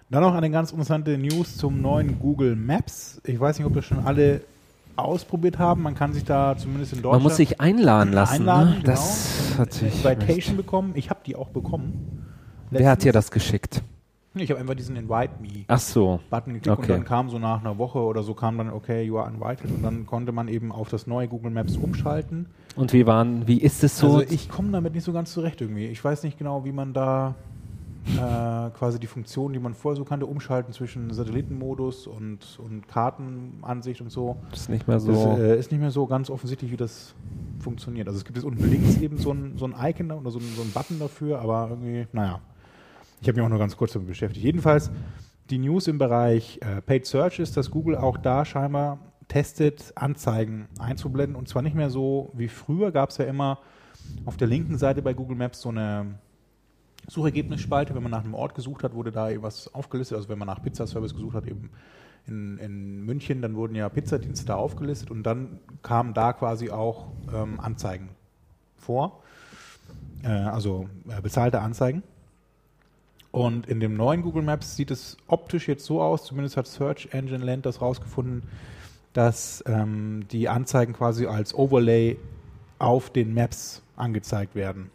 Dann 0.10 0.22
noch 0.22 0.36
eine 0.36 0.50
ganz 0.50 0.72
interessante 0.72 1.18
News 1.18 1.58
zum 1.58 1.82
neuen 1.82 2.20
Google 2.20 2.56
Maps. 2.56 3.20
Ich 3.26 3.40
weiß 3.40 3.58
nicht, 3.58 3.68
ob 3.68 3.74
das 3.74 3.86
schon 3.86 4.06
alle 4.06 4.42
ausprobiert 4.96 5.60
haben. 5.60 5.82
Man 5.82 5.96
kann 5.96 6.14
sich 6.14 6.24
da 6.24 6.56
zumindest 6.58 6.94
in 6.94 7.02
Deutschland. 7.02 7.24
Man 7.24 7.24
muss 7.24 7.38
sich 7.38 7.60
einladen 7.60 8.14
lassen. 8.14 8.42
Einladen, 8.42 8.70
ne? 8.70 8.76
genau. 8.76 8.86
Das 8.86 9.56
hat 9.58 9.74
sich. 9.74 10.06
Invitation 10.06 10.56
bekommen. 10.56 10.94
Ich 10.96 11.10
habe 11.10 11.20
die 11.26 11.36
auch 11.36 11.50
bekommen. 11.50 12.26
Wer 12.70 12.90
hat 12.90 13.04
dir 13.04 13.12
das 13.12 13.32
geschickt? 13.32 13.82
Ich 14.38 14.50
habe 14.52 14.60
einfach 14.60 14.76
diesen 14.76 14.96
Invite 14.96 15.32
Me 15.42 15.64
Ach 15.68 15.80
so. 15.80 16.20
Button 16.30 16.54
geklickt 16.56 16.68
Okay. 16.78 16.92
und 16.92 16.98
dann 17.00 17.06
kam 17.06 17.30
so 17.30 17.40
nach 17.40 17.62
einer 17.62 17.78
Woche 17.78 18.00
oder 18.00 18.22
so 18.24 18.34
kam 18.34 18.58
dann 18.58 18.70
okay, 18.70 19.02
you 19.04 19.18
are 19.18 19.30
invited 19.32 19.72
und 19.72 19.82
dann 19.84 20.06
konnte 20.06 20.32
man 20.32 20.48
eben 20.48 20.72
auf 20.72 20.90
das 20.90 21.08
neue 21.08 21.28
Google 21.28 21.52
Maps 21.52 21.78
umschalten. 21.78 22.48
Und 22.76 22.92
wie 22.94 23.06
waren, 23.08 23.48
wie 23.48 23.60
ist 23.62 23.84
es 23.84 23.98
so? 23.98 24.18
Also 24.18 24.22
ich 24.34 24.50
komme 24.50 24.72
damit 24.72 24.94
nicht 24.94 25.04
so 25.06 25.14
ganz 25.14 25.32
zurecht 25.32 25.62
irgendwie. 25.62 25.86
Ich 25.88 26.04
weiß 26.04 26.24
nicht 26.24 26.38
genau, 26.38 26.66
wie 26.66 26.74
man 26.74 26.94
da 26.94 27.36
äh, 28.08 28.70
quasi 28.78 29.00
die 29.00 29.08
Funktion, 29.08 29.54
die 29.54 29.60
man 29.60 29.74
vorher 29.74 29.96
so 29.98 30.04
kannte, 30.06 30.26
umschalten 30.26 30.74
zwischen 30.74 31.12
Satellitenmodus 31.12 32.06
und, 32.06 32.60
und 32.60 32.88
Kartenansicht 32.88 34.02
und 34.02 34.12
so. 34.12 34.36
ist 34.52 34.70
nicht 34.70 34.88
mehr 34.88 34.98
Das 34.98 35.06
so. 35.06 35.38
äh, 35.40 35.58
ist 35.58 35.72
nicht 35.72 35.80
mehr 35.82 35.92
so 35.92 36.06
ganz 36.08 36.30
offensichtlich, 36.30 36.72
wie 36.72 36.78
das 36.78 37.16
funktioniert. 37.60 38.08
Also 38.08 38.18
es 38.18 38.26
gibt 38.26 38.38
jetzt 38.38 38.46
unten 38.46 38.70
links 38.70 38.98
eben 38.98 39.18
so 39.18 39.32
ein, 39.32 39.54
so 39.58 39.66
ein 39.66 39.74
Icon 39.82 40.12
oder 40.12 40.30
so 40.30 40.40
ein, 40.40 40.46
so 40.56 40.62
ein 40.62 40.72
Button 40.72 41.00
dafür, 41.00 41.40
aber 41.40 41.68
irgendwie, 41.72 42.06
naja. 42.14 42.42
Ich 43.22 43.28
habe 43.28 43.38
mich 43.38 43.46
auch 43.46 43.50
nur 43.50 43.60
ganz 43.60 43.78
kurz 43.78 43.94
damit 43.94 44.08
beschäftigt. 44.08 44.44
Jedenfalls 44.44 44.92
die 45.50 45.58
News 45.58 45.88
im 45.88 45.98
Bereich 45.98 46.60
äh, 46.62 46.82
Paid 46.82 47.06
Search 47.06 47.40
ist, 47.40 47.58
dass 47.58 47.72
Google 47.72 47.96
auch 47.96 48.18
da 48.18 48.46
scheinbar 48.46 49.00
testet, 49.28 49.94
Anzeigen 49.96 50.68
einzublenden. 50.80 51.36
Und 51.36 51.48
zwar 51.48 51.62
nicht 51.62 51.76
mehr 51.76 51.90
so 51.90 52.32
wie 52.34 52.48
früher, 52.48 52.92
gab 52.92 53.10
es 53.10 53.18
ja 53.18 53.26
immer 53.26 53.60
auf 54.26 54.38
der 54.38 54.48
linken 54.48 54.78
Seite 54.78 55.02
bei 55.02 55.14
Google 55.14 55.38
Maps 55.38 55.62
so 55.62 55.70
eine 55.70 56.16
Suchergebnisspalte. 57.08 57.96
Wenn 57.96 58.04
man 58.04 58.12
nach 58.12 58.24
einem 58.24 58.34
Ort 58.34 58.56
gesucht 58.56 58.84
hat, 58.84 58.94
wurde 58.94 59.12
da 59.12 59.30
eben 59.30 59.44
was 59.44 59.74
aufgelistet. 59.74 60.18
Also 60.18 60.30
wenn 60.30 60.40
man 60.40 60.48
nach 60.48 60.62
Pizzaservice 60.62 61.14
gesucht 61.14 61.36
hat, 61.36 61.48
eben 61.48 61.70
in, 62.28 62.58
in 62.58 63.02
München, 63.06 63.42
dann 63.42 63.56
wurden 63.56 63.76
ja 63.76 63.88
Pizzadienste 63.90 64.46
da 64.46 64.56
aufgelistet 64.56 65.12
und 65.12 65.24
dann 65.24 65.60
kamen 65.84 66.14
da 66.14 66.34
quasi 66.34 66.72
auch 66.72 67.08
ähm, 67.34 67.60
Anzeigen 67.60 68.10
vor. 68.78 69.22
Äh, 70.24 70.30
also 70.30 70.90
äh, 71.08 71.22
bezahlte 71.22 71.62
Anzeigen. 71.62 72.04
Und 73.36 73.68
in 73.68 73.82
dem 73.82 73.98
neuen 73.98 74.22
Google 74.22 74.44
Maps 74.44 74.78
sieht 74.78 74.92
es 74.92 75.18
optisch 75.28 75.68
jetzt 75.68 75.84
so 75.84 76.02
aus, 76.02 76.24
zumindest 76.24 76.56
hat 76.56 76.68
Search 76.68 77.10
Engine 77.12 77.44
Land 77.44 77.66
das 77.66 77.82
rausgefunden, 77.82 78.44
dass 79.12 79.62
ähm, 79.68 80.26
die 80.32 80.48
Anzeigen 80.48 80.94
quasi 80.94 81.26
als 81.26 81.54
Overlay 81.54 82.16
auf 82.80 83.10
den 83.10 83.34
Maps 83.34 83.82
angezeigt 83.98 84.56
werden. 84.56 84.90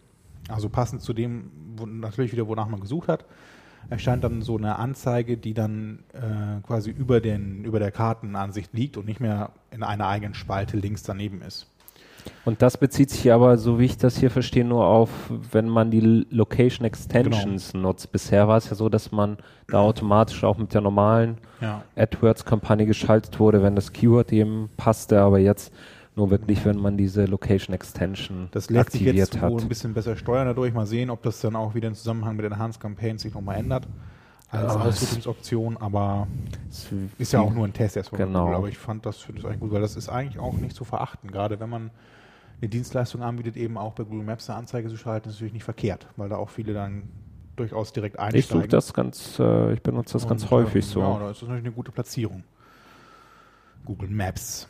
Also 0.48 0.70
passend 0.70 1.02
zu 1.02 1.12
dem, 1.12 1.50
wo, 1.76 1.84
natürlich 1.84 2.32
wieder, 2.32 2.48
wonach 2.48 2.66
man 2.66 2.80
gesucht 2.80 3.08
hat, 3.08 3.26
erscheint 3.90 4.24
dann 4.24 4.40
so 4.40 4.56
eine 4.56 4.76
Anzeige, 4.78 5.36
die 5.36 5.52
dann 5.52 5.98
äh, 6.14 6.66
quasi 6.66 6.88
über, 6.88 7.20
den, 7.20 7.62
über 7.64 7.78
der 7.78 7.90
Kartenansicht 7.90 8.72
liegt 8.72 8.96
und 8.96 9.04
nicht 9.04 9.20
mehr 9.20 9.50
in 9.70 9.82
einer 9.82 10.06
eigenen 10.06 10.32
Spalte 10.32 10.78
links 10.78 11.02
daneben 11.02 11.42
ist. 11.42 11.69
Und 12.44 12.62
das 12.62 12.76
bezieht 12.76 13.10
sich 13.10 13.32
aber, 13.32 13.58
so 13.58 13.78
wie 13.78 13.84
ich 13.84 13.96
das 13.98 14.16
hier 14.18 14.30
verstehe, 14.30 14.64
nur 14.64 14.84
auf, 14.86 15.10
wenn 15.52 15.68
man 15.68 15.90
die 15.90 16.26
Location 16.30 16.84
Extensions 16.86 17.74
nutzt. 17.74 18.12
Bisher 18.12 18.48
war 18.48 18.56
es 18.58 18.70
ja 18.70 18.76
so, 18.76 18.88
dass 18.88 19.12
man 19.12 19.36
da 19.68 19.80
automatisch 19.80 20.42
auch 20.44 20.58
mit 20.58 20.74
der 20.74 20.80
normalen 20.80 21.38
Ja. 21.60 21.82
AdWords-Kampagne 21.96 22.86
geschaltet 22.86 23.38
wurde, 23.38 23.62
wenn 23.62 23.74
das 23.76 23.92
Keyword 23.92 24.32
eben 24.32 24.70
passte, 24.76 25.20
aber 25.20 25.38
jetzt 25.38 25.72
nur 26.16 26.30
wirklich, 26.30 26.64
wenn 26.64 26.76
man 26.76 26.96
diese 26.96 27.24
Location 27.24 27.74
Extension 27.74 28.48
Das 28.50 28.68
lässt 28.68 28.92
sich 28.92 29.02
jetzt 29.02 29.40
hat. 29.40 29.50
wohl 29.52 29.60
ein 29.60 29.68
bisschen 29.68 29.94
besser 29.94 30.16
steuern 30.16 30.46
dadurch. 30.46 30.74
Mal 30.74 30.86
sehen, 30.86 31.08
ob 31.10 31.22
das 31.22 31.40
dann 31.40 31.54
auch 31.56 31.74
wieder 31.74 31.88
im 31.88 31.94
Zusammenhang 31.94 32.36
mit 32.36 32.44
Enhanced 32.46 32.80
Campaigns 32.80 33.22
sich 33.22 33.32
nochmal 33.34 33.56
ändert 33.56 33.86
als 34.50 34.74
Ja, 34.74 34.80
Ausrüstungsoption, 34.80 35.76
aber 35.76 36.26
Es 36.68 36.88
ist 37.18 37.32
ja 37.32 37.40
auch 37.40 37.52
nur 37.52 37.66
ein 37.66 37.72
Test 37.72 37.96
erstmal. 37.96 38.24
Genau. 38.24 38.40
Google, 38.44 38.56
aber 38.56 38.68
ich 38.68 38.78
fand 38.78 39.06
das, 39.06 39.18
finde 39.18 39.42
das 39.42 39.48
eigentlich 39.48 39.60
gut, 39.60 39.72
weil 39.72 39.80
das 39.80 39.96
ist 39.96 40.08
eigentlich 40.08 40.38
auch 40.40 40.54
nicht 40.54 40.74
zu 40.74 40.84
verachten. 40.84 41.30
Gerade 41.30 41.60
wenn 41.60 41.68
man 41.70 41.90
eine 42.60 42.68
Dienstleistung 42.68 43.22
anbietet, 43.22 43.56
eben 43.56 43.78
auch 43.78 43.92
bei 43.94 44.04
Google 44.04 44.24
Maps 44.24 44.50
eine 44.50 44.58
Anzeige 44.58 44.88
zu 44.88 44.96
schalten, 44.96 45.28
ist 45.28 45.36
natürlich 45.36 45.54
nicht 45.54 45.64
verkehrt, 45.64 46.06
weil 46.16 46.28
da 46.28 46.36
auch 46.36 46.50
viele 46.50 46.74
dann 46.74 47.04
durchaus 47.56 47.92
direkt 47.92 48.16
Ich 48.16 48.20
einsteigen. 48.20 48.60
suche 48.62 48.68
das 48.68 48.92
ganz, 48.92 49.38
äh, 49.38 49.72
ich 49.72 49.82
benutze 49.82 50.14
das 50.14 50.26
ganz 50.26 50.42
Und, 50.44 50.50
häufig 50.50 50.84
ähm, 50.84 50.90
so. 50.90 51.00
Ja, 51.00 51.18
da 51.18 51.30
ist 51.30 51.42
das 51.42 51.48
natürlich 51.48 51.66
eine 51.66 51.74
gute 51.74 51.92
Platzierung. 51.92 52.42
Google 53.84 54.10
Maps. 54.10 54.68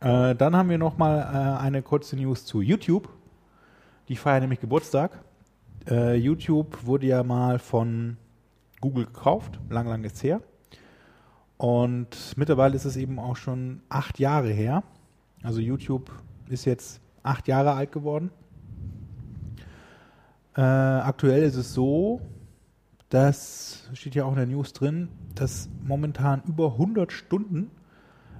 Äh, 0.00 0.34
dann 0.34 0.56
haben 0.56 0.70
wir 0.70 0.78
nochmal 0.78 1.18
äh, 1.58 1.62
eine 1.62 1.82
kurze 1.82 2.16
News 2.16 2.44
zu 2.44 2.60
YouTube. 2.62 3.08
Die 4.08 4.16
feiern 4.16 4.40
nämlich 4.42 4.60
Geburtstag. 4.60 5.10
Äh, 5.86 6.16
YouTube 6.16 6.86
wurde 6.86 7.06
ja 7.06 7.22
mal 7.22 7.58
von 7.58 8.16
Google 8.80 9.06
gekauft, 9.06 9.60
lang, 9.68 9.86
lang 9.86 10.04
ist 10.04 10.22
her. 10.22 10.40
Und 11.56 12.34
mittlerweile 12.36 12.76
ist 12.76 12.84
es 12.84 12.96
eben 12.96 13.18
auch 13.18 13.36
schon 13.36 13.82
acht 13.88 14.18
Jahre 14.18 14.50
her. 14.50 14.84
Also 15.42 15.60
YouTube 15.60 16.10
ist 16.48 16.64
jetzt 16.64 17.00
acht 17.22 17.48
Jahre 17.48 17.72
alt 17.72 17.92
geworden. 17.92 18.30
Äh, 20.56 20.60
aktuell 20.60 21.42
ist 21.42 21.56
es 21.56 21.74
so, 21.74 22.20
dass, 23.08 23.88
steht 23.92 24.14
ja 24.14 24.24
auch 24.24 24.30
in 24.30 24.36
der 24.36 24.46
News 24.46 24.72
drin, 24.72 25.08
dass 25.34 25.68
momentan 25.82 26.42
über 26.46 26.72
100 26.72 27.12
Stunden 27.12 27.70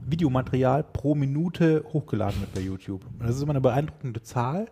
Videomaterial 0.05 0.85
pro 0.85 1.15
Minute 1.15 1.85
hochgeladen 1.93 2.41
wird 2.41 2.55
bei 2.55 2.61
YouTube. 2.61 3.05
Und 3.19 3.27
das 3.27 3.37
ist 3.37 3.43
immer 3.43 3.53
eine 3.53 3.61
beeindruckende 3.61 4.23
Zahl, 4.23 4.71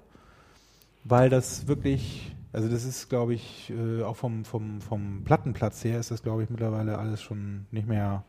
weil 1.04 1.30
das 1.30 1.66
wirklich, 1.66 2.35
also 2.56 2.68
das 2.68 2.86
ist, 2.86 3.10
glaube 3.10 3.34
ich, 3.34 3.70
äh, 3.70 4.02
auch 4.02 4.16
vom, 4.16 4.46
vom, 4.46 4.80
vom 4.80 5.24
Plattenplatz 5.24 5.84
her 5.84 6.00
ist 6.00 6.10
das, 6.10 6.22
glaube 6.22 6.42
ich, 6.42 6.48
mittlerweile 6.48 6.96
alles 6.96 7.20
schon 7.20 7.66
nicht 7.70 7.86
mehr 7.86 8.24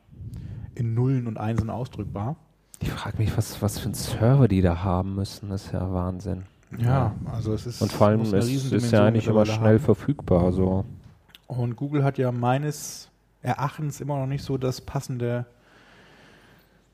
in 0.76 0.94
Nullen 0.94 1.28
und 1.28 1.38
Einsen 1.38 1.70
ausdrückbar. 1.70 2.36
Ich 2.82 2.92
frage 2.92 3.20
mich, 3.20 3.38
was, 3.38 3.62
was 3.62 3.80
für 3.80 3.86
einen 3.86 3.94
Server 3.94 4.50
die 4.50 4.62
da 4.62 4.84
haben 4.84 5.16
müssen. 5.16 5.50
Das 5.50 5.68
ist 5.68 5.72
ja 5.72 5.94
Wahnsinn. 5.94 6.44
Ja, 6.78 7.16
also 7.32 7.54
es 7.54 7.66
ist 7.66 7.82
Und 7.82 7.90
vor 7.90 8.08
allem 8.08 8.22
ist, 8.22 8.34
ist 8.34 8.92
ja 8.92 9.06
eigentlich 9.06 9.28
immer 9.28 9.46
schnell 9.46 9.76
haben. 9.76 9.80
verfügbar. 9.80 10.44
Also 10.44 10.84
Und 11.48 11.78
Google 11.78 12.04
hat 12.04 12.18
ja 12.18 12.34
meines 12.34 13.08
Erachtens 13.42 14.02
immer 14.02 14.20
noch 14.20 14.28
nicht 14.28 14.44
so 14.44 14.58
das 14.58 14.82
passende 14.82 15.46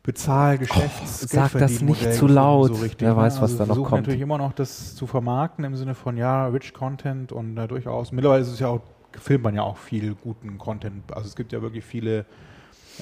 Bezahlgeschäfts 0.03 1.23
Oh, 1.23 1.27
sag 1.29 1.53
das 1.53 1.81
nicht 1.81 2.13
zu 2.13 2.27
laut. 2.27 2.71
Wer 2.99 3.15
weiß, 3.15 3.41
was 3.41 3.55
da 3.55 3.65
noch 3.65 3.77
kommt. 3.77 3.91
natürlich 3.91 4.19
immer 4.19 4.37
noch 4.37 4.51
das 4.51 4.95
zu 4.95 5.07
vermarkten 5.07 5.63
im 5.63 5.77
Sinne 5.77 5.95
von 5.95 6.17
ja, 6.17 6.47
rich 6.47 6.73
Content 6.73 7.31
und 7.31 7.57
äh, 7.57 7.67
durchaus. 7.69 8.11
Mittlerweile 8.11 8.41
ist 8.41 8.49
es 8.49 8.59
ja 8.59 8.67
auch, 8.67 8.81
filmt 9.13 9.45
man 9.45 9.55
ja 9.55 9.61
auch 9.63 9.77
viel 9.77 10.13
guten 10.15 10.57
Content. 10.57 11.13
Also 11.13 11.29
es 11.29 11.37
gibt 11.37 11.53
ja 11.53 11.61
wirklich 11.61 11.85
viele 11.85 12.25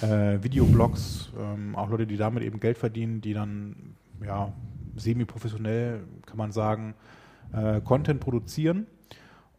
äh, 0.01 0.37
Videoblogs, 0.43 1.31
ähm, 1.39 1.75
auch 1.75 1.89
Leute, 1.89 2.05
die 2.05 2.17
damit 2.17 2.43
eben 2.43 2.59
Geld 2.59 2.77
verdienen, 2.77 3.19
die 3.19 3.33
dann 3.33 3.95
ja 4.23 4.53
semi-professionell, 4.95 6.03
kann 6.27 6.37
man 6.37 6.51
sagen, 6.51 6.93
äh, 7.51 7.81
Content 7.81 8.19
produzieren. 8.19 8.85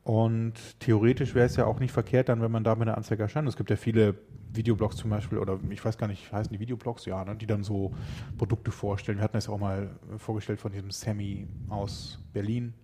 Und 0.04 0.54
theoretisch 0.80 1.34
wäre 1.34 1.46
es 1.46 1.56
ja 1.56 1.64
auch 1.66 1.80
nicht 1.80 1.92
verkehrt, 1.92 2.28
dann, 2.28 2.40
wenn 2.40 2.50
man 2.50 2.64
da 2.64 2.74
mit 2.74 2.88
einer 2.88 2.96
Anzeige 2.96 3.22
erscheint. 3.22 3.48
Es 3.48 3.56
gibt 3.56 3.70
ja 3.70 3.76
viele 3.76 4.14
Videoblogs 4.54 4.96
zum 4.96 5.10
Beispiel, 5.10 5.38
oder 5.38 5.58
ich 5.70 5.84
weiß 5.84 5.98
gar 5.98 6.06
nicht, 6.06 6.32
heißen 6.32 6.52
die 6.52 6.60
Videoblogs? 6.60 7.04
Ja, 7.06 7.24
ne, 7.24 7.36
die 7.36 7.46
dann 7.46 7.64
so 7.64 7.92
Produkte 8.38 8.70
vorstellen. 8.70 9.18
Wir 9.18 9.24
hatten 9.24 9.36
das 9.36 9.46
ja 9.46 9.52
auch 9.52 9.58
mal 9.58 9.90
äh, 10.12 10.18
vorgestellt 10.18 10.60
von 10.60 10.72
diesem 10.72 10.90
Sammy 10.90 11.46
aus 11.68 12.18
Berlin, 12.32 12.74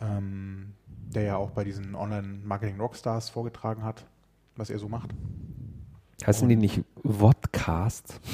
ähm, 0.00 0.72
der 1.14 1.22
ja 1.22 1.36
auch 1.36 1.50
bei 1.50 1.64
diesen 1.64 1.94
Online-Marketing-Rockstars 1.94 3.30
vorgetragen 3.30 3.84
hat, 3.84 4.04
was 4.56 4.70
er 4.70 4.78
so 4.78 4.88
macht. 4.88 5.10
Heißen 6.26 6.48
die 6.48 6.56
nicht 6.56 6.82
Vodcast? 7.04 8.20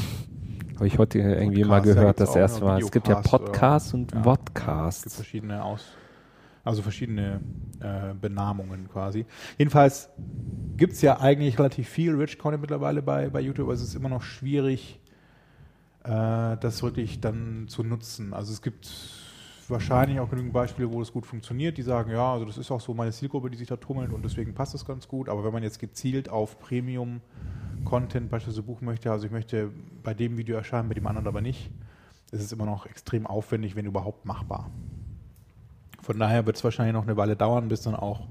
Habe 0.77 0.87
ich 0.87 0.99
heute 0.99 1.19
irgendwie 1.19 1.65
mal 1.65 1.77
Podcast, 1.77 1.87
ja, 1.87 1.95
gehört, 1.95 2.17
gibt's 2.17 2.33
das 2.33 2.37
erste 2.37 2.65
Mal. 2.65 2.83
Es 2.83 2.91
gibt 2.91 3.09
ja 3.09 3.21
Podcasts 3.21 3.93
äh, 3.93 3.97
und 3.97 4.13
ja, 4.13 4.89
Es 4.89 5.03
gibt 5.03 5.15
verschiedene 5.15 5.63
Aus, 5.63 5.85
also 6.65 6.83
verschiedene 6.83 7.41
äh, 7.81 8.15
Benamungen 8.15 8.89
quasi. 8.89 9.27
Jedenfalls 9.59 10.09
gibt 10.77 10.95
es 10.95 11.03
ja 11.03 11.21
eigentlich 11.21 11.59
relativ 11.59 11.89
viel 11.89 12.15
Rich 12.15 12.39
Content 12.39 12.61
mittlerweile 12.61 13.03
bei, 13.03 13.29
bei 13.31 13.41
YouTube, 13.41 13.67
aber 13.67 13.75
es 13.75 13.83
ist 13.83 13.95
immer 13.95 14.09
noch 14.09 14.23
schwierig, 14.23 15.01
äh, 16.05 16.57
das 16.57 16.83
wirklich 16.83 17.21
dann 17.21 17.67
zu 17.69 17.83
nutzen. 17.83 18.33
Also 18.33 18.53
es 18.53 18.63
gibt 18.63 18.89
wahrscheinlich 19.69 20.21
auch 20.21 20.31
genügend 20.31 20.53
Beispiele, 20.53 20.93
wo 20.93 21.01
es 21.03 21.13
gut 21.13 21.27
funktioniert, 21.27 21.79
die 21.79 21.83
sagen, 21.83 22.11
ja, 22.11 22.33
also 22.33 22.45
das 22.45 22.59
ist 22.59 22.71
auch 22.71 22.81
so 22.81 22.95
meine 22.95 23.13
Zielgruppe, 23.13 23.51
die 23.51 23.57
sich 23.57 23.69
da 23.69 23.77
tummelt 23.77 24.13
und 24.13 24.25
deswegen 24.25 24.55
passt 24.55 24.75
das 24.75 24.85
ganz 24.85 25.09
gut. 25.09 25.29
Aber 25.29 25.45
wenn 25.45 25.53
man 25.53 25.63
jetzt 25.63 25.79
gezielt 25.79 26.29
auf 26.29 26.59
Premium 26.59 27.21
Content 27.85 28.31
beispielsweise 28.31 28.63
buchen 28.63 28.85
möchte, 28.85 29.11
also 29.11 29.27
ich 29.27 29.33
möchte 29.33 29.71
bei 30.03 30.15
dem 30.15 30.37
Video 30.37 30.57
erscheinen, 30.57 30.89
bei 30.89 30.95
dem 30.95 31.07
anderen 31.07 31.27
aber 31.27 31.41
nicht, 31.41 31.71
ist 32.31 32.43
es 32.43 32.53
immer 32.53 32.67
noch 32.67 32.87
extrem 32.87 33.27
aufwendig, 33.27 33.77
wenn 33.77 33.87
überhaupt 33.87 34.25
machbar. 34.25 34.71
Von 36.03 36.19
daher 36.19 36.47
wird 36.47 36.57
es 36.57 36.65
wahrscheinlich 36.65 36.95
noch 36.95 37.05
eine 37.05 37.17
Weile 37.17 37.37
dauern, 37.37 37.69
bis 37.69 37.83
dann 37.83 37.95
auch 37.95 38.27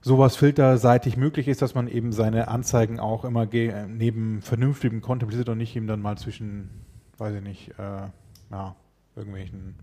sowas 0.00 0.36
filterseitig 0.36 1.16
möglich 1.16 1.48
ist, 1.48 1.62
dass 1.62 1.74
man 1.74 1.88
eben 1.88 2.12
seine 2.12 2.48
Anzeigen 2.48 3.00
auch 3.00 3.24
immer 3.24 3.52
äh, 3.52 3.86
neben 3.86 4.42
vernünftigem 4.42 5.00
Content 5.00 5.30
besitzt 5.30 5.48
und 5.48 5.58
nicht 5.58 5.74
eben 5.76 5.86
dann 5.86 6.00
mal 6.00 6.16
zwischen, 6.18 6.70
weiß 7.18 7.36
ich 7.36 7.42
nicht, 7.42 7.70
äh, 7.78 8.08
ja, 8.50 8.76
irgendwelchen 9.16 9.76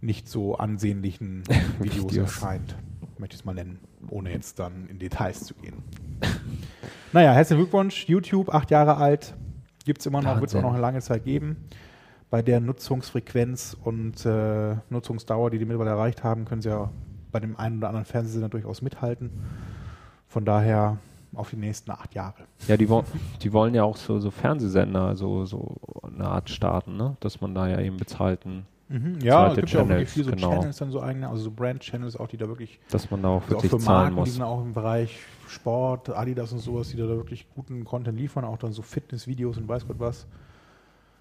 nicht 0.00 0.28
so 0.28 0.56
ansehnlichen 0.56 1.42
Videos 1.80 2.16
erscheint, 2.16 2.76
möchte 3.18 3.34
ich 3.34 3.40
es 3.40 3.44
mal 3.44 3.54
nennen, 3.54 3.80
ohne 4.08 4.30
jetzt 4.30 4.58
dann 4.58 4.88
in 4.88 4.98
Details 4.98 5.44
zu 5.44 5.54
gehen. 5.54 5.82
naja, 7.12 7.32
herzlichen 7.32 7.62
Glückwunsch, 7.62 8.08
YouTube, 8.08 8.54
acht 8.54 8.70
Jahre 8.70 8.96
alt, 8.96 9.34
gibt 9.84 10.00
es 10.00 10.06
immer 10.06 10.22
noch, 10.22 10.40
wird 10.40 10.50
es 10.50 10.56
auch 10.56 10.62
noch 10.62 10.72
eine 10.72 10.80
lange 10.80 11.00
Zeit 11.00 11.24
geben. 11.24 11.56
Bei 12.30 12.42
der 12.42 12.60
Nutzungsfrequenz 12.60 13.76
und 13.82 14.26
äh, 14.26 14.76
Nutzungsdauer, 14.90 15.50
die 15.50 15.58
die 15.58 15.64
mittlerweile 15.64 15.90
erreicht 15.90 16.24
haben, 16.24 16.44
können 16.44 16.60
sie 16.60 16.68
ja 16.68 16.90
bei 17.32 17.40
dem 17.40 17.56
einen 17.56 17.78
oder 17.78 17.88
anderen 17.88 18.04
Fernsehsender 18.04 18.48
durchaus 18.48 18.82
mithalten. 18.82 19.30
Von 20.26 20.44
daher 20.44 20.98
auf 21.34 21.50
die 21.50 21.56
nächsten 21.56 21.90
acht 21.90 22.14
Jahre. 22.14 22.44
Ja, 22.66 22.76
die, 22.76 22.88
wo 22.88 23.04
die 23.42 23.52
wollen 23.52 23.74
ja 23.74 23.84
auch 23.84 23.96
so, 23.96 24.18
so 24.18 24.30
Fernsehsender, 24.30 25.16
so, 25.16 25.44
so 25.46 25.76
eine 26.02 26.26
Art 26.26 26.50
starten, 26.50 26.96
ne? 26.96 27.16
dass 27.20 27.40
man 27.40 27.54
da 27.54 27.68
ja 27.68 27.80
eben 27.80 27.96
bezahlten, 27.96 28.66
Mhm, 28.90 29.18
ja, 29.20 29.48
es 29.48 29.56
gibt 29.56 29.70
ja 29.70 29.82
auch 29.82 29.88
wirklich 29.88 30.08
Channels, 30.08 30.12
viele 30.12 30.24
so 30.24 30.30
genau. 30.30 30.50
Channels, 30.50 30.76
dann 30.78 30.90
so 30.90 31.02
eigene, 31.02 31.28
also 31.28 31.42
so 31.42 31.50
Brand-Channels 31.50 32.16
auch, 32.16 32.26
die 32.26 32.38
da 32.38 32.48
wirklich 32.48 32.80
dass 32.90 33.10
man 33.10 33.22
da 33.22 33.28
auch 33.28 33.42
also 33.42 33.58
auch 33.58 33.62
wirklich 33.62 33.70
für 33.70 33.78
zahlen 33.78 33.98
Marken, 33.98 34.14
die 34.14 34.20
muss. 34.20 34.32
sind 34.32 34.42
auch 34.42 34.62
im 34.62 34.72
Bereich 34.72 35.18
Sport, 35.46 36.08
Adidas 36.08 36.52
und 36.52 36.60
sowas, 36.60 36.88
die 36.88 36.96
da 36.96 37.06
wirklich 37.06 37.46
guten 37.54 37.84
Content 37.84 38.18
liefern, 38.18 38.44
auch 38.44 38.56
dann 38.56 38.72
so 38.72 38.80
Fitnessvideos 38.80 39.58
und 39.58 39.68
weiß 39.68 39.86
Gott 39.86 39.98
was. 39.98 40.26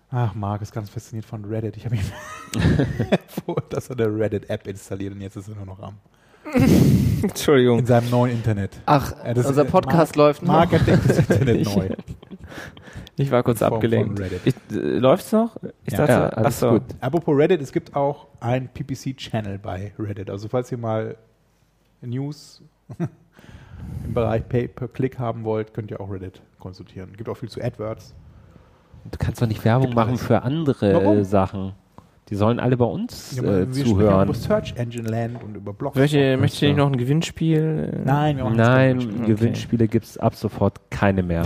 Ach, 0.09 0.33
Marc 0.35 0.61
ist 0.61 0.71
ganz 0.73 0.89
fasziniert 0.89 1.25
von 1.25 1.43
Reddit. 1.45 1.75
Ich 1.77 1.85
habe 1.85 1.95
ihm 1.95 2.01
vor, 3.45 3.61
dass 3.69 3.89
er 3.89 3.99
eine 3.99 4.07
Reddit-App 4.17 4.65
installiert 4.67 5.13
und 5.13 5.21
jetzt 5.21 5.35
ist 5.35 5.49
er 5.49 5.55
nur 5.55 5.65
noch 5.65 5.79
am 5.81 5.97
Entschuldigung. 7.23 7.79
in 7.79 7.85
seinem 7.85 8.09
neuen 8.09 8.31
Internet. 8.37 8.79
Ach, 8.85 9.11
Ja, 9.25 9.33
unser 9.35 9.65
Podcast 9.65 10.15
Marc- 10.15 10.27
läuft 10.27 10.41
noch. 10.43 10.53
Marc 10.53 10.73
entdeckt 10.73 11.09
das 11.09 11.17
Internet 11.19 11.57
Ich- 11.61 11.75
neu. 11.75 11.89
Ich 13.19 13.31
war 13.31 13.41
kurz 13.43 13.61
abgelenkt. 13.63 14.21
Ich, 14.45 14.53
äh, 14.71 14.75
läuft's 14.99 15.31
noch? 15.31 15.57
Ich 15.83 15.91
Ja. 15.93 15.97
dachte, 16.05 16.11
Ja, 16.13 16.29
alles 16.29 16.63
achso. 16.63 16.71
gut. 16.73 16.83
Apropos 17.01 17.35
Reddit, 17.35 17.61
es 17.61 17.71
gibt 17.73 17.95
auch 17.95 18.27
ein 18.39 18.69
PPC-Channel 18.69 19.57
bei 19.57 19.91
Reddit. 19.99 20.29
Also 20.29 20.47
falls 20.47 20.71
ihr 20.71 20.77
mal 20.77 21.17
News 22.01 22.61
im 24.05 24.13
Bereich 24.13 24.47
Pay-per-Click 24.47 25.17
haben 25.19 25.43
wollt, 25.43 25.73
könnt 25.73 25.89
ihr 25.91 25.99
auch 25.99 26.09
Reddit 26.11 26.41
konsultieren. 26.59 27.11
Gibt 27.17 27.27
auch 27.27 27.35
viel 27.37 27.49
zu 27.49 27.59
AdWords. 27.61 28.13
Du 29.11 29.17
kannst 29.17 29.41
doch 29.41 29.47
nicht 29.47 29.63
Werbung 29.65 29.87
Gibt 29.87 29.95
machen 29.95 30.17
für 30.17 30.41
andere 30.43 30.93
Warum? 30.93 31.17
äh, 31.19 31.23
Sachen. 31.23 31.73
Die 32.29 32.35
sollen 32.35 32.59
alle 32.59 32.75
bei 32.75 32.83
uns 32.85 33.37
Ja, 33.37 33.43
äh, 33.43 33.73
wir 33.73 33.85
zuhören. 33.85 34.25
über 34.27 34.33
Search 34.33 34.73
Engine 34.75 35.07
Land 35.07 35.41
und 35.43 35.55
über 35.55 35.71
Blogs. 35.73 35.95
Möchte, 35.95 36.17
ich 36.43 36.61
nicht 36.61 36.75
noch 36.77 36.87
ein 36.87 36.97
Gewinnspiel? 36.97 38.01
Nein, 38.03 38.35
wir 38.37 38.43
machen 38.43 38.57
Nein, 38.57 38.97
nicht. 38.97 39.09
Okay. 39.15 39.25
Gewinnspiele 39.27 39.87
gibt 39.87 40.05
es 40.05 40.17
ab 40.17 40.35
sofort 40.35 40.79
keine 40.89 41.23
mehr. 41.23 41.43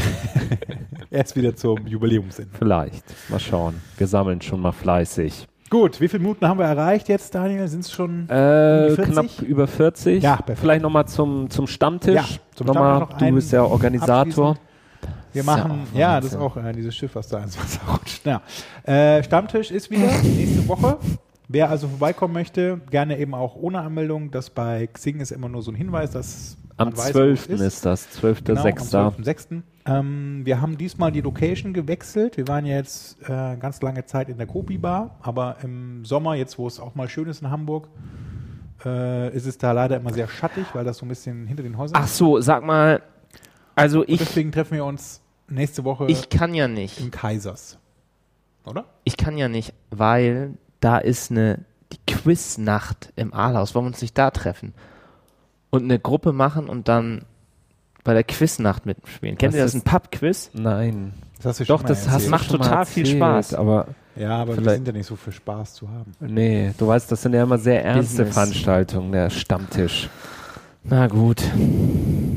Erst 1.12 1.36
wieder 1.36 1.56
zum 1.56 1.86
Jubiläumssinn. 1.86 2.48
Vielleicht. 2.54 3.04
Mal 3.30 3.40
schauen. 3.40 3.76
Wir 3.98 4.08
sammeln 4.08 4.42
schon 4.42 4.60
mal 4.62 4.72
fleißig. 4.72 5.48
Gut, 5.70 6.02
wie 6.02 6.08
viele 6.08 6.24
Minuten 6.24 6.48
haben 6.48 6.58
wir 6.60 6.66
erreicht 6.66 7.08
jetzt, 7.10 7.34
Daniel? 7.36 7.68
Sind 7.68 7.82
es 7.82 7.92
schon 7.92 8.28
Äh, 8.30 8.90
die 8.90 8.96
40? 8.96 9.14
knapp 9.14 9.42
über 9.48 9.68
40. 9.68 10.22
Ja, 10.24 10.36
perfekt. 10.38 10.60
Vielleicht 10.60 10.82
nochmal 10.82 11.08
zum, 11.08 11.50
zum 11.50 11.68
Stammtisch. 11.68 12.16
Ja, 12.16 12.26
zum 12.56 12.68
nochmal, 12.68 12.98
Stammtisch 12.98 13.22
noch 13.22 13.28
du 13.30 13.36
bist 13.36 13.52
ja 13.54 13.64
Organisator. 13.64 14.58
Wir 15.34 15.42
Ist 15.42 15.46
machen, 15.46 15.88
auch 15.94 15.98
ja, 15.98 16.20
das 16.20 16.34
ist 16.34 16.40
auch 16.40 16.58
äh, 16.58 16.74
dieses 16.74 16.96
Schiff, 16.96 17.16
was 17.16 17.28
da 17.28 17.42
ins 17.42 17.58
Wasser 17.58 17.80
rutscht. 17.92 18.26
Ja. 18.26 18.42
Äh, 18.84 19.24
Stammtisch 19.24 19.72
ist 19.72 19.90
wieder 19.90 20.08
nächste 20.22 20.68
Woche. 20.68 20.98
Wer 21.48 21.70
also 21.70 21.88
vorbeikommen 21.90 22.34
möchte, 22.34 22.80
gerne 22.90 23.18
eben 23.18 23.34
auch 23.34 23.56
ohne 23.56 23.82
Anmeldung. 23.82 24.32
Das 24.32 24.50
bei 24.50 24.88
Xing 24.88 25.20
ist 25.20 25.32
immer 25.32 25.50
nur 25.50 25.62
so 25.62 25.72
ein 25.72 25.76
Hinweis, 25.76 26.12
dass 26.12 26.58
Am 26.78 26.96
weiß, 26.96 27.08
wo 27.08 27.20
12. 27.20 27.50
es 27.50 27.62
ist. 27.62 27.86
das, 27.86 28.08
12.06. 28.22 28.44
Genau, 28.44 28.62
am 28.62 29.14
12.06. 29.16 29.62
Ähm, 29.86 30.42
wir 30.46 30.62
haben 30.62 30.78
diesmal 30.78 31.12
die 31.12 31.22
Location 31.22 31.74
gewechselt. 31.74 32.38
Wir 32.38 32.48
waren 32.48 32.66
ja 32.66 32.76
jetzt 32.76 33.18
äh, 33.24 33.58
ganz 33.58 33.82
lange 33.82 34.06
Zeit 34.06 34.30
in 34.30 34.38
der 34.38 34.48
Kopi 34.48 34.78
Bar, 34.78 35.18
aber 35.22 35.58
im 35.64 36.06
Sommer, 36.06 36.36
jetzt 36.36 36.58
wo 36.58 36.68
es 36.68 36.80
auch 36.80 36.96
mal 36.96 37.10
schön 37.10 37.28
ist 37.28 37.42
in 37.42 37.50
Hamburg, 37.50 37.88
äh, 38.86 39.36
ist 39.36 39.46
es 39.46 39.58
da 39.58 39.72
leider 39.72 39.98
immer 39.98 40.14
sehr 40.14 40.28
schattig, 40.28 40.66
weil 40.74 40.86
das 40.86 40.98
so 40.98 41.06
ein 41.06 41.10
bisschen 41.10 41.48
hinter 41.48 41.64
den 41.64 41.78
Häusern 41.78 42.00
Ach 42.02 42.08
so, 42.08 42.40
sag 42.40 42.64
mal, 42.64 43.02
also 43.76 44.02
Und 44.02 44.10
ich, 44.10 44.20
deswegen 44.20 44.52
treffen 44.52 44.76
wir 44.76 44.86
uns 44.86 45.21
nächste 45.52 45.84
Woche 45.84 46.06
ich 46.08 46.30
kann 46.30 46.54
ja 46.54 46.68
nicht. 46.68 47.00
im 47.00 47.12
Kaisers. 47.12 47.78
Oder? 48.66 48.86
Ich 49.04 49.18
kann 49.18 49.38
ja 49.38 49.48
nicht, 49.48 49.74
weil 49.90 50.54
da 50.80 50.98
ist 50.98 51.32
eine 51.32 51.60
die 51.92 52.00
Quiznacht 52.08 53.12
im 53.16 53.34
Aalhaus. 53.34 53.76
Wollen 53.76 53.86
wir 53.86 53.88
uns 53.90 54.02
nicht 54.02 54.18
da 54.18 54.32
treffen? 54.32 54.74
Und 55.70 55.84
eine 55.84 56.00
Gruppe 56.00 56.32
machen 56.34 56.70
und 56.70 56.88
dann 56.88 57.26
bei 58.04 58.14
der 58.14 58.24
Quiznacht 58.24 58.86
mitspielen. 58.86 59.38
Kennt 59.38 59.54
ihr 59.54 59.62
das? 59.64 59.74
ist- 59.76 59.86
Ein 59.86 59.92
Pub-Quiz? 59.92 60.52
Nein. 60.54 61.14
Das 61.38 61.46
hast 61.48 61.60
du 61.62 61.66
Doch, 61.66 61.84
das 61.84 62.08
hast 62.10 62.28
macht 62.30 62.46
schon 62.46 62.60
mal 62.60 62.66
total 62.68 62.86
viel 62.86 63.04
erzählt, 63.04 63.18
Spaß. 63.18 63.54
Aber 63.56 63.88
Ja, 64.16 64.38
aber 64.42 64.50
wir 64.54 64.56
Vielleicht- 64.62 64.76
sind 64.78 64.88
ja 64.88 64.94
nicht 64.94 65.08
so 65.08 65.16
für 65.16 65.32
Spaß 65.32 65.74
zu 65.74 65.90
haben. 65.90 66.14
nee, 66.20 66.74
du 66.78 66.88
weißt, 66.88 67.12
das 67.12 67.22
sind 67.22 67.34
ja 67.34 67.44
immer 67.44 67.58
sehr 67.58 67.84
ernste 67.84 68.18
Business. 68.26 68.34
Veranstaltungen, 68.34 69.12
der 69.12 69.30
Stammtisch. 69.30 70.10
Na 70.84 71.08
gut. 71.08 71.44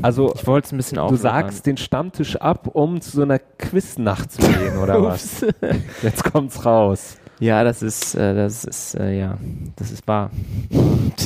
Also, 0.01 0.33
Ich 0.35 0.45
wollte 0.45 0.67
es 0.67 0.71
ein 0.71 0.77
bisschen 0.77 0.95
du 0.97 1.01
auflockern. 1.03 1.21
sagst 1.21 1.65
den 1.65 1.77
Stammtisch 1.77 2.35
ab, 2.37 2.67
um 2.73 3.01
zu 3.01 3.11
so 3.11 3.21
einer 3.23 3.39
Quiznacht 3.39 4.31
zu 4.31 4.41
gehen, 4.41 4.77
oder 4.77 5.01
was? 5.01 5.43
Jetzt 6.03 6.23
kommt's 6.31 6.63
raus. 6.63 7.17
Ja, 7.39 7.63
das 7.63 7.81
ist, 7.81 8.15
äh, 8.15 8.33
das 8.35 8.63
ist, 8.63 8.95
äh, 8.95 9.17
ja, 9.19 9.37
das 9.75 9.91
ist 9.91 10.07
wahr. 10.07 10.29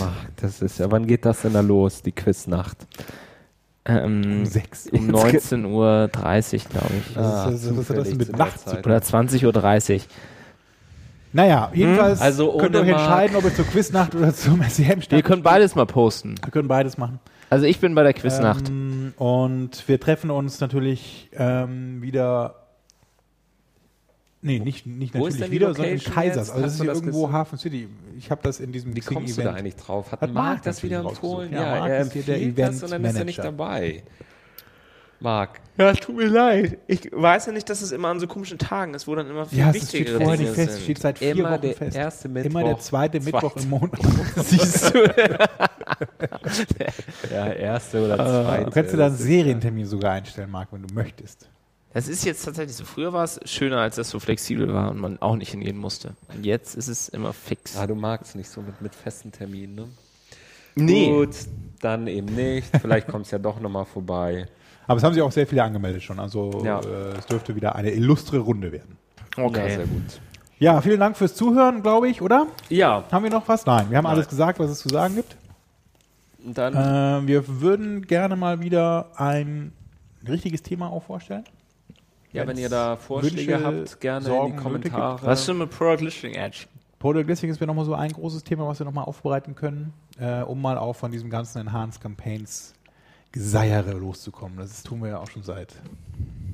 Ach, 0.02 0.26
das 0.38 0.62
ist 0.62 0.80
ja, 0.80 0.90
wann 0.90 1.06
geht 1.06 1.26
das 1.26 1.42
denn 1.42 1.54
da 1.54 1.60
los, 1.62 2.02
die 2.02 2.14
Quiznacht? 2.14 2.78
Ähm, 3.86 4.46
Sechs. 4.46 4.88
um 4.92 5.10
19.30 5.10 5.66
Uhr, 5.66 6.08
glaube 6.10 6.94
ich. 7.00 7.18
Ah, 7.18 7.46
Das 7.52 7.64
ist- 7.64 7.78
was 7.78 7.90
hat 7.90 7.98
das 7.98 8.08
zufällig 8.10 8.18
mit 8.18 8.38
Nacht. 8.38 8.60
Oder 8.86 8.98
20.30 9.02 9.96
Uhr. 9.96 10.02
Naja, 11.32 11.72
jedenfalls 11.74 12.22
Also 12.22 12.58
könnt 12.58 12.76
ihr 12.76 12.82
euch 12.82 12.88
entscheiden, 12.90 13.36
ob 13.36 13.44
ihr 13.44 13.54
zur 13.54 13.66
Quiznacht 13.66 14.16
oder 14.16 14.34
zum 14.34 14.62
SEM 14.64 15.02
Wir 15.10 15.22
können 15.22 15.44
beides 15.44 15.76
mal 15.76 15.86
posten. 15.86 16.36
Wir 16.44 16.52
können 16.52 16.68
beides 16.68 16.98
machen. 16.98 17.20
Also 17.52 17.66
ich 17.66 17.80
bin 17.80 17.94
bei 17.96 18.04
der 18.04 18.14
Quiznacht. 18.14 18.70
Ähm, 18.70 19.14
und 19.18 19.88
wir 19.88 20.00
treffen 20.00 20.32
uns 20.32 20.60
natürlich 20.60 21.30
ähm, 21.34 22.02
wieder 22.02 22.56
Nee, 24.42 24.60
nicht, 24.60 24.86
nicht 24.88 25.14
Wo 25.16 25.26
natürlich 25.28 25.52
wieder, 25.52 25.74
sondern 25.74 25.96
in 25.96 26.00
Kaisers. 26.00 26.48
jetzt? 26.48 26.52
Also 26.52 26.62
das 26.62 26.64
Hast 26.64 26.74
ist 26.76 26.80
ja 26.80 26.86
das 26.86 26.98
irgendwo 27.00 27.28
ges- 27.28 27.32
Hafen 27.34 27.58
City. 27.60 27.90
Ich 28.18 28.32
habe 28.32 28.42
das 28.42 28.62
in 28.62 28.72
diesem 28.72 28.96
Wie 28.96 29.02
kommst 29.02 29.38
du 29.38 29.42
da 29.42 29.54
eigentlich 29.54 29.76
drauf? 29.76 30.14
Hat, 30.14 30.22
Hat 30.22 30.34
Marc 30.34 30.64
das 30.64 30.82
wieder 30.82 31.00
empfohlen? 31.02 31.52
Ja, 31.52 31.62
Ja, 31.62 31.88
er 31.88 32.06
hier 32.10 32.24
der 32.24 32.36
empfiehlt 32.38 32.58
das 32.60 32.82
und 32.84 32.92
dann 32.92 33.04
ist 33.04 33.16
er 33.18 33.26
nicht 33.26 33.40
dabei. 33.40 34.04
Marc. 35.22 35.60
Ja, 35.78 35.94
tut 35.94 36.16
mir 36.16 36.28
leid. 36.28 36.78
Ich 36.88 37.10
weiß 37.12 37.48
ja 37.48 37.52
nicht, 37.52 37.70
dass 37.70 37.82
es 37.82 37.92
immer 37.92 38.10
an 38.10 38.20
so 38.20 38.28
komischen 38.28 38.58
Tagen 38.58 38.94
ist, 38.94 39.08
wo 39.08 39.16
dann 39.16 39.30
immer 39.30 39.46
viel 39.46 39.60
Ja, 39.60 39.70
es 39.70 39.78
steht 39.78 39.84
wichtigere 39.94 40.18
vorher 40.22 40.38
nicht 40.40 40.54
fest. 40.54 40.70
Es 40.74 40.84
steht 40.84 41.00
seit 41.00 41.20
vier 41.20 41.32
Immer 41.32 41.52
Wochen 41.54 41.62
der 41.62 41.74
fest. 41.74 41.98
erste 41.98 42.28
Immer 42.28 42.40
Mittwoch. 42.44 42.64
der 42.64 42.80
zweite 42.80 43.20
Mittwoch 43.20 43.56
im 43.58 43.70
Monat. 43.70 44.00
Siehst 44.38 44.94
du? 44.94 45.00
Ja, 47.32 47.48
erste 47.52 48.06
oder 48.06 48.18
Du 48.18 48.24
zweite. 48.24 48.72
kannst 48.72 48.94
dir 48.94 48.98
da 48.98 49.06
einen 49.08 49.16
Serientermin 49.18 49.86
sogar 49.86 50.14
einstellen, 50.14 50.50
Marc, 50.52 50.70
wenn 50.72 50.84
du 50.88 50.94
möchtest. 50.94 51.50
Das 51.94 52.08
ist 52.08 52.24
jetzt 52.24 52.46
tatsächlich 52.46 52.76
so. 52.76 52.86
Früher 52.86 53.14
war 53.14 53.24
es 53.24 53.40
schöner, 53.46 53.80
als 53.80 53.98
es 53.98 54.10
so 54.10 54.20
flexibel 54.20 54.72
war 54.74 54.92
und 54.92 55.00
man 55.00 55.22
auch 55.22 55.36
nicht 55.36 55.52
hingehen 55.52 55.78
musste. 55.78 56.14
Und 56.34 56.46
jetzt 56.46 56.76
ist 56.76 56.88
es 56.88 57.10
immer 57.10 57.34
fix. 57.34 57.76
Ah, 57.78 57.88
du 57.88 57.96
magst 57.96 58.36
nicht 58.36 58.50
so 58.50 58.62
mit, 58.62 58.80
mit 58.82 58.94
festen 58.96 59.32
Terminen, 59.32 59.76
ne? 59.76 59.88
nee. 60.76 61.10
Gut, 61.10 61.36
dann 61.82 62.08
eben 62.08 62.28
nicht. 62.36 62.68
Vielleicht 62.80 63.08
kommst 63.08 63.32
du 63.32 63.36
ja 63.38 63.42
doch 63.42 63.60
nochmal 63.60 63.86
vorbei. 63.86 64.48
Aber 64.90 64.98
es 64.98 65.04
haben 65.04 65.14
sich 65.14 65.22
auch 65.22 65.32
sehr 65.32 65.46
viele 65.46 65.64
angemeldet 65.64 66.02
schon. 66.02 66.20
Also 66.20 66.64
Ja. 66.66 66.80
äh, 66.80 67.18
es 67.20 67.26
dürfte 67.28 67.56
wieder 67.56 67.76
eine 67.76 67.92
illustre 67.92 68.40
Runde 68.40 68.72
werden. 68.72 68.98
Ja, 69.38 69.44
Okay. 69.46 69.70
sehr 69.76 69.86
gut. 69.86 70.20
Ja, 70.58 70.82
vielen 70.82 71.00
Dank 71.00 71.16
fürs 71.16 71.36
Zuhören, 71.36 71.82
glaube 71.84 72.10
ich, 72.10 72.22
oder? 72.22 72.48
Ja, 72.70 73.04
Haben 73.12 73.24
wir 73.24 73.30
noch 73.32 73.48
was? 73.48 73.66
Nein, 73.66 73.90
wir 73.92 73.98
haben 73.98 74.08
alles 74.08 74.28
gesagt, 74.28 74.60
was 74.60 74.72
es 74.72 74.80
zu 74.80 74.90
sagen 74.90 75.16
gibt. 75.16 75.38
dann 76.44 76.74
Äh, 76.74 77.28
wir 77.28 77.62
würden 77.62 78.02
gerne 78.08 78.36
mal 78.36 78.62
wieder 78.62 79.12
ein 79.16 79.72
richtiges 80.28 80.64
Thema 80.64 80.88
auch 80.92 81.04
vorstellen. 81.04 81.44
Ja, 82.32 82.46
wenn 82.48 82.58
ihr 82.58 82.70
da 82.70 82.96
Vorschläge 82.96 83.54
Wünsche, 83.54 83.64
habt, 83.66 84.02
gerne 84.02 84.26
Sorgen, 84.26 84.52
in 84.52 84.58
die 84.58 84.64
Kommentare. 84.64 85.20
Was 85.24 85.42
ist 85.42 85.48
denn 85.50 85.58
mit 85.60 85.70
Product 85.70 86.04
Listing 86.04 86.34
Edge? 86.34 86.66
Product 87.00 87.24
Listing 87.28 87.50
ist 87.50 87.60
mir 87.62 87.68
nochmal 87.68 87.86
so 87.86 87.94
ein 87.94 88.12
großes 88.12 88.44
Thema, 88.44 88.68
was 88.68 88.80
wir 88.80 88.86
nochmal 88.86 89.06
aufbereiten 89.06 89.56
können, 89.56 89.94
äh, 90.20 90.42
um 90.42 90.62
mal 90.62 90.78
auch 90.78 90.96
von 90.96 91.12
diesem 91.12 91.30
ganzen 91.30 91.60
Enhanced 91.60 92.02
Campaigns 92.02 92.74
Geseiere 93.32 93.92
loszukommen. 93.94 94.58
Das 94.58 94.82
tun 94.84 95.02
wir 95.02 95.10
ja 95.10 95.18
auch 95.20 95.30
schon 95.30 95.44
seit 95.44 95.74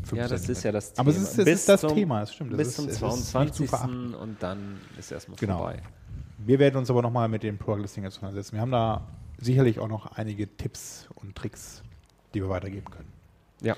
fünf 0.03 0.19
Ja, 0.21 0.27
das 0.27 0.47
ist 0.49 0.63
ja 0.63 0.71
das 0.71 0.93
Thema. 0.93 0.99
Aber 1.01 1.11
es 1.11 1.17
ist, 1.17 1.37
es 1.39 1.47
ist 1.47 1.69
das 1.69 1.81
zum- 1.81 1.93
Thema, 1.93 2.19
das 2.21 2.33
stimmt. 2.33 2.51
Das 2.51 2.57
Bis 2.57 2.67
ist, 2.69 2.75
zum 2.75 2.85
es 2.87 2.91
ist 2.95 3.01
nicht 3.01 3.15
zu 3.15 3.31
22. 3.31 3.69
verachten. 3.69 4.13
und 4.15 4.43
dann 4.43 4.79
ist 4.99 5.11
erstmal 5.11 5.37
Genau. 5.37 5.57
vorbei. 5.59 5.81
Wir 6.37 6.59
werden 6.59 6.75
uns 6.77 6.89
aber 6.89 7.01
nochmal 7.01 7.29
mit 7.29 7.43
dem 7.43 7.57
jetzt 8.03 8.17
auseinandersetzen. 8.17 8.53
Wir 8.55 8.61
haben 8.61 8.71
da 8.71 9.07
sicherlich 9.39 9.79
auch 9.79 9.87
noch 9.87 10.05
einige 10.17 10.47
Tipps 10.57 11.07
und 11.15 11.35
Tricks, 11.35 11.81
die 12.33 12.41
wir 12.41 12.49
weitergeben 12.49 12.89
können. 12.91 13.11
Ja. 13.61 13.75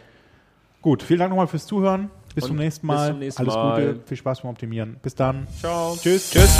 Gut, 0.81 1.03
vielen 1.03 1.19
Dank 1.19 1.29
nochmal 1.29 1.47
fürs 1.47 1.65
Zuhören. 1.67 2.09
Bis 2.33 2.43
Und 2.45 2.49
zum 2.49 2.57
nächsten 2.57 2.87
bis 2.87 2.95
Mal. 2.95 3.09
zum 3.09 3.19
nächsten 3.19 3.41
Alles 3.43 3.53
Mal. 3.55 3.93
Gute, 3.93 4.07
viel 4.07 4.17
Spaß 4.17 4.41
beim 4.41 4.51
Optimieren. 4.51 4.97
Bis 5.01 5.15
dann. 5.15 5.47
Ciao. 5.59 5.95
Tschüss. 5.99 6.29
Tschüss. 6.31 6.57